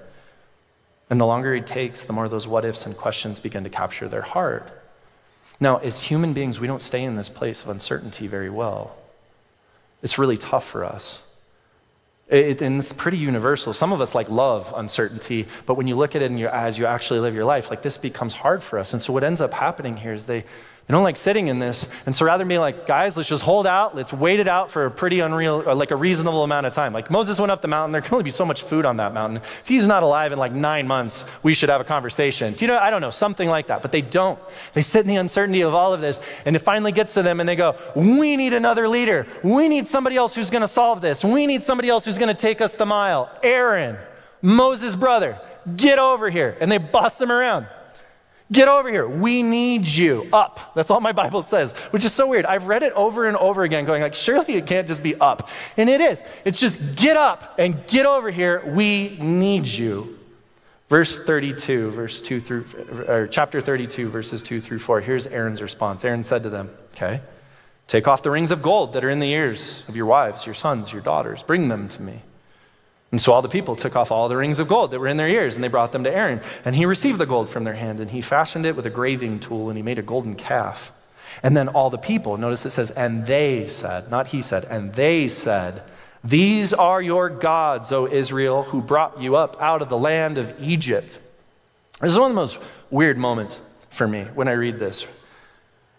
And 1.09 1.21
the 1.21 1.27
longer 1.27 1.55
it 1.55 1.67
takes, 1.67 2.05
the 2.05 2.13
more 2.13 2.29
those 2.29 2.47
what 2.47 2.65
ifs 2.65 2.87
and 2.87 2.97
questions 2.97 3.41
begin 3.41 3.65
to 3.65 3.71
capture 3.71 4.09
their 4.09 4.23
heart. 4.23 4.71
Now, 5.59 5.79
as 5.79 6.05
human 6.05 6.33
beings, 6.33 6.61
we 6.61 6.69
don't 6.69 6.81
stay 6.81 7.03
in 7.03 7.17
this 7.17 7.29
place 7.29 7.63
of 7.63 7.69
uncertainty 7.69 8.29
very 8.29 8.49
well. 8.49 8.97
It's 10.01 10.17
really 10.17 10.39
tough 10.39 10.65
for 10.65 10.85
us. 10.85 11.23
It, 12.31 12.63
and 12.63 12.79
it's 12.79 12.93
pretty 12.93 13.19
universal. 13.19 13.73
Some 13.73 13.93
of 13.93 14.01
us 14.01 14.15
like 14.15 14.31
love 14.31 14.73
uncertainty, 14.77 15.47
but 15.67 15.75
when 15.75 15.89
you 15.89 15.97
look 15.97 16.15
at 16.15 16.23
it 16.23 16.31
your, 16.31 16.51
as 16.51 16.79
you 16.79 16.87
actually 16.87 17.19
live 17.19 17.35
your 17.35 17.45
life, 17.45 17.71
like 17.71 17.83
this 17.83 17.99
becomes 17.99 18.35
hard 18.35 18.63
for 18.63 18.79
us. 18.79 18.93
And 18.93 19.03
so 19.03 19.13
what 19.13 19.25
ends 19.25 19.41
up 19.41 19.53
happening 19.53 19.97
here 19.97 20.13
is 20.13 20.27
they, 20.27 20.45
they 20.91 20.93
don't 20.93 21.05
like 21.05 21.17
sitting 21.17 21.47
in 21.47 21.61
this. 21.61 21.89
And 22.05 22.17
so 22.17 22.25
rather 22.25 22.41
than 22.41 22.49
being 22.49 22.61
like, 22.61 22.85
guys, 22.85 23.17
let's 23.17 23.29
just 23.29 23.45
hold 23.45 23.65
out, 23.65 23.95
let's 23.95 24.13
wait 24.13 24.41
it 24.41 24.49
out 24.49 24.73
for 24.73 24.87
a 24.87 24.91
pretty 24.91 25.21
unreal, 25.21 25.63
uh, 25.65 25.73
like 25.73 25.93
a 25.93 25.97
reasonable 25.97 26.43
amount 26.43 26.67
of 26.67 26.73
time. 26.73 26.93
Like 26.93 27.13
Moses 27.13 27.39
went 27.39 27.53
up 27.53 27.63
the 27.63 27.69
mountain, 27.69 27.93
there 27.93 28.01
can 28.01 28.15
only 28.15 28.25
be 28.25 28.31
so 28.33 28.45
much 28.45 28.65
food 28.65 28.85
on 28.85 28.97
that 28.97 29.15
mountain. 29.15 29.37
If 29.37 29.69
he's 29.69 29.87
not 29.87 30.03
alive 30.03 30.33
in 30.33 30.39
like 30.41 30.51
nine 30.51 30.89
months, 30.89 31.27
we 31.45 31.55
should 31.55 31.69
have 31.69 31.81
a 31.81 31.85
conversation. 31.85 32.55
Do 32.55 32.65
you 32.65 32.73
know, 32.73 32.77
I 32.77 32.91
don't 32.91 33.03
know, 33.03 33.11
something 33.11 33.49
like 33.49 33.69
that. 33.69 33.83
But 33.83 33.93
they 33.93 34.01
don't. 34.01 34.37
They 34.73 34.83
sit 34.83 35.03
in 35.03 35.07
the 35.07 35.15
uncertainty 35.15 35.61
of 35.61 35.75
all 35.75 35.95
of 35.95 36.01
this. 36.01 36.21
And 36.45 36.57
it 36.57 36.59
finally 36.59 36.91
gets 36.91 37.15
to 37.15 37.23
them 37.23 37.39
and 37.39 37.49
they 37.49 37.55
go, 37.55 37.77
we 37.95 38.37
need 38.37 38.53
another 38.53 38.89
leader. 38.89 39.29
We 39.45 39.69
need 39.69 39.87
somebody 39.87 40.17
else 40.17 40.35
who's 40.35 40.51
going 40.51 40.63
to 40.63 40.67
solve 40.69 41.03
this. 41.03 41.23
We 41.23 41.47
need 41.47 41.63
somebody 41.63 41.89
else 41.89 42.05
who's 42.05 42.19
going 42.19 42.35
to 42.35 42.43
take 42.43 42.61
us 42.61 42.73
the 42.73 42.85
mile. 42.85 43.31
Aaron, 43.45 43.97
Moses' 44.43 44.97
brother, 44.97 45.39
get 45.77 46.01
over 46.01 46.31
here. 46.31 46.57
And 46.61 46.69
they 46.69 46.79
boss 46.79 47.21
him 47.21 47.31
around. 47.31 47.69
Get 48.53 48.67
over 48.67 48.91
here. 48.91 49.07
We 49.09 49.43
need 49.43 49.87
you. 49.87 50.29
Up. 50.33 50.75
That's 50.75 50.91
all 50.91 51.01
my 51.01 51.13
Bible 51.13 51.43
says, 51.43 51.73
which 51.93 52.05
is 52.05 52.13
so 52.13 52.27
weird. 52.27 52.45
I've 52.45 52.67
read 52.67 52.83
it 52.83 52.93
over 52.95 53.27
and 53.27 53.37
over 53.37 53.63
again, 53.63 53.85
going 53.85 54.03
like, 54.03 54.15
surely 54.15 54.55
it 54.55 54.67
can't 54.67 54.89
just 54.89 55.03
be 55.03 55.15
up. 55.15 55.49
And 55.77 55.89
it 55.89 56.01
is. 56.01 56.23
It's 56.45 56.59
just 56.59 56.97
get 56.97 57.17
up 57.17 57.55
and 57.59 57.87
get 57.87 58.07
over 58.07 58.31
here. 58.31 58.65
We 58.67 59.17
need 59.21 59.67
you. 59.67 60.19
Verse 60.89 61.23
32, 61.23 61.91
verse 61.93 62.21
2 62.21 62.41
through, 62.41 62.65
or 63.07 63.29
chapter 63.29 63.61
32, 63.61 64.09
verses 64.09 64.43
2 64.43 64.61
through 64.61 64.81
4. 64.81 65.01
Here's 65.03 65.29
Aaron's 65.29 65.63
response. 65.63 66.05
Aaron 66.05 66.25
said 66.25 66.43
to 66.43 66.51
them, 66.51 66.71
Okay, 66.95 67.21
take 67.87 68.09
off 68.09 68.25
the 68.25 68.33
rings 68.33 68.51
of 68.51 68.61
gold 68.61 68.95
that 68.95 69.05
are 69.05 69.11
in 69.11 69.21
the 69.21 69.31
ears 69.31 69.85
of 69.87 69.95
your 69.95 70.07
wives, 70.07 70.47
your 70.47 70.57
sons, 70.57 70.93
your 70.93 71.01
daughters. 71.01 71.45
Bring 71.45 71.69
them 71.69 71.89
to 71.91 72.03
me. 72.03 72.23
And 73.13 73.21
so 73.21 73.33
all 73.33 73.43
the 73.43 73.49
people 73.49 73.75
took 73.75 73.97
off 73.97 74.13
all 74.13 74.29
the 74.29 74.37
rings 74.37 74.61
of 74.61 74.69
gold 74.69 74.93
that 74.93 75.01
were 75.01 75.09
in 75.09 75.17
their 75.17 75.29
ears, 75.29 75.57
and 75.57 75.65
they 75.65 75.69
brought 75.69 75.93
them 75.93 76.05
to 76.05 76.15
Aaron. 76.15 76.41
And 76.65 76.77
he 76.77 76.87
received 76.87 77.19
the 77.19 77.27
gold 77.27 77.51
from 77.51 77.65
their 77.65 77.75
hand, 77.75 77.99
and 77.99 78.11
he 78.11 78.21
fashioned 78.21 78.65
it 78.65 78.77
with 78.77 78.87
a 78.87 78.91
graving 78.91 79.41
tool, 79.41 79.69
and 79.69 79.77
he 79.77 79.83
made 79.83 79.99
a 79.99 80.03
golden 80.03 80.35
calf. 80.35 80.93
And 81.43 81.57
then 81.57 81.69
all 81.69 81.91
the 81.91 81.99
people, 81.99 82.37
notice 82.37 82.67
it 82.67 82.71
says, 82.71 82.91
and 82.93 83.27
they 83.27 83.67
said, 83.67 84.11
not 84.11 84.29
he 84.29 84.43
said, 84.43 84.65
and 84.65 84.95
they 84.95 85.27
said, 85.27 85.83
These 86.23 86.73
are 86.73 87.03
your 87.03 87.29
gods, 87.29 87.91
O 87.91 88.07
Israel, 88.07 88.65
who 88.65 88.81
brought 88.81 89.21
you 89.21 89.37
up 89.37 89.61
out 89.61 89.83
of 89.83 89.89
the 89.89 89.99
land 89.99 90.39
of 90.39 90.55
Egypt. 90.61 91.19
This 92.01 92.13
is 92.13 92.19
one 92.19 92.31
of 92.31 92.35
the 92.35 92.41
most 92.41 92.59
weird 92.91 93.19
moments 93.19 93.61
for 93.91 94.07
me 94.07 94.25
when 94.35 94.49
I 94.49 94.53
read 94.53 94.79
this. 94.79 95.07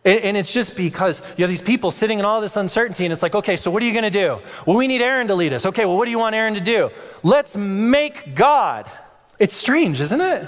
And 0.03 0.35
it's 0.35 0.51
just 0.51 0.75
because 0.75 1.21
you 1.37 1.43
have 1.43 1.49
these 1.49 1.61
people 1.61 1.91
sitting 1.91 2.17
in 2.17 2.25
all 2.25 2.41
this 2.41 2.57
uncertainty, 2.57 3.05
and 3.05 3.13
it's 3.13 3.21
like, 3.21 3.35
okay, 3.35 3.55
so 3.55 3.69
what 3.69 3.83
are 3.83 3.85
you 3.85 3.91
going 3.91 4.03
to 4.03 4.09
do? 4.09 4.39
Well, 4.65 4.75
we 4.75 4.87
need 4.87 5.01
Aaron 5.01 5.27
to 5.27 5.35
lead 5.35 5.53
us. 5.53 5.67
Okay, 5.67 5.85
well, 5.85 5.95
what 5.95 6.05
do 6.05 6.11
you 6.11 6.17
want 6.17 6.33
Aaron 6.33 6.55
to 6.55 6.61
do? 6.61 6.89
Let's 7.21 7.55
make 7.55 8.33
God. 8.33 8.89
It's 9.37 9.53
strange, 9.53 10.01
isn't 10.01 10.21
it? 10.21 10.47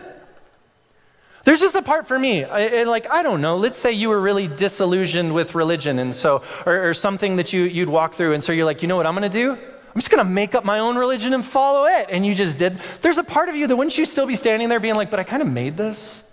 There's 1.43 1.59
just 1.59 1.75
a 1.75 1.81
part 1.81 2.07
for 2.07 2.17
me, 2.17 2.45
I, 2.45 2.83
like, 2.83 3.11
I 3.11 3.21
don't 3.21 3.41
know, 3.41 3.57
let's 3.57 3.77
say 3.77 3.91
you 3.91 4.07
were 4.07 4.21
really 4.21 4.47
disillusioned 4.47 5.35
with 5.35 5.55
religion, 5.55 5.99
and 5.99 6.15
so, 6.15 6.41
or, 6.65 6.89
or 6.89 6.93
something 6.93 7.35
that 7.35 7.51
you, 7.51 7.63
you'd 7.63 7.89
walk 7.89 8.13
through, 8.13 8.33
and 8.33 8.41
so 8.41 8.53
you're 8.53 8.65
like, 8.65 8.81
you 8.81 8.87
know 8.87 8.95
what 8.95 9.05
I'm 9.05 9.13
going 9.13 9.29
to 9.29 9.37
do? 9.37 9.51
I'm 9.51 9.99
just 9.99 10.09
going 10.09 10.25
to 10.25 10.31
make 10.31 10.55
up 10.55 10.65
my 10.65 10.79
own 10.79 10.97
religion 10.97 11.33
and 11.33 11.45
follow 11.45 11.85
it. 11.85 12.07
And 12.09 12.25
you 12.25 12.33
just 12.33 12.57
did. 12.57 12.79
There's 13.01 13.19
a 13.19 13.23
part 13.23 13.49
of 13.49 13.55
you 13.55 13.67
that 13.67 13.75
wouldn't 13.75 13.95
you 13.95 14.05
still 14.05 14.25
be 14.25 14.35
standing 14.35 14.67
there 14.67 14.79
being 14.79 14.95
like, 14.95 15.11
but 15.11 15.19
I 15.19 15.23
kind 15.23 15.43
of 15.43 15.47
made 15.47 15.77
this? 15.77 16.32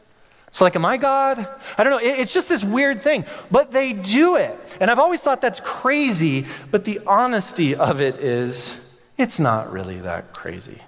So, 0.53 0.65
like, 0.65 0.75
am 0.75 0.85
I 0.85 0.97
God? 0.97 1.47
I 1.79 1.85
don't 1.85 1.93
know. 1.93 1.99
It's 1.99 2.35
just 2.35 2.49
this 2.49 2.65
weird 2.65 3.01
thing. 3.03 3.25
But 3.51 3.71
they 3.71 3.93
do 3.93 4.37
it. 4.37 4.59
And 4.81 4.91
I've 4.91 4.99
always 4.99 5.23
thought 5.23 5.41
that's 5.41 5.61
crazy, 5.61 6.45
but 6.71 6.85
the 6.85 7.01
honesty 7.07 7.75
of 7.77 8.01
it 8.01 8.19
is 8.19 8.81
it's 9.17 9.39
not 9.39 9.71
really 9.71 10.01
that 10.01 10.33
crazy. 10.33 10.79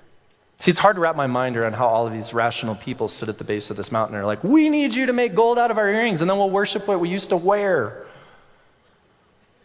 See, 0.59 0.71
it's 0.71 0.81
hard 0.81 0.97
to 0.97 1.01
wrap 1.01 1.17
my 1.17 1.27
mind 1.27 1.57
around 1.57 1.75
how 1.75 1.87
all 1.87 2.07
of 2.07 2.13
these 2.13 2.35
rational 2.35 2.75
people 2.75 3.09
stood 3.09 3.29
at 3.29 3.39
the 3.39 3.45
base 3.45 3.71
of 3.71 3.77
this 3.77 3.93
mountain 3.93 4.17
and 4.17 4.23
are 4.23 4.27
like, 4.27 4.45
we 4.45 4.69
need 4.69 4.95
you 4.95 5.07
to 5.07 5.13
make 5.13 5.35
gold 5.35 5.59
out 5.59 5.71
of 5.71 5.79
our 5.79 5.89
earrings, 5.89 6.21
and 6.21 6.31
then 6.31 6.39
we'll 6.39 6.51
worship 6.51 6.87
what 6.87 7.01
we 7.01 7.09
used 7.09 7.31
to 7.31 7.37
wear. 7.37 8.07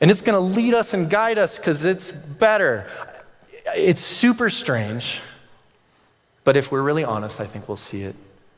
And 0.01 0.11
it's 0.11 0.21
going 0.21 0.33
to 0.35 0.59
lead 0.59 0.73
us 0.73 0.93
and 0.93 1.09
guide 1.09 1.37
us 1.37 1.57
because 1.57 1.85
it's 1.85 2.11
better. 2.11 2.87
It's 3.75 4.01
super 4.01 4.49
strange. 4.49 5.21
But 6.43 6.55
if 6.55 6.71
we're 6.71 6.83
really 6.83 7.03
honest, 7.03 7.41
I 7.41 7.45
think 7.45 7.67
we'll 7.67 7.77
see 7.77 8.03
it 8.03 8.15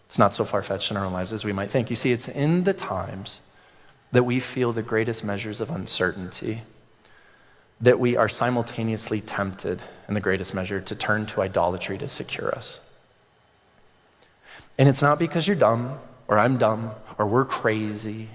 it's 0.10 0.18
not 0.18 0.34
so 0.34 0.44
far 0.44 0.64
fetched 0.64 0.90
in 0.90 0.98
our 0.98 1.06
own 1.06 1.14
lives 1.14 1.32
as 1.32 1.46
we 1.46 1.54
might 1.54 1.70
think. 1.70 1.92
You 1.92 1.96
see, 1.96 2.12
it's 2.12 2.28
in 2.28 2.64
the 2.64 2.74
times 2.74 3.42
that 4.12 4.24
we 4.24 4.40
feel 4.40 4.74
the 4.74 4.82
greatest 4.82 5.24
measures 5.24 5.62
of 5.62 5.70
uncertainty 5.70 6.64
that 7.80 8.00
we 8.00 8.18
are 8.18 8.28
simultaneously 8.28 9.22
tempted, 9.22 9.80
in 10.08 10.16
the 10.16 10.20
greatest 10.20 10.56
measure, 10.56 10.82
to 10.82 10.96
turn 10.96 11.28
to 11.28 11.44
idolatry 11.44 11.96
to 12.00 12.10
secure 12.10 12.50
us. 12.56 12.82
And 14.80 14.90
it's 14.90 15.04
not 15.04 15.20
because 15.20 15.46
you're 15.46 15.56
dumb, 15.56 16.00
or 16.28 16.40
I'm 16.40 16.58
dumb, 16.58 16.90
or 17.20 17.28
we're 17.28 17.46
crazy. 17.46 18.30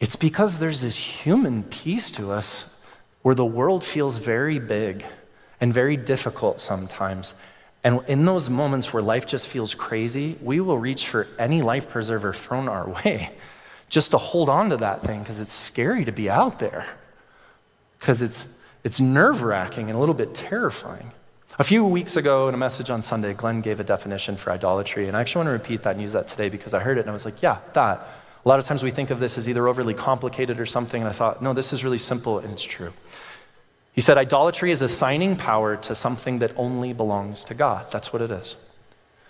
It's 0.00 0.16
because 0.16 0.58
there's 0.58 0.82
this 0.82 0.96
human 0.96 1.62
piece 1.62 2.10
to 2.10 2.32
us 2.32 2.76
where 3.22 3.36
the 3.36 3.46
world 3.46 3.84
feels 3.84 4.18
very 4.18 4.58
big 4.58 5.04
and 5.60 5.72
very 5.72 5.96
difficult 5.96 6.60
sometimes. 6.60 7.34
And 7.84 8.00
in 8.06 8.24
those 8.24 8.48
moments 8.48 8.92
where 8.92 9.02
life 9.02 9.26
just 9.26 9.48
feels 9.48 9.74
crazy, 9.74 10.38
we 10.40 10.60
will 10.60 10.78
reach 10.78 11.08
for 11.08 11.26
any 11.38 11.62
life 11.62 11.88
preserver 11.88 12.32
thrown 12.32 12.68
our 12.68 12.88
way 13.04 13.30
just 13.88 14.12
to 14.12 14.18
hold 14.18 14.48
on 14.48 14.70
to 14.70 14.76
that 14.78 15.02
thing 15.02 15.20
because 15.20 15.40
it's 15.40 15.52
scary 15.52 16.04
to 16.04 16.12
be 16.12 16.30
out 16.30 16.58
there, 16.58 16.96
because 17.98 18.22
it's, 18.22 18.62
it's 18.84 19.00
nerve 19.00 19.42
wracking 19.42 19.88
and 19.88 19.96
a 19.96 20.00
little 20.00 20.14
bit 20.14 20.34
terrifying. 20.34 21.12
A 21.58 21.64
few 21.64 21.84
weeks 21.84 22.16
ago 22.16 22.48
in 22.48 22.54
a 22.54 22.58
message 22.58 22.88
on 22.88 23.02
Sunday, 23.02 23.34
Glenn 23.34 23.60
gave 23.60 23.78
a 23.78 23.84
definition 23.84 24.36
for 24.36 24.50
idolatry, 24.50 25.08
and 25.08 25.16
I 25.16 25.20
actually 25.20 25.40
want 25.40 25.48
to 25.48 25.52
repeat 25.52 25.82
that 25.82 25.92
and 25.92 26.00
use 26.00 26.14
that 26.14 26.26
today 26.26 26.48
because 26.48 26.72
I 26.72 26.80
heard 26.80 26.96
it 26.96 27.02
and 27.02 27.10
I 27.10 27.12
was 27.12 27.26
like, 27.26 27.42
yeah, 27.42 27.58
that. 27.74 28.08
A 28.44 28.48
lot 28.48 28.58
of 28.58 28.64
times 28.64 28.82
we 28.82 28.90
think 28.90 29.10
of 29.10 29.20
this 29.20 29.36
as 29.36 29.48
either 29.48 29.68
overly 29.68 29.92
complicated 29.92 30.58
or 30.58 30.66
something, 30.66 31.02
and 31.02 31.08
I 31.08 31.12
thought, 31.12 31.42
no, 31.42 31.52
this 31.52 31.74
is 31.74 31.84
really 31.84 31.98
simple 31.98 32.38
and 32.38 32.52
it's 32.52 32.62
true. 32.62 32.92
He 33.92 34.00
said, 34.00 34.16
idolatry 34.16 34.72
is 34.72 34.80
assigning 34.80 35.36
power 35.36 35.76
to 35.76 35.94
something 35.94 36.38
that 36.38 36.52
only 36.56 36.92
belongs 36.92 37.44
to 37.44 37.54
God. 37.54 37.90
That's 37.92 38.12
what 38.12 38.22
it 38.22 38.30
is. 38.30 38.56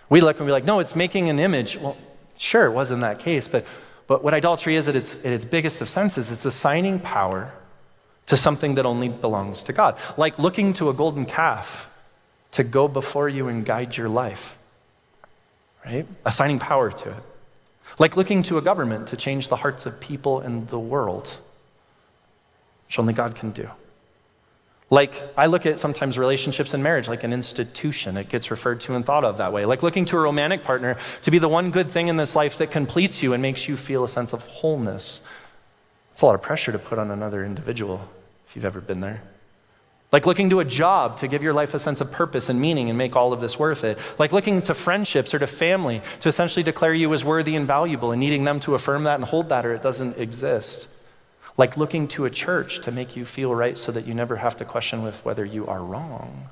We 0.09 0.20
look 0.20 0.38
and 0.38 0.46
we're 0.46 0.53
like, 0.53 0.64
no, 0.64 0.79
it's 0.79 0.94
making 0.94 1.29
an 1.29 1.38
image. 1.38 1.77
Well, 1.77 1.96
sure, 2.37 2.66
it 2.66 2.72
was 2.72 2.90
in 2.90 3.01
that 3.01 3.18
case, 3.18 3.48
but, 3.48 3.66
but 4.07 4.22
what 4.22 4.35
idolatry 4.35 4.77
is 4.77 4.88
at 4.88 4.94
its, 4.94 5.16
at 5.16 5.33
its 5.33 5.44
biggest 5.44 5.81
of 5.81 5.88
senses, 5.88 6.31
it's 6.31 6.44
assigning 6.44 7.01
power 7.01 7.53
to 8.27 8.37
something 8.37 8.77
that 8.77 8.87
only 8.87 9.09
belongs 9.09 9.64
to 9.64 9.72
God. 9.72 9.98
Like 10.16 10.38
looking 10.38 10.72
to 10.75 10.90
a 10.90 10.94
golden 10.94 11.27
calf 11.27 11.90
to 12.53 12.62
go 12.62 12.87
before 12.87 13.29
you 13.29 13.48
and 13.48 13.64
guide 13.64 13.96
your 13.96 14.09
life, 14.09 14.57
right? 15.85 16.07
Assigning 16.25 16.61
power 16.61 16.92
to 16.92 17.11
it. 17.11 17.22
Like 17.98 18.16
looking 18.16 18.42
to 18.44 18.59
a 18.59 18.62
government 18.62 19.09
to 19.09 19.16
change 19.16 19.48
the 19.48 19.57
hearts 19.57 19.87
of 19.87 20.01
people 20.01 20.40
in 20.40 20.66
the 20.66 20.79
world, 20.79 21.38
which 22.87 22.98
only 22.98 23.12
God 23.12 23.35
can 23.35 23.51
do. 23.51 23.68
Like, 24.92 25.26
I 25.38 25.46
look 25.46 25.64
at 25.64 25.78
sometimes 25.78 26.18
relationships 26.18 26.74
and 26.74 26.83
marriage 26.83 27.09
like 27.09 27.24
an 27.24 27.33
institution. 27.33 28.18
It 28.18 28.28
gets 28.28 28.50
referred 28.50 28.81
to 28.81 28.94
and 28.94 29.02
thought 29.02 29.24
of 29.24 29.38
that 29.38 29.50
way. 29.50 29.64
Like 29.64 29.83
looking 29.83 30.05
to 30.05 30.18
a 30.18 30.20
romantic 30.20 30.64
partner 30.64 30.98
to 31.22 31.31
be 31.31 31.38
the 31.38 31.48
one 31.48 31.70
good 31.70 31.90
thing 31.90 32.09
in 32.09 32.18
this 32.18 32.37
life 32.37 32.59
that 32.59 32.70
completes 32.70 33.22
you 33.22 33.33
and 33.33 33.40
makes 33.40 33.66
you 33.66 33.78
feel 33.78 34.05
a 34.05 34.09
sense 34.09 34.35
of 34.35 34.42
wholeness. 34.42 35.22
It's 36.11 36.20
a 36.20 36.26
lot 36.26 36.35
of 36.35 36.42
pressure 36.42 36.72
to 36.72 36.78
put 36.78 36.98
on 36.98 37.11
another 37.11 37.42
individual, 37.42 38.07
if 38.46 38.55
you've 38.55 38.66
ever 38.66 38.83
been 38.83 39.00
there. 39.00 39.22
Like 40.12 40.26
looking 40.26 40.50
to 40.50 40.61
a 40.61 40.64
job 40.66 41.16
to 41.16 41.26
give 41.26 41.42
your 41.42 41.55
life 41.55 41.72
a 41.72 41.78
sense 41.78 42.02
of 42.02 42.12
purpose 42.12 42.50
and 42.50 42.61
meaning 42.61 42.90
and 42.90 42.98
make 42.98 43.16
all 43.16 43.33
of 43.33 43.40
this 43.40 43.59
worth 43.59 43.85
it. 43.85 43.98
Like 44.18 44.31
looking 44.31 44.61
to 44.61 44.74
friendships 44.74 45.33
or 45.33 45.38
to 45.38 45.46
family 45.46 46.02
to 46.20 46.28
essentially 46.28 46.62
declare 46.62 46.92
you 46.92 47.14
as 47.14 47.24
worthy 47.24 47.57
and 47.57 47.66
valuable 47.66 48.12
and 48.12 48.20
needing 48.20 48.44
them 48.44 48.61
to 48.61 48.74
affirm 48.74 49.05
that 49.05 49.14
and 49.14 49.24
hold 49.24 49.48
that 49.48 49.64
or 49.64 49.72
it 49.72 49.81
doesn't 49.81 50.18
exist 50.18 50.87
like 51.56 51.76
looking 51.76 52.08
to 52.08 52.24
a 52.24 52.30
church 52.30 52.80
to 52.80 52.90
make 52.90 53.16
you 53.16 53.24
feel 53.24 53.54
right 53.54 53.78
so 53.78 53.92
that 53.92 54.06
you 54.06 54.14
never 54.14 54.36
have 54.36 54.56
to 54.56 54.64
question 54.64 55.02
with 55.02 55.24
whether 55.24 55.44
you 55.44 55.66
are 55.66 55.82
wrong. 55.82 56.48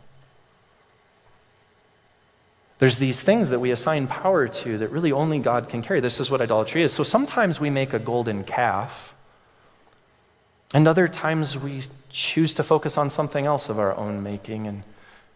There's 2.78 2.98
these 2.98 3.22
things 3.22 3.50
that 3.50 3.60
we 3.60 3.70
assign 3.70 4.06
power 4.06 4.48
to 4.48 4.78
that 4.78 4.88
really 4.90 5.12
only 5.12 5.38
God 5.38 5.68
can 5.68 5.82
carry. 5.82 6.00
This 6.00 6.18
is 6.18 6.30
what 6.30 6.40
idolatry 6.40 6.82
is. 6.82 6.94
So 6.94 7.02
sometimes 7.02 7.60
we 7.60 7.68
make 7.68 7.92
a 7.92 7.98
golden 7.98 8.42
calf, 8.42 9.14
and 10.72 10.88
other 10.88 11.06
times 11.06 11.58
we 11.58 11.82
choose 12.08 12.54
to 12.54 12.62
focus 12.62 12.96
on 12.96 13.10
something 13.10 13.44
else 13.44 13.68
of 13.68 13.78
our 13.78 13.94
own 13.96 14.22
making. 14.22 14.66
And 14.66 14.84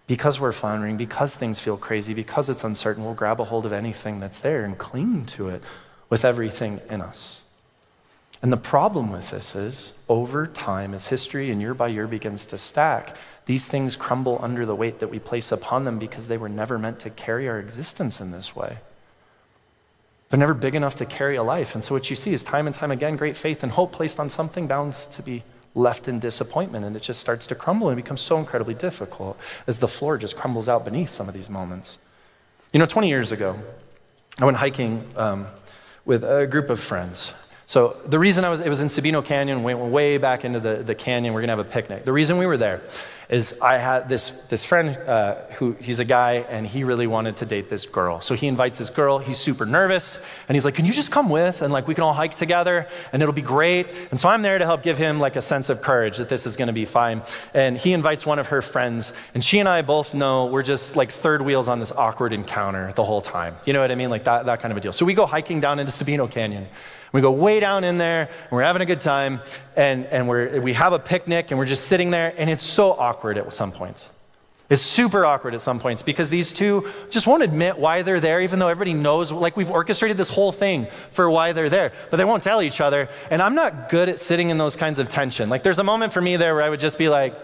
because 0.07 0.40
we're 0.40 0.53
floundering, 0.53 0.96
because 0.96 1.37
things 1.37 1.61
feel 1.61 1.77
crazy, 1.77 2.14
because 2.14 2.48
it's 2.48 2.64
uncertain, 2.64 3.05
we'll 3.05 3.12
grab 3.12 3.38
a 3.40 3.44
hold 3.44 3.66
of 3.66 3.74
anything 3.74 4.20
that's 4.20 4.40
there 4.40 4.64
and 4.64 4.79
cling 4.79 5.27
to 5.27 5.48
it 5.50 5.62
with 6.09 6.24
everything 6.24 6.81
in 6.88 7.03
us. 7.03 7.42
And 8.45 8.53
the 8.53 8.59
problem 8.59 9.11
with 9.11 9.31
this 9.31 9.55
is, 9.57 9.95
over 10.07 10.47
time, 10.47 10.93
as 10.93 11.07
history 11.07 11.51
and 11.51 11.63
year 11.63 11.73
by 11.73 11.89
year 11.89 12.07
begins 12.07 12.45
to 12.45 12.59
stack, 12.59 13.17
these 13.47 13.67
things 13.67 13.97
crumble 13.97 14.39
under 14.43 14.67
the 14.67 14.77
weight 14.77 14.99
that 14.99 15.09
we 15.09 15.19
place 15.19 15.51
upon 15.51 15.85
them 15.85 15.99
because 15.99 16.29
they 16.29 16.37
were 16.37 16.51
never 16.51 16.79
meant 16.79 16.99
to 17.01 17.09
carry 17.09 17.49
our 17.49 17.59
existence 17.59 18.21
in 18.21 18.33
this 18.33 18.55
way. 18.55 18.81
They're 20.29 20.39
never 20.39 20.53
big 20.53 20.75
enough 20.75 20.95
to 20.97 21.07
carry 21.07 21.37
a 21.37 21.43
life. 21.43 21.75
And 21.75 21.83
so, 21.83 21.95
what 21.95 22.11
you 22.11 22.17
see 22.17 22.35
is 22.35 22.45
time 22.45 22.67
and 22.67 22.77
time 22.77 22.91
again 22.91 23.17
great 23.17 23.39
faith 23.39 23.63
and 23.63 23.73
hope 23.73 23.93
placed 23.93 24.21
on 24.21 24.29
something 24.29 24.67
bound 24.67 24.93
to 24.93 25.23
be 25.23 25.43
left 25.75 26.07
in 26.07 26.19
disappointment. 26.19 26.85
And 26.85 26.95
it 26.95 27.01
just 27.01 27.21
starts 27.21 27.47
to 27.47 27.55
crumble 27.55 27.89
and 27.89 27.97
becomes 27.97 28.21
so 28.21 28.37
incredibly 28.37 28.75
difficult 28.75 29.41
as 29.67 29.79
the 29.79 29.89
floor 29.89 30.19
just 30.19 30.37
crumbles 30.37 30.69
out 30.69 30.85
beneath 30.85 31.09
some 31.09 31.29
of 31.29 31.35
these 31.35 31.49
moments. 31.49 31.97
You 32.75 32.79
know, 32.79 32.85
20 32.85 33.09
years 33.09 33.33
ago, 33.33 33.59
I 34.39 34.45
went 34.45 34.59
hiking 34.59 35.07
um, 35.17 35.47
with 36.05 36.25
a 36.25 36.47
group 36.47 36.69
of 36.69 36.79
friends. 36.79 37.33
So 37.66 37.96
the 38.07 38.18
reason 38.18 38.44
I 38.44 38.50
was, 38.50 38.61
it 38.61 38.68
was 38.68 38.81
in 38.81 38.88
Sabino 38.88 39.24
Canyon, 39.24 39.62
went 39.62 39.79
way 39.79 40.18
back 40.18 40.44
into 40.44 40.61
the, 40.61 40.77
the 40.77 40.94
canyon, 40.94 41.33
we're 41.33 41.40
gonna 41.40 41.53
have 41.53 41.59
a 41.59 41.64
picnic. 41.64 42.05
The 42.05 42.12
reason 42.12 42.37
we 42.37 42.46
were 42.46 42.59
there 42.59 42.83
is 43.29 43.59
I 43.61 43.79
had 43.79 44.09
this, 44.09 44.31
this 44.48 44.64
friend 44.64 44.96
uh, 45.09 45.37
who, 45.57 45.77
he's 45.81 45.98
a 45.98 46.05
guy 46.05 46.44
and 46.48 46.66
he 46.66 46.85
really 46.85 47.07
wanted 47.07 47.38
to 47.38 47.46
date 47.46 47.70
this 47.70 47.87
girl. 47.87 48.20
So 48.20 48.35
he 48.35 48.46
invites 48.46 48.79
this 48.79 48.90
girl, 48.90 49.18
he's 49.18 49.38
super 49.38 49.64
nervous 49.64 50.18
and 50.46 50.55
he's 50.55 50.64
like, 50.64 50.74
can 50.74 50.85
you 50.85 50.92
just 50.92 51.11
come 51.11 51.31
with 51.31 51.62
and 51.62 51.72
like 51.72 51.88
we 51.88 51.94
can 51.94 52.05
all 52.05 52.12
hike 52.12 52.35
together 52.35 52.87
and 53.12 53.22
it'll 53.22 53.35
be 53.35 53.42
great. 53.42 53.87
And 54.11 54.20
so 54.20 54.29
I'm 54.29 54.42
there 54.42 54.59
to 54.59 54.66
help 54.66 54.83
give 54.83 54.98
him 54.98 55.18
like 55.20 55.37
a 55.37 55.40
sense 55.40 55.70
of 55.70 55.81
courage 55.81 56.18
that 56.18 56.29
this 56.29 56.46
is 56.46 56.57
gonna 56.57 56.72
be 56.72 56.85
fine. 56.85 57.23
And 57.54 57.77
he 57.77 57.92
invites 57.92 58.27
one 58.27 58.38
of 58.38 58.48
her 58.48 58.60
friends 58.60 59.15
and 59.35 59.42
she 59.42 59.58
and 59.58 59.69
I 59.69 59.83
both 59.83 60.15
know 60.15 60.46
we're 60.46 60.62
just 60.62 60.96
like 60.96 61.10
third 61.10 61.40
wheels 61.40 61.67
on 61.67 61.79
this 61.79 61.92
awkward 61.92 62.35
encounter 62.35 62.92
the 62.92 63.04
whole 63.04 63.23
time. 63.23 63.56
You 63.65 63.73
know 63.73 63.81
what 63.81 63.90
I 63.90 63.94
mean? 63.94 64.10
Like 64.10 64.25
that, 64.25 64.44
that 64.46 64.60
kind 64.60 64.71
of 64.71 64.77
a 64.77 64.81
deal. 64.81 64.92
So 64.92 65.06
we 65.06 65.15
go 65.15 65.25
hiking 65.25 65.60
down 65.60 65.79
into 65.79 65.92
Sabino 65.92 66.31
Canyon. 66.31 66.67
We 67.15 67.21
go 67.21 67.31
way 67.31 67.60
down 67.60 67.85
in 67.85 67.96
there, 67.96 68.23
and 68.23 68.50
we're 68.50 68.65
having 68.65 68.83
a 68.83 68.87
good 68.87 69.00
time, 69.00 69.40
and, 69.77 70.04
and 70.06 70.27
we're, 70.29 70.60
we 70.60 70.73
have 70.73 70.92
a 70.92 70.98
picnic, 70.98 71.52
and 71.52 71.58
we're 71.60 71.65
just 71.65 71.87
sitting 71.87 72.10
there, 72.10 72.35
and 72.37 72.50
it's 72.50 72.65
so 72.65 72.90
awkward 72.90 73.38
at 73.38 73.52
some 73.52 73.71
points. 73.71 74.10
It's 74.69 74.83
super 74.83 75.25
awkward 75.25 75.54
at 75.54 75.60
some 75.60 75.79
points 75.79 76.02
because 76.02 76.29
these 76.29 76.52
two 76.52 76.90
just 77.10 77.29
won't 77.29 77.44
admit 77.44 77.79
why 77.79 78.02
they're 78.02 78.19
there, 78.19 78.40
even 78.40 78.58
though 78.58 78.67
everybody 78.67 78.94
knows, 78.94 79.31
like 79.31 79.56
we've 79.56 79.71
orchestrated 79.71 80.17
this 80.17 80.29
whole 80.29 80.50
thing 80.50 80.88
for 81.10 81.31
why 81.31 81.52
they're 81.52 81.71
there, 81.71 81.92
but 82.10 82.17
they 82.17 82.25
won't 82.25 82.42
tell 82.42 82.60
each 82.60 82.81
other. 82.81 83.08
And 83.31 83.40
I'm 83.40 83.54
not 83.54 83.90
good 83.90 84.08
at 84.08 84.19
sitting 84.19 84.50
in 84.50 84.58
those 84.58 84.75
kinds 84.75 84.98
of 84.98 85.08
tension. 85.08 85.48
Like 85.48 85.62
there's 85.62 85.79
a 85.79 85.85
moment 85.85 86.12
for 86.12 86.21
me 86.21 86.37
there 86.37 86.56
where 86.56 86.65
I 86.65 86.69
would 86.69 86.81
just 86.81 86.98
be 86.98 87.08
like, 87.08 87.37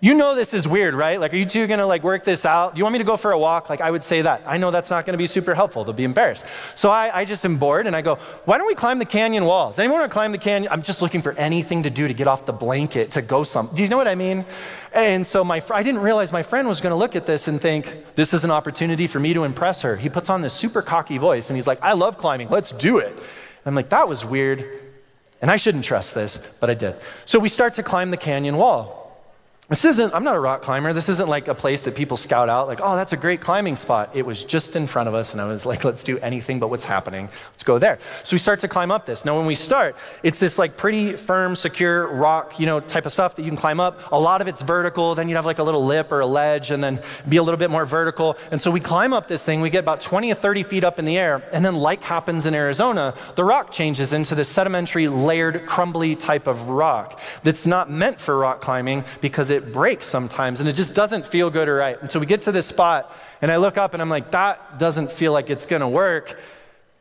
You 0.00 0.14
know 0.14 0.36
this 0.36 0.54
is 0.54 0.68
weird, 0.68 0.94
right? 0.94 1.18
Like, 1.18 1.34
are 1.34 1.36
you 1.36 1.44
two 1.44 1.66
gonna 1.66 1.86
like 1.86 2.04
work 2.04 2.22
this 2.22 2.44
out? 2.44 2.74
Do 2.74 2.78
you 2.78 2.84
want 2.84 2.92
me 2.92 2.98
to 3.00 3.04
go 3.04 3.16
for 3.16 3.32
a 3.32 3.38
walk? 3.38 3.68
Like, 3.68 3.80
I 3.80 3.90
would 3.90 4.04
say 4.04 4.22
that. 4.22 4.42
I 4.46 4.56
know 4.56 4.70
that's 4.70 4.90
not 4.90 5.04
gonna 5.04 5.18
be 5.18 5.26
super 5.26 5.56
helpful. 5.56 5.82
They'll 5.82 5.92
be 5.92 6.04
embarrassed. 6.04 6.46
So 6.76 6.90
I, 6.90 7.20
I 7.20 7.24
just 7.24 7.44
am 7.44 7.58
bored 7.58 7.88
and 7.88 7.96
I 7.96 8.02
go, 8.02 8.14
why 8.44 8.58
don't 8.58 8.68
we 8.68 8.76
climb 8.76 9.00
the 9.00 9.04
canyon 9.04 9.44
walls? 9.44 9.76
Anyone 9.80 9.98
wanna 9.98 10.12
climb 10.12 10.30
the 10.30 10.38
canyon? 10.38 10.70
I'm 10.70 10.82
just 10.82 11.02
looking 11.02 11.20
for 11.20 11.32
anything 11.32 11.82
to 11.82 11.90
do 11.90 12.06
to 12.06 12.14
get 12.14 12.28
off 12.28 12.46
the 12.46 12.52
blanket, 12.52 13.10
to 13.12 13.22
go 13.22 13.42
some. 13.42 13.70
Do 13.74 13.82
you 13.82 13.88
know 13.88 13.96
what 13.96 14.06
I 14.06 14.14
mean? 14.14 14.44
And 14.92 15.26
so 15.26 15.42
my, 15.42 15.60
I 15.72 15.82
didn't 15.82 16.02
realize 16.02 16.32
my 16.32 16.44
friend 16.44 16.68
was 16.68 16.80
gonna 16.80 16.96
look 16.96 17.16
at 17.16 17.26
this 17.26 17.48
and 17.48 17.60
think, 17.60 18.14
this 18.14 18.32
is 18.32 18.44
an 18.44 18.52
opportunity 18.52 19.08
for 19.08 19.18
me 19.18 19.34
to 19.34 19.42
impress 19.42 19.82
her. 19.82 19.96
He 19.96 20.08
puts 20.08 20.30
on 20.30 20.42
this 20.42 20.54
super 20.54 20.80
cocky 20.80 21.18
voice 21.18 21.50
and 21.50 21.56
he's 21.56 21.66
like, 21.66 21.82
I 21.82 21.94
love 21.94 22.18
climbing, 22.18 22.50
let's 22.50 22.70
do 22.70 22.98
it. 22.98 23.08
And 23.08 23.66
I'm 23.66 23.74
like, 23.74 23.88
that 23.88 24.06
was 24.08 24.24
weird. 24.24 24.64
And 25.42 25.50
I 25.50 25.56
shouldn't 25.56 25.84
trust 25.84 26.14
this, 26.14 26.38
but 26.60 26.70
I 26.70 26.74
did. 26.74 26.94
So 27.24 27.40
we 27.40 27.48
start 27.48 27.74
to 27.74 27.82
climb 27.82 28.10
the 28.10 28.16
canyon 28.16 28.56
wall. 28.56 28.97
This 29.68 29.84
isn't, 29.84 30.14
I'm 30.14 30.24
not 30.24 30.34
a 30.34 30.40
rock 30.40 30.62
climber. 30.62 30.94
This 30.94 31.10
isn't 31.10 31.28
like 31.28 31.46
a 31.46 31.54
place 31.54 31.82
that 31.82 31.94
people 31.94 32.16
scout 32.16 32.48
out, 32.48 32.68
like, 32.68 32.80
oh, 32.82 32.96
that's 32.96 33.12
a 33.12 33.18
great 33.18 33.42
climbing 33.42 33.76
spot. 33.76 34.08
It 34.14 34.24
was 34.24 34.42
just 34.42 34.76
in 34.76 34.86
front 34.86 35.10
of 35.10 35.14
us, 35.14 35.32
and 35.34 35.42
I 35.42 35.46
was 35.46 35.66
like, 35.66 35.84
let's 35.84 36.02
do 36.02 36.18
anything 36.20 36.58
but 36.58 36.70
what's 36.70 36.86
happening. 36.86 37.28
Let's 37.50 37.64
go 37.64 37.78
there. 37.78 37.98
So 38.22 38.34
we 38.34 38.38
start 38.38 38.60
to 38.60 38.68
climb 38.68 38.90
up 38.90 39.04
this. 39.04 39.26
Now, 39.26 39.36
when 39.36 39.44
we 39.44 39.54
start, 39.54 39.94
it's 40.22 40.40
this 40.40 40.58
like 40.58 40.78
pretty 40.78 41.16
firm, 41.16 41.54
secure 41.54 42.06
rock, 42.06 42.58
you 42.58 42.64
know, 42.64 42.80
type 42.80 43.04
of 43.04 43.12
stuff 43.12 43.36
that 43.36 43.42
you 43.42 43.50
can 43.50 43.58
climb 43.58 43.78
up. 43.78 44.10
A 44.10 44.18
lot 44.18 44.40
of 44.40 44.48
it's 44.48 44.62
vertical. 44.62 45.14
Then 45.14 45.28
you'd 45.28 45.36
have 45.36 45.44
like 45.44 45.58
a 45.58 45.62
little 45.62 45.84
lip 45.84 46.12
or 46.12 46.20
a 46.20 46.26
ledge, 46.26 46.70
and 46.70 46.82
then 46.82 47.02
be 47.28 47.36
a 47.36 47.42
little 47.42 47.58
bit 47.58 47.70
more 47.70 47.84
vertical. 47.84 48.38
And 48.50 48.62
so 48.62 48.70
we 48.70 48.80
climb 48.80 49.12
up 49.12 49.28
this 49.28 49.44
thing. 49.44 49.60
We 49.60 49.68
get 49.68 49.80
about 49.80 50.00
20 50.00 50.32
or 50.32 50.34
30 50.34 50.62
feet 50.62 50.82
up 50.82 50.98
in 50.98 51.04
the 51.04 51.18
air, 51.18 51.46
and 51.52 51.62
then, 51.62 51.76
like 51.76 52.02
happens 52.04 52.46
in 52.46 52.54
Arizona, 52.54 53.12
the 53.34 53.44
rock 53.44 53.70
changes 53.70 54.14
into 54.14 54.34
this 54.34 54.48
sedimentary, 54.48 55.08
layered, 55.08 55.66
crumbly 55.66 56.16
type 56.16 56.46
of 56.46 56.70
rock 56.70 57.20
that's 57.42 57.66
not 57.66 57.90
meant 57.90 58.18
for 58.18 58.38
rock 58.38 58.62
climbing 58.62 59.04
because 59.20 59.50
it 59.50 59.57
breaks 59.72 60.06
sometimes 60.06 60.60
and 60.60 60.68
it 60.68 60.74
just 60.74 60.94
doesn't 60.94 61.26
feel 61.26 61.50
good 61.50 61.68
or 61.68 61.76
right. 61.76 62.00
And 62.00 62.10
so 62.10 62.20
we 62.20 62.26
get 62.26 62.42
to 62.42 62.52
this 62.52 62.66
spot 62.66 63.14
and 63.42 63.50
I 63.50 63.56
look 63.56 63.76
up 63.76 63.94
and 63.94 64.02
I'm 64.02 64.08
like, 64.08 64.30
that 64.32 64.78
doesn't 64.78 65.12
feel 65.12 65.32
like 65.32 65.50
it's 65.50 65.66
gonna 65.66 65.88
work. 65.88 66.40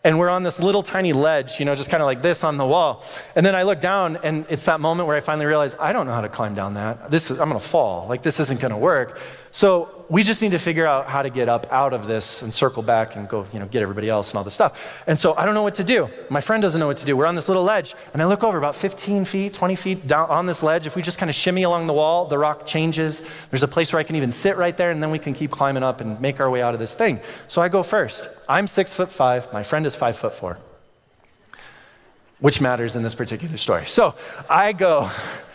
And 0.04 0.20
we're 0.20 0.30
on 0.30 0.44
this 0.44 0.60
little 0.60 0.84
tiny 0.84 1.12
ledge, 1.12 1.60
you 1.60 1.66
know, 1.66 1.76
just 1.76 1.90
kind 1.90 2.02
of 2.02 2.08
like 2.08 2.22
this 2.22 2.44
on 2.44 2.58
the 2.58 2.66
wall. 2.66 3.04
And 3.36 3.46
then 3.46 3.56
I 3.56 3.64
look 3.64 3.82
down 3.82 4.18
and 4.18 4.46
it's 4.50 4.66
that 4.66 4.80
moment 4.80 5.08
where 5.08 5.18
I 5.18 5.20
finally 5.20 5.46
realize 5.46 5.76
I 5.80 5.92
don't 5.92 6.06
know 6.06 6.14
how 6.14 6.22
to 6.22 6.30
climb 6.30 6.56
down 6.56 6.76
that. 6.76 7.12
This 7.12 7.32
is, 7.32 7.40
I'm 7.40 7.50
gonna 7.50 7.60
fall. 7.60 8.08
Like 8.08 8.22
this 8.22 8.40
isn't 8.40 8.60
gonna 8.60 8.78
work. 8.78 9.22
So 9.52 9.97
we 10.10 10.24
just 10.24 10.42
need 10.42 10.52
to 10.52 10.60
figure 10.60 10.86
out 10.86 11.08
how 11.08 11.22
to 11.22 11.30
get 11.30 11.50
up 11.50 11.68
out 11.72 11.94
of 11.94 12.08
this 12.08 12.42
and 12.42 12.54
circle 12.54 12.82
back 12.82 13.16
and 13.18 13.28
go, 13.28 13.46
you 13.52 13.60
know, 13.60 13.66
get 13.66 13.82
everybody 13.82 14.08
else 14.08 14.32
and 14.32 14.38
all 14.38 14.44
this 14.44 14.54
stuff. 14.54 15.04
And 15.06 15.20
so 15.20 15.36
I 15.36 15.46
don't 15.46 15.54
know 15.54 15.64
what 15.64 15.76
to 15.76 15.84
do. 15.84 16.10
My 16.30 16.40
friend 16.40 16.62
doesn't 16.62 16.80
know 16.80 16.88
what 16.88 16.98
to 16.98 17.06
do. 17.06 17.18
We're 17.18 17.26
on 17.26 17.36
this 17.36 17.50
little 17.50 17.64
ledge, 17.64 17.94
and 18.14 18.22
I 18.22 18.26
look 18.26 18.44
over 18.44 18.58
about 18.58 18.76
15 18.76 19.26
feet, 19.26 19.54
20 19.54 19.76
feet 19.76 20.08
down 20.08 20.30
on 20.30 20.46
this 20.46 20.64
ledge. 20.64 20.88
If 20.88 20.96
we 20.96 21.02
just 21.02 21.18
kind 21.18 21.30
of 21.30 21.36
shimmy 21.36 21.64
along 21.64 21.88
the 21.88 21.94
wall, 21.94 22.26
the 22.26 22.38
rock 22.38 22.66
changes. 22.66 23.28
There's 23.50 23.64
a 23.64 23.68
place 23.68 23.92
where 23.92 24.00
I 24.00 24.04
can 24.04 24.16
even 24.16 24.32
sit 24.32 24.56
right 24.56 24.76
there, 24.76 24.92
and 24.92 25.04
then 25.04 25.12
we 25.12 25.20
can 25.20 25.34
keep 25.34 25.52
climbing 25.52 25.84
up 25.84 26.00
and 26.00 26.20
make 26.22 26.40
our 26.40 26.50
way 26.50 26.62
out 26.62 26.74
of 26.74 26.80
this 26.80 26.96
thing. 26.96 27.20
So 27.48 27.62
I 27.62 27.68
go 27.68 27.84
first. 27.84 28.30
I'm 28.48 28.68
six 28.68 28.94
foot 28.94 29.10
five. 29.10 29.52
My 29.52 29.64
friend 29.64 29.86
is 29.86 29.96
five 29.96 30.16
foot 30.16 30.34
four, 30.34 30.58
which 32.40 32.62
matters 32.62 32.96
in 32.96 33.04
this 33.04 33.16
particular 33.16 33.58
story. 33.58 33.86
So 33.88 34.16
I 34.50 34.72
go 34.72 35.10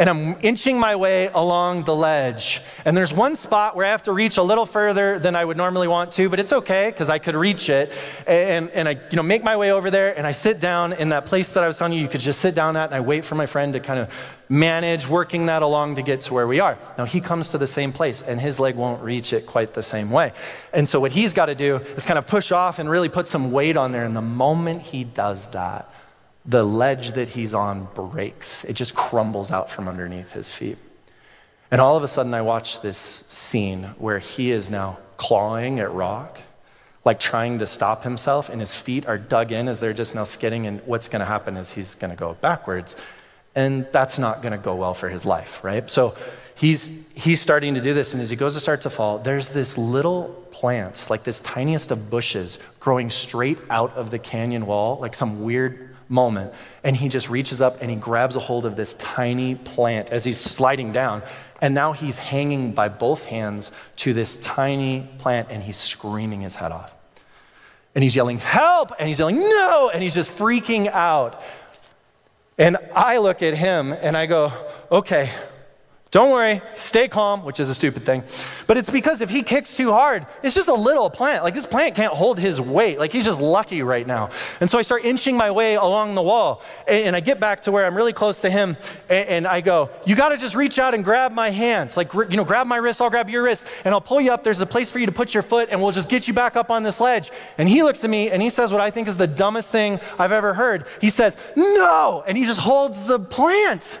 and 0.00 0.08
I'm 0.08 0.38
inching 0.40 0.80
my 0.80 0.96
way 0.96 1.26
along 1.26 1.84
the 1.84 1.94
ledge. 1.94 2.62
And 2.86 2.96
there's 2.96 3.12
one 3.12 3.36
spot 3.36 3.76
where 3.76 3.84
I 3.84 3.90
have 3.90 4.04
to 4.04 4.14
reach 4.14 4.38
a 4.38 4.42
little 4.42 4.64
further 4.64 5.18
than 5.18 5.36
I 5.36 5.44
would 5.44 5.58
normally 5.58 5.88
want 5.88 6.12
to, 6.12 6.30
but 6.30 6.40
it's 6.40 6.54
okay 6.54 6.88
because 6.88 7.10
I 7.10 7.18
could 7.18 7.36
reach 7.36 7.68
it. 7.68 7.92
And, 8.26 8.70
and 8.70 8.88
I 8.88 8.92
you 8.92 9.16
know, 9.16 9.22
make 9.22 9.44
my 9.44 9.58
way 9.58 9.72
over 9.72 9.90
there 9.90 10.16
and 10.16 10.26
I 10.26 10.32
sit 10.32 10.58
down 10.58 10.94
in 10.94 11.10
that 11.10 11.26
place 11.26 11.52
that 11.52 11.62
I 11.62 11.66
was 11.66 11.76
telling 11.76 11.92
you 11.92 12.00
you 12.00 12.08
could 12.08 12.22
just 12.22 12.40
sit 12.40 12.54
down 12.54 12.78
at, 12.78 12.86
and 12.86 12.94
I 12.94 13.00
wait 13.00 13.26
for 13.26 13.34
my 13.34 13.44
friend 13.44 13.74
to 13.74 13.80
kind 13.80 14.00
of 14.00 14.10
manage 14.48 15.06
working 15.06 15.46
that 15.46 15.60
along 15.60 15.96
to 15.96 16.02
get 16.02 16.22
to 16.22 16.34
where 16.34 16.46
we 16.46 16.60
are. 16.60 16.78
Now 16.96 17.04
he 17.04 17.20
comes 17.20 17.50
to 17.50 17.58
the 17.58 17.66
same 17.66 17.92
place 17.92 18.22
and 18.22 18.40
his 18.40 18.58
leg 18.58 18.76
won't 18.76 19.02
reach 19.02 19.34
it 19.34 19.44
quite 19.44 19.74
the 19.74 19.82
same 19.82 20.10
way. 20.10 20.32
And 20.72 20.88
so 20.88 20.98
what 20.98 21.12
he's 21.12 21.34
got 21.34 21.46
to 21.46 21.54
do 21.54 21.76
is 21.76 22.06
kind 22.06 22.18
of 22.18 22.26
push 22.26 22.52
off 22.52 22.78
and 22.78 22.88
really 22.88 23.10
put 23.10 23.28
some 23.28 23.52
weight 23.52 23.76
on 23.76 23.92
there. 23.92 24.06
And 24.06 24.16
the 24.16 24.22
moment 24.22 24.80
he 24.80 25.04
does 25.04 25.50
that, 25.50 25.92
the 26.44 26.62
ledge 26.64 27.12
that 27.12 27.28
he's 27.28 27.54
on 27.54 27.88
breaks. 27.94 28.64
It 28.64 28.74
just 28.74 28.94
crumbles 28.94 29.50
out 29.50 29.70
from 29.70 29.88
underneath 29.88 30.32
his 30.32 30.52
feet. 30.52 30.78
And 31.70 31.80
all 31.80 31.96
of 31.96 32.02
a 32.02 32.08
sudden, 32.08 32.34
I 32.34 32.42
watch 32.42 32.80
this 32.80 32.98
scene 32.98 33.84
where 33.98 34.18
he 34.18 34.50
is 34.50 34.70
now 34.70 34.98
clawing 35.16 35.78
at 35.78 35.92
rock, 35.92 36.40
like 37.04 37.20
trying 37.20 37.58
to 37.60 37.66
stop 37.66 38.02
himself, 38.02 38.48
and 38.48 38.60
his 38.60 38.74
feet 38.74 39.06
are 39.06 39.18
dug 39.18 39.52
in 39.52 39.68
as 39.68 39.78
they're 39.80 39.92
just 39.92 40.14
now 40.14 40.24
skidding. 40.24 40.66
And 40.66 40.80
what's 40.86 41.08
going 41.08 41.20
to 41.20 41.26
happen 41.26 41.56
is 41.56 41.72
he's 41.72 41.94
going 41.94 42.10
to 42.10 42.16
go 42.16 42.34
backwards. 42.40 42.96
And 43.54 43.86
that's 43.92 44.18
not 44.18 44.42
going 44.42 44.52
to 44.52 44.58
go 44.58 44.74
well 44.74 44.94
for 44.94 45.08
his 45.08 45.24
life, 45.24 45.62
right? 45.62 45.88
So 45.88 46.16
he's, 46.56 47.08
he's 47.14 47.40
starting 47.40 47.74
to 47.74 47.80
do 47.80 47.94
this. 47.94 48.14
And 48.14 48.22
as 48.22 48.30
he 48.30 48.36
goes 48.36 48.54
to 48.54 48.60
start 48.60 48.82
to 48.82 48.90
fall, 48.90 49.18
there's 49.18 49.50
this 49.50 49.78
little 49.78 50.46
plant, 50.50 51.06
like 51.08 51.22
this 51.22 51.40
tiniest 51.40 51.90
of 51.90 52.10
bushes, 52.10 52.58
growing 52.80 53.10
straight 53.10 53.58
out 53.68 53.94
of 53.94 54.10
the 54.10 54.18
canyon 54.18 54.66
wall, 54.66 54.98
like 54.98 55.14
some 55.14 55.42
weird 55.42 55.89
moment. 56.10 56.52
And 56.84 56.96
he 56.96 57.08
just 57.08 57.30
reaches 57.30 57.62
up 57.62 57.80
and 57.80 57.88
he 57.90 57.96
grabs 57.96 58.36
a 58.36 58.40
hold 58.40 58.66
of 58.66 58.76
this 58.76 58.94
tiny 58.94 59.54
plant 59.54 60.10
as 60.10 60.24
he's 60.24 60.38
sliding 60.38 60.92
down. 60.92 61.22
And 61.62 61.74
now 61.74 61.92
he's 61.92 62.18
hanging 62.18 62.72
by 62.72 62.88
both 62.88 63.26
hands 63.26 63.70
to 63.96 64.12
this 64.12 64.36
tiny 64.36 65.08
plant 65.18 65.48
and 65.50 65.62
he's 65.62 65.76
screaming 65.76 66.40
his 66.40 66.56
head 66.56 66.72
off. 66.72 66.94
And 67.94 68.02
he's 68.02 68.14
yelling, 68.14 68.38
Help! 68.38 68.92
And 68.98 69.08
he's 69.08 69.18
yelling, 69.18 69.38
No! 69.38 69.90
And 69.92 70.02
he's 70.02 70.14
just 70.14 70.30
freaking 70.36 70.88
out. 70.88 71.42
And 72.58 72.76
I 72.94 73.18
look 73.18 73.42
at 73.42 73.54
him 73.54 73.92
and 73.92 74.16
I 74.16 74.26
go, 74.26 74.52
Okay, 74.90 75.30
don't 76.10 76.32
worry, 76.32 76.60
stay 76.74 77.06
calm, 77.06 77.44
which 77.44 77.60
is 77.60 77.70
a 77.70 77.74
stupid 77.74 78.02
thing. 78.02 78.24
But 78.66 78.76
it's 78.76 78.90
because 78.90 79.20
if 79.20 79.30
he 79.30 79.44
kicks 79.44 79.76
too 79.76 79.92
hard, 79.92 80.26
it's 80.42 80.56
just 80.56 80.66
a 80.66 80.74
little 80.74 81.08
plant. 81.08 81.44
Like 81.44 81.54
this 81.54 81.66
plant 81.66 81.94
can't 81.94 82.12
hold 82.12 82.40
his 82.40 82.60
weight. 82.60 82.98
Like 82.98 83.12
he's 83.12 83.24
just 83.24 83.40
lucky 83.40 83.82
right 83.82 84.04
now. 84.04 84.30
And 84.60 84.68
so 84.68 84.76
I 84.76 84.82
start 84.82 85.04
inching 85.04 85.36
my 85.36 85.52
way 85.52 85.76
along 85.76 86.16
the 86.16 86.22
wall. 86.22 86.62
And, 86.88 87.14
I 87.14 87.20
get 87.20 87.38
back 87.38 87.62
to 87.62 87.72
where 87.72 87.86
I'm 87.86 87.96
really 87.96 88.12
close 88.12 88.40
to 88.40 88.50
him. 88.50 88.76
And, 89.08 89.46
I 89.46 89.60
go, 89.60 89.88
You 90.04 90.16
got 90.16 90.30
to 90.30 90.36
just 90.36 90.56
reach 90.56 90.80
out 90.80 90.94
and 90.94 91.04
grab 91.04 91.30
my 91.32 91.50
hands. 91.50 91.96
Like, 91.96 92.12
you 92.12 92.36
know, 92.36 92.44
grab 92.44 92.66
my 92.66 92.78
wrist, 92.78 93.00
I'll 93.00 93.10
grab 93.10 93.30
your 93.30 93.44
wrist. 93.44 93.64
And 93.84 93.94
I'll 93.94 94.00
pull 94.00 94.20
you 94.20 94.32
up. 94.32 94.42
There's 94.42 94.60
a 94.60 94.66
place 94.66 94.90
for 94.90 94.98
you 94.98 95.06
to 95.06 95.12
put 95.12 95.32
your 95.32 95.44
foot, 95.44 95.68
and 95.70 95.80
we'll 95.80 95.92
just 95.92 96.08
get 96.08 96.26
you 96.26 96.34
back 96.34 96.56
up 96.56 96.72
on 96.72 96.82
this 96.82 97.00
ledge. 97.00 97.30
And 97.56 97.68
he 97.68 97.84
looks 97.84 98.02
at 98.02 98.10
me 98.10 98.30
and 98.30 98.42
he 98.42 98.50
says 98.50 98.72
what 98.72 98.80
I 98.80 98.90
think 98.90 99.06
is 99.06 99.16
the 99.16 99.28
dumbest 99.28 99.70
thing 99.70 100.00
I've 100.18 100.32
ever 100.32 100.54
heard. 100.54 100.86
He 101.00 101.10
says, 101.10 101.36
No. 101.54 102.24
And 102.26 102.36
he 102.36 102.44
just 102.44 102.60
holds 102.60 103.06
the 103.06 103.20
plant 103.20 104.00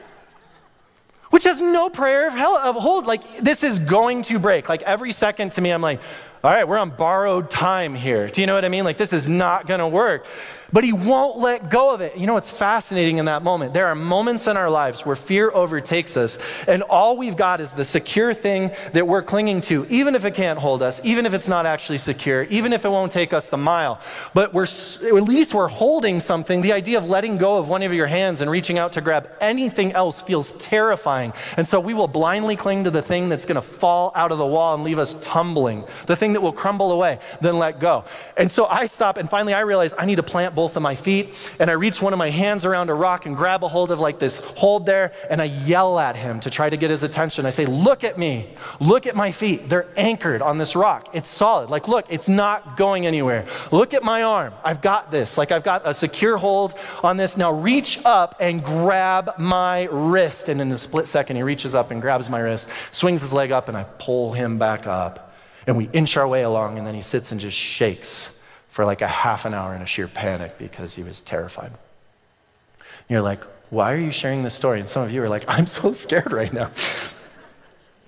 which 1.30 1.44
has 1.44 1.60
no 1.60 1.88
prayer 1.88 2.26
of, 2.28 2.34
hell, 2.34 2.56
of 2.56 2.76
hold. 2.76 3.06
Like, 3.06 3.38
this 3.38 3.62
is 3.62 3.78
going 3.78 4.22
to 4.22 4.38
break. 4.38 4.68
Like, 4.68 4.82
every 4.82 5.12
second 5.12 5.52
to 5.52 5.60
me, 5.60 5.70
I'm 5.70 5.82
like, 5.82 6.00
all 6.42 6.50
right, 6.50 6.66
we're 6.66 6.78
on 6.78 6.90
borrowed 6.90 7.50
time 7.50 7.94
here. 7.94 8.28
Do 8.28 8.40
you 8.40 8.46
know 8.46 8.54
what 8.54 8.64
I 8.64 8.68
mean? 8.68 8.84
Like, 8.84 8.96
this 8.96 9.12
is 9.12 9.28
not 9.28 9.66
going 9.66 9.80
to 9.80 9.88
work 9.88 10.26
but 10.72 10.84
he 10.84 10.92
won't 10.92 11.38
let 11.38 11.70
go 11.70 11.92
of 11.92 12.00
it. 12.00 12.16
You 12.16 12.26
know 12.26 12.36
it's 12.36 12.50
fascinating 12.50 13.18
in 13.18 13.24
that 13.26 13.42
moment? 13.42 13.74
There 13.74 13.86
are 13.86 13.94
moments 13.94 14.46
in 14.46 14.56
our 14.56 14.70
lives 14.70 15.04
where 15.04 15.16
fear 15.16 15.50
overtakes 15.50 16.16
us, 16.16 16.38
and 16.66 16.82
all 16.82 17.16
we've 17.16 17.36
got 17.36 17.60
is 17.60 17.72
the 17.72 17.84
secure 17.84 18.34
thing 18.34 18.70
that 18.92 19.06
we're 19.06 19.22
clinging 19.22 19.60
to, 19.62 19.86
even 19.90 20.14
if 20.14 20.24
it 20.24 20.34
can't 20.34 20.58
hold 20.58 20.82
us, 20.82 21.00
even 21.04 21.26
if 21.26 21.34
it's 21.34 21.48
not 21.48 21.66
actually 21.66 21.98
secure, 21.98 22.44
even 22.44 22.72
if 22.72 22.84
it 22.84 22.88
won't 22.88 23.12
take 23.12 23.32
us 23.32 23.48
the 23.48 23.56
mile. 23.56 24.00
But 24.34 24.52
we're 24.52 24.64
at 24.64 25.24
least 25.24 25.54
we're 25.54 25.68
holding 25.68 26.20
something. 26.20 26.60
The 26.60 26.72
idea 26.72 26.98
of 26.98 27.06
letting 27.06 27.38
go 27.38 27.58
of 27.58 27.68
one 27.68 27.82
of 27.82 27.92
your 27.92 28.06
hands 28.06 28.40
and 28.40 28.50
reaching 28.50 28.78
out 28.78 28.92
to 28.92 29.00
grab 29.00 29.30
anything 29.40 29.92
else 29.92 30.22
feels 30.22 30.52
terrifying. 30.52 31.32
And 31.56 31.66
so 31.66 31.80
we 31.80 31.94
will 31.94 32.08
blindly 32.08 32.56
cling 32.56 32.84
to 32.84 32.90
the 32.90 33.02
thing 33.02 33.28
that's 33.28 33.44
going 33.44 33.56
to 33.56 33.62
fall 33.62 34.12
out 34.14 34.32
of 34.32 34.38
the 34.38 34.46
wall 34.46 34.74
and 34.74 34.84
leave 34.84 34.98
us 34.98 35.14
tumbling, 35.20 35.84
the 36.06 36.16
thing 36.16 36.34
that 36.34 36.40
will 36.40 36.52
crumble 36.52 36.92
away, 36.92 37.18
then 37.40 37.58
let 37.58 37.80
go. 37.80 38.04
And 38.36 38.50
so 38.50 38.66
I 38.66 38.86
stop, 38.86 39.16
and 39.16 39.28
finally 39.28 39.54
I 39.54 39.60
realize 39.60 39.94
I 39.98 40.04
need 40.04 40.16
to 40.16 40.22
plant 40.22 40.54
both 40.60 40.76
of 40.76 40.82
my 40.82 40.94
feet, 40.94 41.50
and 41.58 41.70
I 41.70 41.72
reach 41.72 42.02
one 42.02 42.12
of 42.12 42.18
my 42.18 42.28
hands 42.28 42.66
around 42.66 42.90
a 42.90 42.94
rock 42.94 43.24
and 43.24 43.34
grab 43.34 43.64
a 43.64 43.68
hold 43.68 43.90
of 43.90 43.98
like 43.98 44.18
this 44.18 44.40
hold 44.58 44.84
there, 44.84 45.10
and 45.30 45.40
I 45.40 45.44
yell 45.44 45.98
at 45.98 46.16
him 46.16 46.38
to 46.40 46.50
try 46.50 46.68
to 46.68 46.76
get 46.76 46.90
his 46.90 47.02
attention. 47.02 47.46
I 47.46 47.50
say, 47.50 47.64
Look 47.64 48.04
at 48.04 48.18
me. 48.18 48.50
Look 48.78 49.06
at 49.06 49.16
my 49.16 49.32
feet. 49.32 49.70
They're 49.70 49.88
anchored 49.96 50.42
on 50.42 50.58
this 50.58 50.76
rock. 50.76 51.08
It's 51.14 51.30
solid. 51.30 51.70
Like, 51.70 51.88
look, 51.88 52.04
it's 52.10 52.28
not 52.28 52.76
going 52.76 53.06
anywhere. 53.06 53.46
Look 53.72 53.94
at 53.94 54.02
my 54.02 54.22
arm. 54.22 54.52
I've 54.62 54.82
got 54.82 55.10
this. 55.10 55.38
Like, 55.38 55.50
I've 55.50 55.64
got 55.64 55.80
a 55.86 55.94
secure 55.94 56.36
hold 56.36 56.74
on 57.02 57.16
this. 57.16 57.38
Now 57.38 57.52
reach 57.52 57.98
up 58.04 58.34
and 58.38 58.62
grab 58.62 59.38
my 59.38 59.88
wrist. 59.90 60.50
And 60.50 60.60
in 60.60 60.70
a 60.70 60.76
split 60.76 61.06
second, 61.06 61.36
he 61.36 61.42
reaches 61.42 61.74
up 61.74 61.90
and 61.90 62.02
grabs 62.02 62.28
my 62.28 62.40
wrist, 62.40 62.68
swings 62.90 63.22
his 63.22 63.32
leg 63.32 63.50
up, 63.50 63.68
and 63.68 63.78
I 63.78 63.84
pull 63.84 64.34
him 64.34 64.58
back 64.58 64.86
up. 64.86 65.32
And 65.66 65.78
we 65.78 65.88
inch 65.94 66.18
our 66.18 66.28
way 66.28 66.42
along, 66.42 66.76
and 66.76 66.86
then 66.86 66.94
he 66.94 67.00
sits 67.00 67.32
and 67.32 67.40
just 67.40 67.56
shakes 67.56 68.39
for 68.80 68.86
like 68.86 69.02
a 69.02 69.06
half 69.06 69.44
an 69.44 69.52
hour 69.52 69.74
in 69.74 69.82
a 69.82 69.86
sheer 69.86 70.08
panic 70.08 70.56
because 70.56 70.94
he 70.94 71.02
was 71.02 71.20
terrified. 71.20 71.66
And 71.66 73.10
you're 73.10 73.20
like, 73.20 73.44
why 73.68 73.92
are 73.92 73.98
you 73.98 74.10
sharing 74.10 74.42
this 74.42 74.54
story? 74.54 74.80
And 74.80 74.88
some 74.88 75.02
of 75.02 75.12
you 75.12 75.22
are 75.22 75.28
like, 75.28 75.44
I'm 75.46 75.66
so 75.66 75.92
scared 75.92 76.32
right 76.32 76.50
now. 76.50 76.70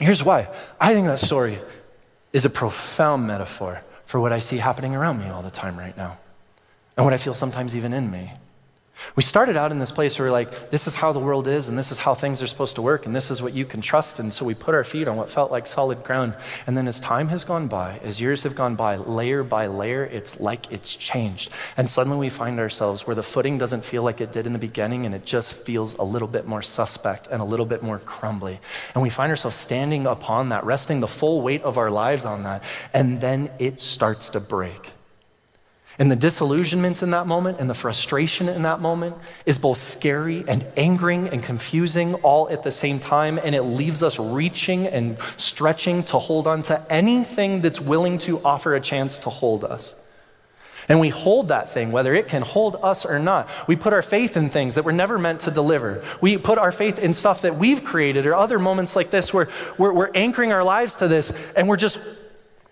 Here's 0.00 0.24
why 0.24 0.48
I 0.80 0.94
think 0.94 1.08
that 1.08 1.18
story 1.18 1.58
is 2.32 2.46
a 2.46 2.50
profound 2.50 3.26
metaphor 3.26 3.82
for 4.06 4.18
what 4.18 4.32
I 4.32 4.38
see 4.38 4.56
happening 4.56 4.96
around 4.96 5.18
me 5.18 5.28
all 5.28 5.42
the 5.42 5.50
time 5.50 5.78
right 5.78 5.94
now, 5.94 6.16
and 6.96 7.04
what 7.04 7.12
I 7.12 7.18
feel 7.18 7.34
sometimes 7.34 7.76
even 7.76 7.92
in 7.92 8.10
me. 8.10 8.32
We 9.14 9.22
started 9.22 9.58
out 9.58 9.72
in 9.72 9.78
this 9.78 9.92
place 9.92 10.18
where 10.18 10.28
we're 10.28 10.32
like, 10.32 10.70
this 10.70 10.86
is 10.86 10.94
how 10.94 11.12
the 11.12 11.18
world 11.18 11.46
is, 11.46 11.68
and 11.68 11.76
this 11.76 11.92
is 11.92 11.98
how 11.98 12.14
things 12.14 12.40
are 12.40 12.46
supposed 12.46 12.76
to 12.76 12.82
work, 12.82 13.04
and 13.04 13.14
this 13.14 13.30
is 13.30 13.42
what 13.42 13.52
you 13.52 13.66
can 13.66 13.82
trust. 13.82 14.18
And 14.18 14.32
so 14.32 14.46
we 14.46 14.54
put 14.54 14.74
our 14.74 14.84
feet 14.84 15.06
on 15.06 15.16
what 15.16 15.30
felt 15.30 15.50
like 15.50 15.66
solid 15.66 16.02
ground. 16.02 16.34
And 16.66 16.78
then 16.78 16.88
as 16.88 16.98
time 16.98 17.28
has 17.28 17.44
gone 17.44 17.68
by, 17.68 17.98
as 18.02 18.22
years 18.22 18.42
have 18.44 18.54
gone 18.54 18.74
by, 18.74 18.96
layer 18.96 19.42
by 19.42 19.66
layer, 19.66 20.04
it's 20.04 20.40
like 20.40 20.72
it's 20.72 20.96
changed. 20.96 21.52
And 21.76 21.90
suddenly 21.90 22.18
we 22.18 22.30
find 22.30 22.58
ourselves 22.58 23.06
where 23.06 23.14
the 23.14 23.22
footing 23.22 23.58
doesn't 23.58 23.84
feel 23.84 24.02
like 24.02 24.22
it 24.22 24.32
did 24.32 24.46
in 24.46 24.54
the 24.54 24.58
beginning, 24.58 25.04
and 25.04 25.14
it 25.14 25.26
just 25.26 25.52
feels 25.52 25.94
a 25.98 26.04
little 26.04 26.28
bit 26.28 26.46
more 26.46 26.62
suspect 26.62 27.26
and 27.26 27.42
a 27.42 27.44
little 27.44 27.66
bit 27.66 27.82
more 27.82 27.98
crumbly. 27.98 28.60
And 28.94 29.02
we 29.02 29.10
find 29.10 29.28
ourselves 29.28 29.56
standing 29.56 30.06
upon 30.06 30.48
that, 30.50 30.64
resting 30.64 31.00
the 31.00 31.08
full 31.08 31.42
weight 31.42 31.62
of 31.64 31.76
our 31.76 31.90
lives 31.90 32.24
on 32.24 32.44
that, 32.44 32.64
and 32.94 33.20
then 33.20 33.50
it 33.58 33.78
starts 33.78 34.30
to 34.30 34.40
break. 34.40 34.92
And 35.98 36.10
the 36.10 36.16
disillusionment 36.16 37.02
in 37.02 37.10
that 37.10 37.26
moment 37.26 37.60
and 37.60 37.68
the 37.68 37.74
frustration 37.74 38.48
in 38.48 38.62
that 38.62 38.80
moment 38.80 39.14
is 39.44 39.58
both 39.58 39.78
scary 39.78 40.44
and 40.48 40.66
angering 40.76 41.28
and 41.28 41.42
confusing 41.42 42.14
all 42.16 42.48
at 42.48 42.62
the 42.62 42.70
same 42.70 42.98
time. 42.98 43.38
And 43.38 43.54
it 43.54 43.62
leaves 43.62 44.02
us 44.02 44.18
reaching 44.18 44.86
and 44.86 45.18
stretching 45.36 46.02
to 46.04 46.18
hold 46.18 46.46
on 46.46 46.62
to 46.64 46.84
anything 46.90 47.60
that's 47.60 47.80
willing 47.80 48.18
to 48.18 48.42
offer 48.44 48.74
a 48.74 48.80
chance 48.80 49.18
to 49.18 49.30
hold 49.30 49.64
us. 49.64 49.94
And 50.88 50.98
we 50.98 51.10
hold 51.10 51.48
that 51.48 51.70
thing, 51.70 51.92
whether 51.92 52.12
it 52.14 52.26
can 52.26 52.42
hold 52.42 52.76
us 52.82 53.06
or 53.06 53.18
not. 53.18 53.48
We 53.68 53.76
put 53.76 53.92
our 53.92 54.02
faith 54.02 54.36
in 54.36 54.50
things 54.50 54.74
that 54.74 54.84
were 54.84 54.92
never 54.92 55.18
meant 55.18 55.40
to 55.40 55.50
deliver. 55.50 56.02
We 56.20 56.36
put 56.38 56.58
our 56.58 56.72
faith 56.72 56.98
in 56.98 57.12
stuff 57.12 57.42
that 57.42 57.56
we've 57.56 57.84
created 57.84 58.26
or 58.26 58.34
other 58.34 58.58
moments 58.58 58.96
like 58.96 59.10
this 59.10 59.32
where 59.32 59.48
we're, 59.78 59.92
we're 59.92 60.10
anchoring 60.14 60.52
our 60.52 60.64
lives 60.64 60.96
to 60.96 61.08
this 61.08 61.32
and 61.54 61.68
we're 61.68 61.76
just 61.76 61.98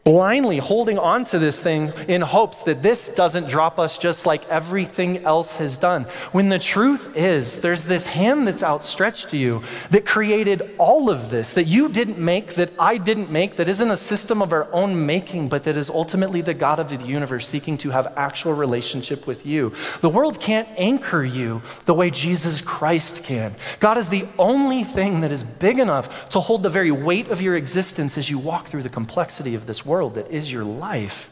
blindly 0.02 0.56
holding 0.56 0.98
on 0.98 1.24
to 1.24 1.38
this 1.38 1.62
thing 1.62 1.92
in 2.08 2.22
hopes 2.22 2.62
that 2.62 2.82
this 2.82 3.10
doesn't 3.10 3.48
drop 3.48 3.78
us 3.78 3.98
just 3.98 4.24
like 4.24 4.48
everything 4.48 5.18
else 5.24 5.56
has 5.56 5.76
done. 5.76 6.04
When 6.32 6.48
the 6.48 6.58
truth 6.58 7.14
is, 7.14 7.60
there's 7.60 7.84
this 7.84 8.06
hand 8.06 8.48
that's 8.48 8.62
outstretched 8.62 9.28
to 9.30 9.36
you 9.36 9.62
that 9.90 10.06
created 10.06 10.74
all 10.78 11.10
of 11.10 11.30
this, 11.30 11.52
that 11.52 11.64
you 11.64 11.90
didn't 11.90 12.18
make, 12.18 12.54
that 12.54 12.72
I 12.78 12.96
didn't 12.96 13.30
make, 13.30 13.56
that 13.56 13.68
isn't 13.68 13.90
a 13.90 13.96
system 13.96 14.40
of 14.40 14.54
our 14.54 14.72
own 14.72 15.04
making, 15.04 15.50
but 15.50 15.64
that 15.64 15.76
is 15.76 15.90
ultimately 15.90 16.40
the 16.40 16.54
God 16.54 16.78
of 16.78 16.88
the 16.88 17.04
universe 17.04 17.46
seeking 17.46 17.76
to 17.78 17.90
have 17.90 18.14
actual 18.16 18.54
relationship 18.54 19.26
with 19.26 19.44
you. 19.44 19.70
The 20.00 20.08
world 20.08 20.40
can't 20.40 20.68
anchor 20.78 21.22
you 21.22 21.60
the 21.84 21.94
way 21.94 22.08
Jesus 22.10 22.62
Christ 22.62 23.22
can. 23.22 23.54
God 23.80 23.98
is 23.98 24.08
the 24.08 24.26
only 24.38 24.82
thing 24.82 25.20
that 25.20 25.30
is 25.30 25.44
big 25.44 25.78
enough 25.78 26.30
to 26.30 26.40
hold 26.40 26.62
the 26.62 26.70
very 26.70 26.90
weight 26.90 27.28
of 27.28 27.42
your 27.42 27.54
existence 27.54 28.16
as 28.16 28.30
you 28.30 28.38
walk 28.38 28.68
through 28.68 28.82
the 28.82 28.88
complexity 28.88 29.54
of 29.54 29.66
this 29.66 29.84
world 29.84 29.89
world 29.90 30.14
that 30.14 30.30
is 30.30 30.52
your 30.52 30.64
life. 30.64 31.30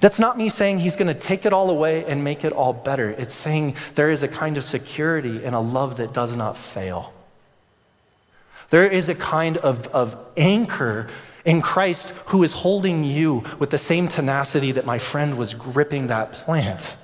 That's 0.00 0.20
not 0.20 0.36
me 0.36 0.48
saying 0.48 0.80
he's 0.80 0.96
going 0.96 1.12
to 1.12 1.18
take 1.18 1.46
it 1.46 1.52
all 1.52 1.70
away 1.70 2.04
and 2.04 2.22
make 2.22 2.44
it 2.44 2.52
all 2.52 2.72
better. 2.72 3.10
It's 3.10 3.34
saying 3.34 3.76
there 3.94 4.10
is 4.10 4.22
a 4.22 4.28
kind 4.28 4.56
of 4.56 4.64
security 4.64 5.44
and 5.44 5.54
a 5.54 5.60
love 5.60 5.96
that 5.96 6.12
does 6.12 6.36
not 6.36 6.58
fail. 6.58 7.14
There 8.70 8.86
is 8.86 9.08
a 9.08 9.14
kind 9.14 9.56
of, 9.56 9.86
of 9.88 10.16
anchor 10.36 11.08
in 11.44 11.62
Christ 11.62 12.10
who 12.26 12.42
is 12.42 12.52
holding 12.52 13.04
you 13.04 13.44
with 13.58 13.70
the 13.70 13.78
same 13.78 14.08
tenacity 14.08 14.72
that 14.72 14.84
my 14.84 14.98
friend 14.98 15.38
was 15.38 15.54
gripping 15.54 16.08
that 16.08 16.32
plant. 16.32 16.96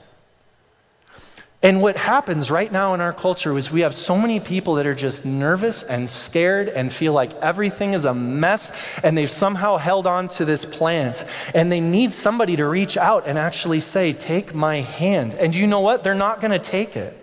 And 1.64 1.80
what 1.80 1.96
happens 1.96 2.50
right 2.50 2.72
now 2.72 2.92
in 2.92 3.00
our 3.00 3.12
culture 3.12 3.56
is 3.56 3.70
we 3.70 3.82
have 3.82 3.94
so 3.94 4.18
many 4.18 4.40
people 4.40 4.74
that 4.74 4.86
are 4.86 4.96
just 4.96 5.24
nervous 5.24 5.84
and 5.84 6.10
scared 6.10 6.68
and 6.68 6.92
feel 6.92 7.12
like 7.12 7.32
everything 7.34 7.92
is 7.92 8.04
a 8.04 8.12
mess 8.12 8.72
and 9.04 9.16
they've 9.16 9.30
somehow 9.30 9.76
held 9.76 10.04
on 10.08 10.26
to 10.28 10.44
this 10.44 10.64
plant 10.64 11.24
and 11.54 11.70
they 11.70 11.80
need 11.80 12.12
somebody 12.12 12.56
to 12.56 12.66
reach 12.66 12.96
out 12.96 13.28
and 13.28 13.38
actually 13.38 13.78
say, 13.78 14.12
Take 14.12 14.56
my 14.56 14.80
hand. 14.80 15.34
And 15.34 15.54
you 15.54 15.68
know 15.68 15.78
what? 15.78 16.02
They're 16.02 16.14
not 16.16 16.40
going 16.40 16.50
to 16.50 16.58
take 16.58 16.96
it. 16.96 17.18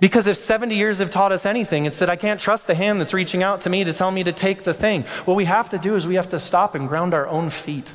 Because 0.00 0.26
if 0.26 0.36
70 0.36 0.74
years 0.74 0.98
have 0.98 1.10
taught 1.10 1.30
us 1.30 1.46
anything, 1.46 1.84
it's 1.84 2.00
that 2.00 2.10
I 2.10 2.16
can't 2.16 2.40
trust 2.40 2.66
the 2.66 2.74
hand 2.74 3.00
that's 3.00 3.14
reaching 3.14 3.44
out 3.44 3.60
to 3.62 3.70
me 3.70 3.84
to 3.84 3.92
tell 3.92 4.10
me 4.10 4.24
to 4.24 4.32
take 4.32 4.64
the 4.64 4.74
thing. 4.74 5.02
What 5.24 5.36
we 5.36 5.44
have 5.44 5.68
to 5.70 5.78
do 5.78 5.94
is 5.94 6.06
we 6.06 6.16
have 6.16 6.28
to 6.30 6.38
stop 6.40 6.74
and 6.74 6.88
ground 6.88 7.14
our 7.14 7.26
own 7.28 7.50
feet. 7.50 7.92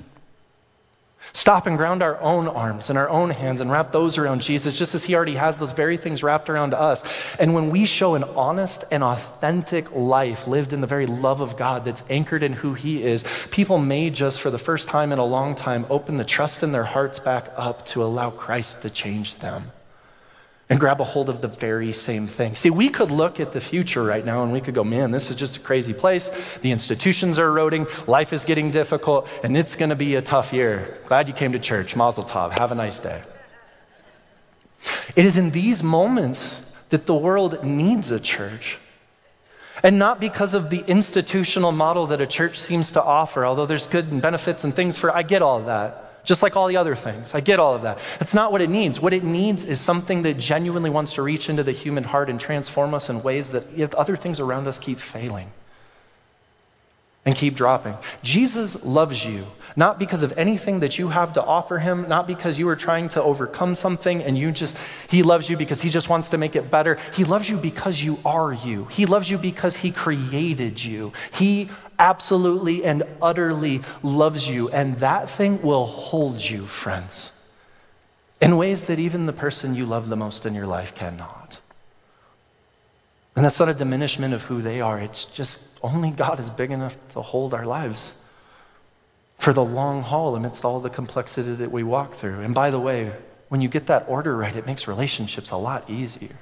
Stop 1.36 1.65
and 1.65 1.77
ground 1.77 2.03
our 2.03 2.21
own 2.21 2.47
arms 2.47 2.89
and 2.89 2.97
our 2.97 3.09
own 3.09 3.31
hands 3.31 3.59
and 3.59 3.71
wrap 3.71 3.91
those 3.91 4.17
around 4.17 4.41
Jesus, 4.41 4.77
just 4.77 4.93
as 4.93 5.03
He 5.03 5.15
already 5.15 5.34
has 5.34 5.57
those 5.57 5.71
very 5.71 5.97
things 5.97 6.23
wrapped 6.23 6.47
around 6.47 6.73
us. 6.75 7.03
And 7.38 7.53
when 7.55 7.71
we 7.71 7.86
show 7.86 8.13
an 8.13 8.23
honest 8.23 8.86
and 8.91 9.03
authentic 9.03 9.93
life 9.95 10.47
lived 10.47 10.73
in 10.73 10.81
the 10.81 10.88
very 10.88 11.07
love 11.07 11.41
of 11.41 11.57
God 11.57 11.86
that's 11.86 12.05
anchored 12.09 12.43
in 12.43 12.53
who 12.53 12.75
He 12.75 13.03
is, 13.03 13.25
people 13.49 13.77
may 13.77 14.09
just 14.09 14.39
for 14.39 14.51
the 14.51 14.57
first 14.57 14.88
time 14.88 15.11
in 15.11 15.19
a 15.19 15.25
long 15.25 15.55
time 15.55 15.86
open 15.89 16.17
the 16.17 16.23
trust 16.23 16.63
in 16.63 16.71
their 16.71 16.86
hearts 16.86 17.19
back 17.19 17.51
up 17.57 17.84
to 17.88 18.03
allow 18.03 18.29
Christ 18.29 18.84
to 18.84 18.89
change 18.89 19.39
them 19.39 19.72
and 20.70 20.80
grab 20.80 21.01
a 21.01 21.03
hold 21.03 21.30
of 21.30 21.41
the 21.41 21.47
very 21.47 21.91
same 21.91 22.28
thing. 22.28 22.55
See, 22.55 22.70
we 22.70 22.89
could 22.89 23.11
look 23.11 23.39
at 23.39 23.51
the 23.51 23.59
future 23.59 24.03
right 24.03 24.24
now 24.24 24.43
and 24.43 24.53
we 24.53 24.61
could 24.61 24.74
go, 24.74 24.84
man, 24.84 25.11
this 25.11 25.30
is 25.30 25.36
just 25.36 25.57
a 25.57 25.59
crazy 25.59 25.93
place. 25.93 26.30
The 26.57 26.72
institutions 26.72 27.38
are 27.38 27.47
eroding, 27.47 27.86
life 28.07 28.32
is 28.32 28.45
getting 28.45 28.72
difficult, 28.72 29.30
and 29.43 29.57
it's 29.57 29.76
going 29.76 29.89
to 29.89 29.95
be 29.95 30.16
a 30.16 30.22
tough 30.22 30.53
year. 30.53 30.97
Glad 31.07 31.28
you 31.28 31.34
came 31.34 31.51
to 31.51 31.59
church. 31.59 31.95
Mazel 31.95 32.24
tov. 32.24 32.51
Have 32.51 32.72
a 32.72 32.76
nice 32.76 32.99
day. 32.99 33.24
It 35.16 35.26
is 35.26 35.38
in 35.38 35.51
these 35.51 35.84
moments 35.84 36.72
that 36.89 37.07
the 37.07 37.16
world 37.16 37.64
needs 37.64 38.11
a 38.11 38.20
church. 38.20 38.78
And 39.82 39.99
not 39.99 40.20
because 40.20 40.53
of 40.53 40.70
the 40.70 40.84
institutional 40.88 41.74
model 41.74 42.07
that 42.07 42.22
a 42.22 42.28
church 42.28 42.57
seems 42.57 42.91
to 42.91 43.03
offer, 43.03 43.45
although 43.45 43.66
there's 43.66 43.88
good 43.88 44.22
benefits 44.22 44.64
and 44.64 44.74
things 44.74 44.97
for, 44.97 45.14
I 45.14 45.24
get 45.24 45.41
all 45.41 45.59
that 45.64 46.12
just 46.24 46.41
like 46.41 46.55
all 46.55 46.67
the 46.67 46.78
other 46.78 46.95
things. 46.95 47.34
I 47.34 47.41
get 47.41 47.59
all 47.59 47.76
of 47.76 47.82
that. 47.82 47.99
It's 48.21 48.34
not 48.34 48.51
what 48.51 48.61
it 48.61 48.69
needs. 48.69 48.99
What 48.99 49.13
it 49.13 49.24
needs 49.24 49.65
is 49.65 49.80
something 49.80 50.24
that 50.24 50.38
genuinely 50.38 50.89
wants 50.89 51.13
to 51.13 51.21
reach 51.21 51.49
into 51.49 51.63
the 51.63 51.74
human 51.74 52.05
heart 52.05 52.30
and 52.30 52.39
transform 52.39 52.93
us 52.93 53.09
in 53.09 53.21
ways 53.24 53.49
that 53.49 53.93
other 53.95 54.15
things 54.15 54.39
around 54.39 54.67
us 54.67 54.80
keep 54.80 54.97
failing 54.97 55.51
and 57.26 57.36
keep 57.36 57.55
dropping. 57.55 57.95
Jesus 58.21 58.84
loves 58.84 59.24
you, 59.24 59.47
not 59.78 59.97
because 59.97 60.24
of 60.24 60.38
anything 60.38 60.82
that 60.82 60.99
you 60.99 61.07
have 61.07 61.32
to 61.34 61.43
offer 61.43 61.80
him, 61.80 62.07
not 62.09 62.28
because 62.28 62.59
you 62.59 62.67
are 62.67 62.76
trying 62.76 63.07
to 63.09 63.24
overcome 63.24 63.76
something 63.76 64.21
and 64.21 64.38
you 64.38 64.51
just, 64.51 64.78
he 65.09 65.24
loves 65.24 65.49
you 65.49 65.55
because 65.55 65.82
he 65.82 65.89
just 65.89 66.09
wants 66.09 66.30
to 66.30 66.38
make 66.38 66.55
it 66.55 66.69
better. 66.69 66.97
He 67.13 67.24
loves 67.24 67.49
you 67.49 67.55
because 67.55 68.03
you 68.03 68.19
are 68.26 68.51
you. 68.51 68.86
He 68.86 69.05
loves 69.05 69.32
you 69.32 69.38
because 69.38 69.78
he 69.78 69.91
created 69.91 70.84
you. 70.84 71.13
He 71.34 71.69
absolutely 71.99 72.83
and 72.83 73.03
utterly 73.21 73.81
loves 74.01 74.47
you, 74.49 74.69
and 74.69 74.97
that 74.99 75.29
thing 75.29 75.61
will 75.61 75.85
hold 75.85 76.41
you, 76.41 76.65
friends, 76.65 77.49
in 78.41 78.57
ways 78.57 78.87
that 78.87 78.99
even 78.99 79.25
the 79.25 79.33
person 79.33 79.75
you 79.75 79.85
love 79.85 80.09
the 80.09 80.15
most 80.15 80.45
in 80.45 80.53
your 80.53 80.67
life 80.67 80.95
cannot. 80.95 81.61
And 83.35 83.43
that's 83.43 83.59
not 83.59 83.69
a 83.69 83.73
diminishment 83.73 84.33
of 84.33 84.43
who 84.43 84.61
they 84.61 84.79
are. 84.79 84.99
It's 84.99 85.25
just 85.25 85.79
only 85.81 86.11
God 86.11 86.39
is 86.39 86.49
big 86.49 86.71
enough 86.71 86.97
to 87.09 87.21
hold 87.21 87.53
our 87.53 87.65
lives 87.65 88.15
for 89.37 89.53
the 89.53 89.65
long 89.65 90.03
haul 90.03 90.35
amidst 90.35 90.63
all 90.63 90.79
the 90.79 90.89
complexity 90.89 91.53
that 91.55 91.71
we 91.71 91.83
walk 91.83 92.13
through. 92.13 92.41
And 92.41 92.53
by 92.53 92.69
the 92.69 92.79
way, 92.79 93.11
when 93.49 93.59
you 93.59 93.67
get 93.67 93.87
that 93.87 94.05
order 94.07 94.37
right, 94.37 94.55
it 94.55 94.65
makes 94.65 94.87
relationships 94.87 95.51
a 95.51 95.57
lot 95.57 95.89
easier. 95.89 96.37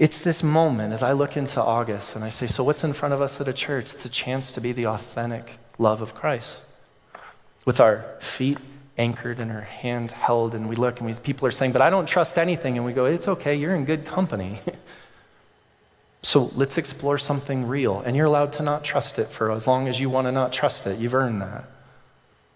It's 0.00 0.18
this 0.18 0.42
moment 0.42 0.94
as 0.94 1.02
I 1.02 1.12
look 1.12 1.36
into 1.36 1.62
August 1.62 2.16
and 2.16 2.24
I 2.24 2.30
say, 2.30 2.46
So, 2.46 2.64
what's 2.64 2.82
in 2.82 2.94
front 2.94 3.12
of 3.12 3.20
us 3.20 3.38
at 3.38 3.46
a 3.46 3.52
church? 3.52 3.92
It's 3.92 4.06
a 4.06 4.08
chance 4.08 4.50
to 4.52 4.60
be 4.60 4.72
the 4.72 4.86
authentic 4.86 5.58
love 5.76 6.00
of 6.00 6.14
Christ. 6.14 6.62
With 7.66 7.80
our 7.80 8.06
feet 8.18 8.56
anchored 8.96 9.38
and 9.38 9.52
our 9.52 9.60
hand 9.60 10.12
held, 10.12 10.54
and 10.54 10.70
we 10.70 10.74
look 10.74 11.00
and 11.00 11.06
we, 11.06 11.14
people 11.14 11.46
are 11.46 11.50
saying, 11.50 11.72
But 11.72 11.82
I 11.82 11.90
don't 11.90 12.06
trust 12.06 12.38
anything. 12.38 12.78
And 12.78 12.86
we 12.86 12.94
go, 12.94 13.04
It's 13.04 13.28
okay, 13.28 13.54
you're 13.54 13.74
in 13.74 13.84
good 13.84 14.06
company. 14.06 14.60
so, 16.22 16.50
let's 16.56 16.78
explore 16.78 17.18
something 17.18 17.66
real. 17.66 18.00
And 18.00 18.16
you're 18.16 18.24
allowed 18.24 18.54
to 18.54 18.62
not 18.62 18.82
trust 18.82 19.18
it 19.18 19.26
for 19.26 19.52
as 19.52 19.66
long 19.66 19.86
as 19.86 20.00
you 20.00 20.08
want 20.08 20.26
to 20.26 20.32
not 20.32 20.50
trust 20.50 20.86
it. 20.86 20.98
You've 20.98 21.14
earned 21.14 21.42
that. 21.42 21.66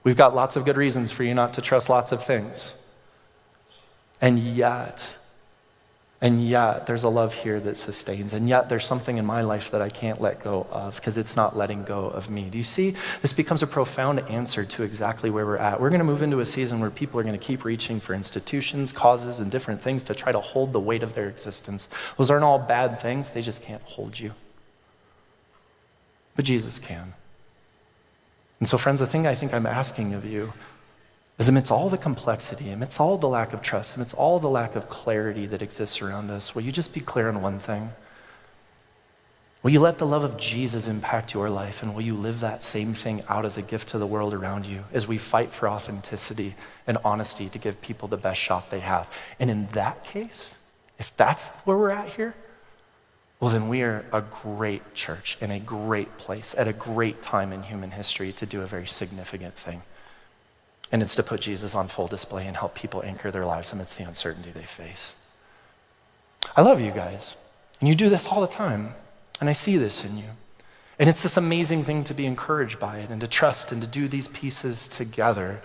We've 0.02 0.16
got 0.16 0.34
lots 0.34 0.56
of 0.56 0.64
good 0.64 0.78
reasons 0.78 1.12
for 1.12 1.24
you 1.24 1.34
not 1.34 1.52
to 1.54 1.60
trust 1.60 1.90
lots 1.90 2.10
of 2.10 2.24
things. 2.24 2.80
And 4.18 4.38
yet, 4.38 5.18
and 6.24 6.42
yet, 6.42 6.86
there's 6.86 7.02
a 7.02 7.10
love 7.10 7.34
here 7.34 7.60
that 7.60 7.76
sustains. 7.76 8.32
And 8.32 8.48
yet, 8.48 8.70
there's 8.70 8.86
something 8.86 9.18
in 9.18 9.26
my 9.26 9.42
life 9.42 9.70
that 9.72 9.82
I 9.82 9.90
can't 9.90 10.22
let 10.22 10.42
go 10.42 10.66
of 10.70 10.96
because 10.96 11.18
it's 11.18 11.36
not 11.36 11.54
letting 11.54 11.84
go 11.84 12.06
of 12.06 12.30
me. 12.30 12.48
Do 12.48 12.56
you 12.56 12.64
see? 12.64 12.94
This 13.20 13.34
becomes 13.34 13.62
a 13.62 13.66
profound 13.66 14.20
answer 14.20 14.64
to 14.64 14.82
exactly 14.84 15.28
where 15.28 15.44
we're 15.44 15.58
at. 15.58 15.82
We're 15.82 15.90
going 15.90 15.98
to 15.98 16.04
move 16.04 16.22
into 16.22 16.40
a 16.40 16.46
season 16.46 16.80
where 16.80 16.88
people 16.88 17.20
are 17.20 17.24
going 17.24 17.38
to 17.38 17.46
keep 17.46 17.62
reaching 17.62 18.00
for 18.00 18.14
institutions, 18.14 18.90
causes, 18.90 19.38
and 19.38 19.50
different 19.50 19.82
things 19.82 20.02
to 20.04 20.14
try 20.14 20.32
to 20.32 20.40
hold 20.40 20.72
the 20.72 20.80
weight 20.80 21.02
of 21.02 21.14
their 21.14 21.28
existence. 21.28 21.90
Those 22.16 22.30
aren't 22.30 22.44
all 22.44 22.58
bad 22.58 22.98
things, 22.98 23.32
they 23.32 23.42
just 23.42 23.62
can't 23.62 23.82
hold 23.82 24.18
you. 24.18 24.32
But 26.36 26.46
Jesus 26.46 26.78
can. 26.78 27.12
And 28.60 28.66
so, 28.66 28.78
friends, 28.78 29.00
the 29.00 29.06
thing 29.06 29.26
I 29.26 29.34
think 29.34 29.52
I'm 29.52 29.66
asking 29.66 30.14
of 30.14 30.24
you 30.24 30.54
is 31.38 31.48
amidst 31.48 31.70
all 31.70 31.88
the 31.88 31.98
complexity, 31.98 32.70
amidst 32.70 33.00
all 33.00 33.18
the 33.18 33.28
lack 33.28 33.52
of 33.52 33.60
trust, 33.60 33.96
amidst 33.96 34.14
all 34.14 34.38
the 34.38 34.48
lack 34.48 34.76
of 34.76 34.88
clarity 34.88 35.46
that 35.46 35.62
exists 35.62 36.00
around 36.00 36.30
us, 36.30 36.54
will 36.54 36.62
you 36.62 36.72
just 36.72 36.94
be 36.94 37.00
clear 37.00 37.28
on 37.28 37.42
one 37.42 37.58
thing? 37.58 37.90
Will 39.64 39.70
you 39.70 39.80
let 39.80 39.96
the 39.96 40.06
love 40.06 40.24
of 40.24 40.36
Jesus 40.36 40.86
impact 40.86 41.32
your 41.32 41.48
life? 41.48 41.82
And 41.82 41.94
will 41.94 42.02
you 42.02 42.14
live 42.14 42.40
that 42.40 42.60
same 42.60 42.92
thing 42.92 43.22
out 43.30 43.46
as 43.46 43.56
a 43.56 43.62
gift 43.62 43.88
to 43.88 43.98
the 43.98 44.06
world 44.06 44.34
around 44.34 44.66
you 44.66 44.84
as 44.92 45.08
we 45.08 45.16
fight 45.16 45.54
for 45.54 45.70
authenticity 45.70 46.54
and 46.86 46.98
honesty 47.02 47.48
to 47.48 47.58
give 47.58 47.80
people 47.80 48.06
the 48.06 48.18
best 48.18 48.38
shot 48.38 48.68
they 48.68 48.80
have? 48.80 49.10
And 49.40 49.50
in 49.50 49.68
that 49.68 50.04
case, 50.04 50.58
if 50.98 51.16
that's 51.16 51.48
where 51.62 51.78
we're 51.78 51.90
at 51.90 52.10
here, 52.10 52.34
well, 53.40 53.50
then 53.50 53.68
we 53.68 53.82
are 53.82 54.04
a 54.12 54.20
great 54.20 54.94
church 54.94 55.38
in 55.40 55.50
a 55.50 55.58
great 55.58 56.18
place 56.18 56.54
at 56.56 56.68
a 56.68 56.72
great 56.72 57.22
time 57.22 57.50
in 57.50 57.62
human 57.62 57.92
history 57.92 58.32
to 58.32 58.46
do 58.46 58.60
a 58.60 58.66
very 58.66 58.86
significant 58.86 59.54
thing. 59.54 59.82
And 60.94 61.02
it's 61.02 61.16
to 61.16 61.24
put 61.24 61.40
Jesus 61.40 61.74
on 61.74 61.88
full 61.88 62.06
display 62.06 62.46
and 62.46 62.56
help 62.56 62.76
people 62.76 63.02
anchor 63.02 63.32
their 63.32 63.44
lives 63.44 63.72
amidst 63.72 63.98
the 63.98 64.04
uncertainty 64.04 64.52
they 64.52 64.62
face. 64.62 65.16
I 66.56 66.60
love 66.60 66.80
you 66.80 66.92
guys. 66.92 67.34
And 67.80 67.88
you 67.88 67.96
do 67.96 68.08
this 68.08 68.28
all 68.28 68.40
the 68.40 68.46
time. 68.46 68.94
And 69.40 69.48
I 69.48 69.54
see 69.54 69.76
this 69.76 70.04
in 70.04 70.16
you. 70.16 70.28
And 70.96 71.08
it's 71.08 71.20
this 71.20 71.36
amazing 71.36 71.82
thing 71.82 72.04
to 72.04 72.14
be 72.14 72.26
encouraged 72.26 72.78
by 72.78 72.98
it 72.98 73.10
and 73.10 73.20
to 73.22 73.26
trust 73.26 73.72
and 73.72 73.82
to 73.82 73.88
do 73.88 74.06
these 74.06 74.28
pieces 74.28 74.86
together. 74.86 75.60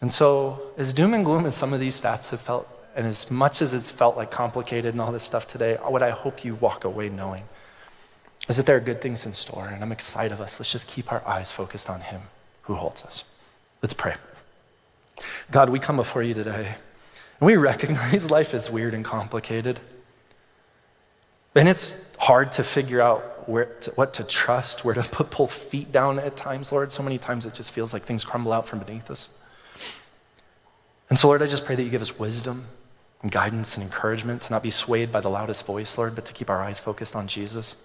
And 0.00 0.12
so, 0.12 0.62
as 0.76 0.92
doom 0.92 1.12
and 1.12 1.24
gloom 1.24 1.44
as 1.44 1.56
some 1.56 1.72
of 1.72 1.80
these 1.80 2.00
stats 2.00 2.30
have 2.30 2.40
felt, 2.40 2.68
and 2.94 3.04
as 3.04 3.32
much 3.32 3.62
as 3.62 3.74
it's 3.74 3.90
felt 3.90 4.16
like 4.16 4.30
complicated 4.30 4.94
and 4.94 5.00
all 5.00 5.10
this 5.10 5.24
stuff 5.24 5.48
today, 5.48 5.74
what 5.74 6.04
I 6.04 6.10
hope 6.10 6.44
you 6.44 6.54
walk 6.54 6.84
away 6.84 7.08
knowing 7.08 7.48
is 8.48 8.58
that 8.58 8.66
there 8.66 8.76
are 8.76 8.80
good 8.80 9.00
things 9.00 9.26
in 9.26 9.34
store. 9.34 9.66
And 9.66 9.82
I'm 9.82 9.90
excited 9.90 10.30
of 10.30 10.40
us. 10.40 10.60
Let's 10.60 10.70
just 10.70 10.86
keep 10.86 11.10
our 11.10 11.26
eyes 11.26 11.50
focused 11.50 11.90
on 11.90 12.02
Him 12.02 12.22
who 12.62 12.76
holds 12.76 13.04
us. 13.04 13.24
Let's 13.82 13.94
pray. 13.94 14.14
God, 15.52 15.68
we 15.68 15.78
come 15.78 15.96
before 15.96 16.22
you 16.22 16.32
today, 16.32 16.76
and 17.38 17.46
we 17.46 17.56
recognize 17.56 18.30
life 18.38 18.54
is 18.54 18.70
weird 18.70 18.94
and 18.94 19.04
complicated. 19.04 19.80
And 21.54 21.68
it's 21.68 22.16
hard 22.16 22.52
to 22.52 22.64
figure 22.64 23.02
out 23.02 23.46
where 23.46 23.66
to, 23.66 23.90
what 23.90 24.14
to 24.14 24.24
trust, 24.24 24.82
where 24.82 24.94
to 24.94 25.02
put 25.12 25.30
both 25.30 25.52
feet 25.52 25.92
down 25.92 26.18
at 26.18 26.36
times, 26.36 26.72
Lord. 26.72 26.90
So 26.90 27.02
many 27.02 27.18
times 27.18 27.44
it 27.44 27.52
just 27.52 27.70
feels 27.70 27.92
like 27.92 28.02
things 28.02 28.24
crumble 28.24 28.50
out 28.50 28.66
from 28.66 28.78
beneath 28.78 29.10
us. 29.10 29.28
And 31.10 31.18
so, 31.18 31.28
Lord, 31.28 31.42
I 31.42 31.46
just 31.46 31.66
pray 31.66 31.76
that 31.76 31.82
you 31.82 31.90
give 31.90 32.00
us 32.00 32.18
wisdom 32.18 32.64
and 33.20 33.30
guidance 33.30 33.76
and 33.76 33.84
encouragement 33.84 34.40
to 34.42 34.52
not 34.52 34.62
be 34.62 34.70
swayed 34.70 35.12
by 35.12 35.20
the 35.20 35.28
loudest 35.28 35.66
voice, 35.66 35.98
Lord, 35.98 36.14
but 36.14 36.24
to 36.24 36.32
keep 36.32 36.48
our 36.48 36.62
eyes 36.62 36.80
focused 36.80 37.14
on 37.14 37.28
Jesus. 37.28 37.76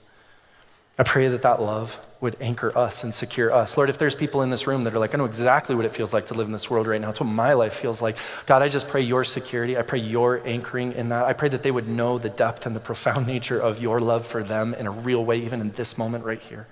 I 1.00 1.04
pray 1.04 1.28
that 1.28 1.44
that 1.44 1.62
love 1.62 2.04
would 2.20 2.36
anchor 2.42 2.76
us 2.76 3.04
and 3.04 3.14
secure 3.14 3.52
us. 3.54 3.78
Lord, 3.78 3.90
if 3.90 4.00
there's 4.00 4.16
people 4.16 4.42
in 4.42 4.50
this 4.50 4.66
room 4.66 4.84
that 4.84 4.96
are 4.96 5.00
like, 5.00 5.14
I 5.14 5.20
know 5.20 5.26
exactly 5.26 5.76
what 5.76 5.86
it 5.86 5.94
feels 5.94 6.14
like 6.14 6.26
to 6.28 6.34
live 6.34 6.48
in 6.48 6.52
this 6.54 6.72
world 6.72 6.88
right 6.88 7.00
now. 7.00 7.12
It's 7.12 7.20
what 7.20 7.28
my 7.28 7.54
life 7.54 7.74
feels 7.74 8.02
like. 8.02 8.18
God, 8.48 8.64
I 8.64 8.70
just 8.70 8.90
pray 8.90 9.02
your 9.02 9.24
security. 9.24 9.78
I 9.78 9.84
pray 9.84 10.00
your 10.00 10.42
anchoring 10.44 10.94
in 10.94 11.10
that. 11.10 11.26
I 11.26 11.34
pray 11.34 11.50
that 11.50 11.62
they 11.62 11.70
would 11.70 11.88
know 11.88 12.18
the 12.18 12.32
depth 12.32 12.66
and 12.66 12.76
the 12.76 12.80
profound 12.80 13.28
nature 13.36 13.60
of 13.60 13.80
your 13.80 14.00
love 14.00 14.26
for 14.26 14.44
them 14.44 14.74
in 14.74 14.88
a 14.88 14.92
real 14.92 15.24
way, 15.24 15.38
even 15.38 15.62
in 15.62 15.72
this 15.72 15.98
moment 16.00 16.26
right 16.26 16.42
here. 16.42 16.68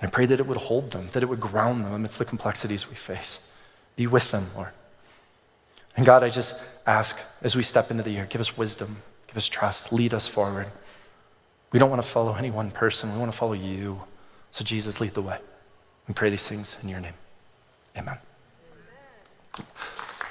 And 0.00 0.08
I 0.08 0.10
pray 0.10 0.26
that 0.26 0.38
it 0.38 0.46
would 0.46 0.56
hold 0.56 0.92
them, 0.92 1.08
that 1.12 1.24
it 1.24 1.28
would 1.28 1.40
ground 1.40 1.84
them 1.84 1.92
amidst 1.92 2.20
the 2.20 2.24
complexities 2.24 2.88
we 2.88 2.94
face. 2.94 3.56
Be 3.96 4.06
with 4.06 4.30
them, 4.30 4.50
Lord. 4.54 4.70
And 5.96 6.06
God, 6.06 6.22
I 6.22 6.30
just 6.30 6.60
ask 6.86 7.20
as 7.42 7.56
we 7.56 7.64
step 7.64 7.90
into 7.90 8.04
the 8.04 8.10
year, 8.12 8.26
give 8.28 8.40
us 8.40 8.56
wisdom, 8.56 8.98
give 9.26 9.36
us 9.36 9.48
trust, 9.48 9.92
lead 9.92 10.14
us 10.14 10.28
forward. 10.28 10.68
We 11.74 11.80
don't 11.80 11.90
want 11.90 12.00
to 12.00 12.08
follow 12.08 12.36
any 12.36 12.52
one 12.52 12.70
person. 12.70 13.12
We 13.12 13.18
want 13.18 13.32
to 13.32 13.36
follow 13.36 13.52
you. 13.52 14.00
So, 14.52 14.64
Jesus, 14.64 15.00
lead 15.00 15.10
the 15.10 15.22
way. 15.22 15.38
We 16.06 16.14
pray 16.14 16.30
these 16.30 16.48
things 16.48 16.78
in 16.80 16.88
your 16.88 17.00
name. 17.00 17.14
Amen. 17.98 18.16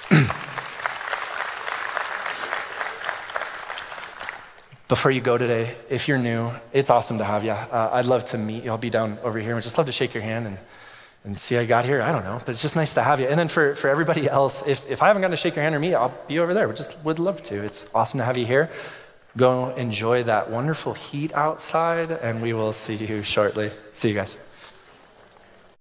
Before 4.88 5.12
you 5.12 5.20
go 5.20 5.38
today, 5.38 5.76
if 5.90 6.08
you're 6.08 6.18
new, 6.18 6.52
it's 6.72 6.90
awesome 6.90 7.18
to 7.18 7.26
have 7.26 7.44
you. 7.44 7.52
Uh, 7.52 7.90
I'd 7.92 8.06
love 8.06 8.24
to 8.26 8.38
meet 8.38 8.64
you. 8.64 8.72
I'll 8.72 8.78
be 8.78 8.90
down 8.90 9.20
over 9.22 9.38
here. 9.38 9.58
I'd 9.58 9.64
just 9.64 9.78
love 9.78 9.88
to 9.88 9.92
shake 9.92 10.14
your 10.14 10.24
hand 10.24 10.48
and, 10.48 10.58
and 11.26 11.38
see 11.38 11.58
I 11.58 11.66
got 11.66 11.84
here. 11.84 12.02
I 12.02 12.14
don't 12.14 12.24
know, 12.24 12.40
but 12.40 12.52
it's 12.52 12.62
just 12.62 12.78
nice 12.78 12.94
to 12.94 13.04
have 13.04 13.20
you. 13.20 13.28
And 13.28 13.38
then 13.38 13.50
for, 13.50 13.76
for 13.76 13.90
everybody 13.90 14.30
else, 14.30 14.66
if, 14.66 14.90
if 14.90 15.04
I 15.04 15.08
haven't 15.08 15.24
gotten 15.24 15.32
to 15.32 15.38
shake 15.38 15.58
your 15.58 15.64
hand 15.64 15.76
or 15.76 15.80
meet, 15.80 15.94
I'll 15.94 16.18
be 16.26 16.40
over 16.40 16.54
there. 16.54 16.70
We 16.70 16.76
just 16.76 16.98
would 17.04 17.20
love 17.20 17.44
to. 17.44 17.66
It's 17.66 17.94
awesome 17.94 18.20
to 18.20 18.24
have 18.24 18.38
you 18.38 18.46
here. 18.46 18.70
Go 19.36 19.74
enjoy 19.76 20.24
that 20.24 20.50
wonderful 20.50 20.94
heat 20.94 21.34
outside, 21.34 22.12
and 22.12 22.42
we 22.42 22.54
will 22.54 22.72
see 22.72 22.96
you 22.96 23.24
shortly. 23.24 23.72
See 23.92 24.10
you 24.10 24.16
guys. 24.16 24.38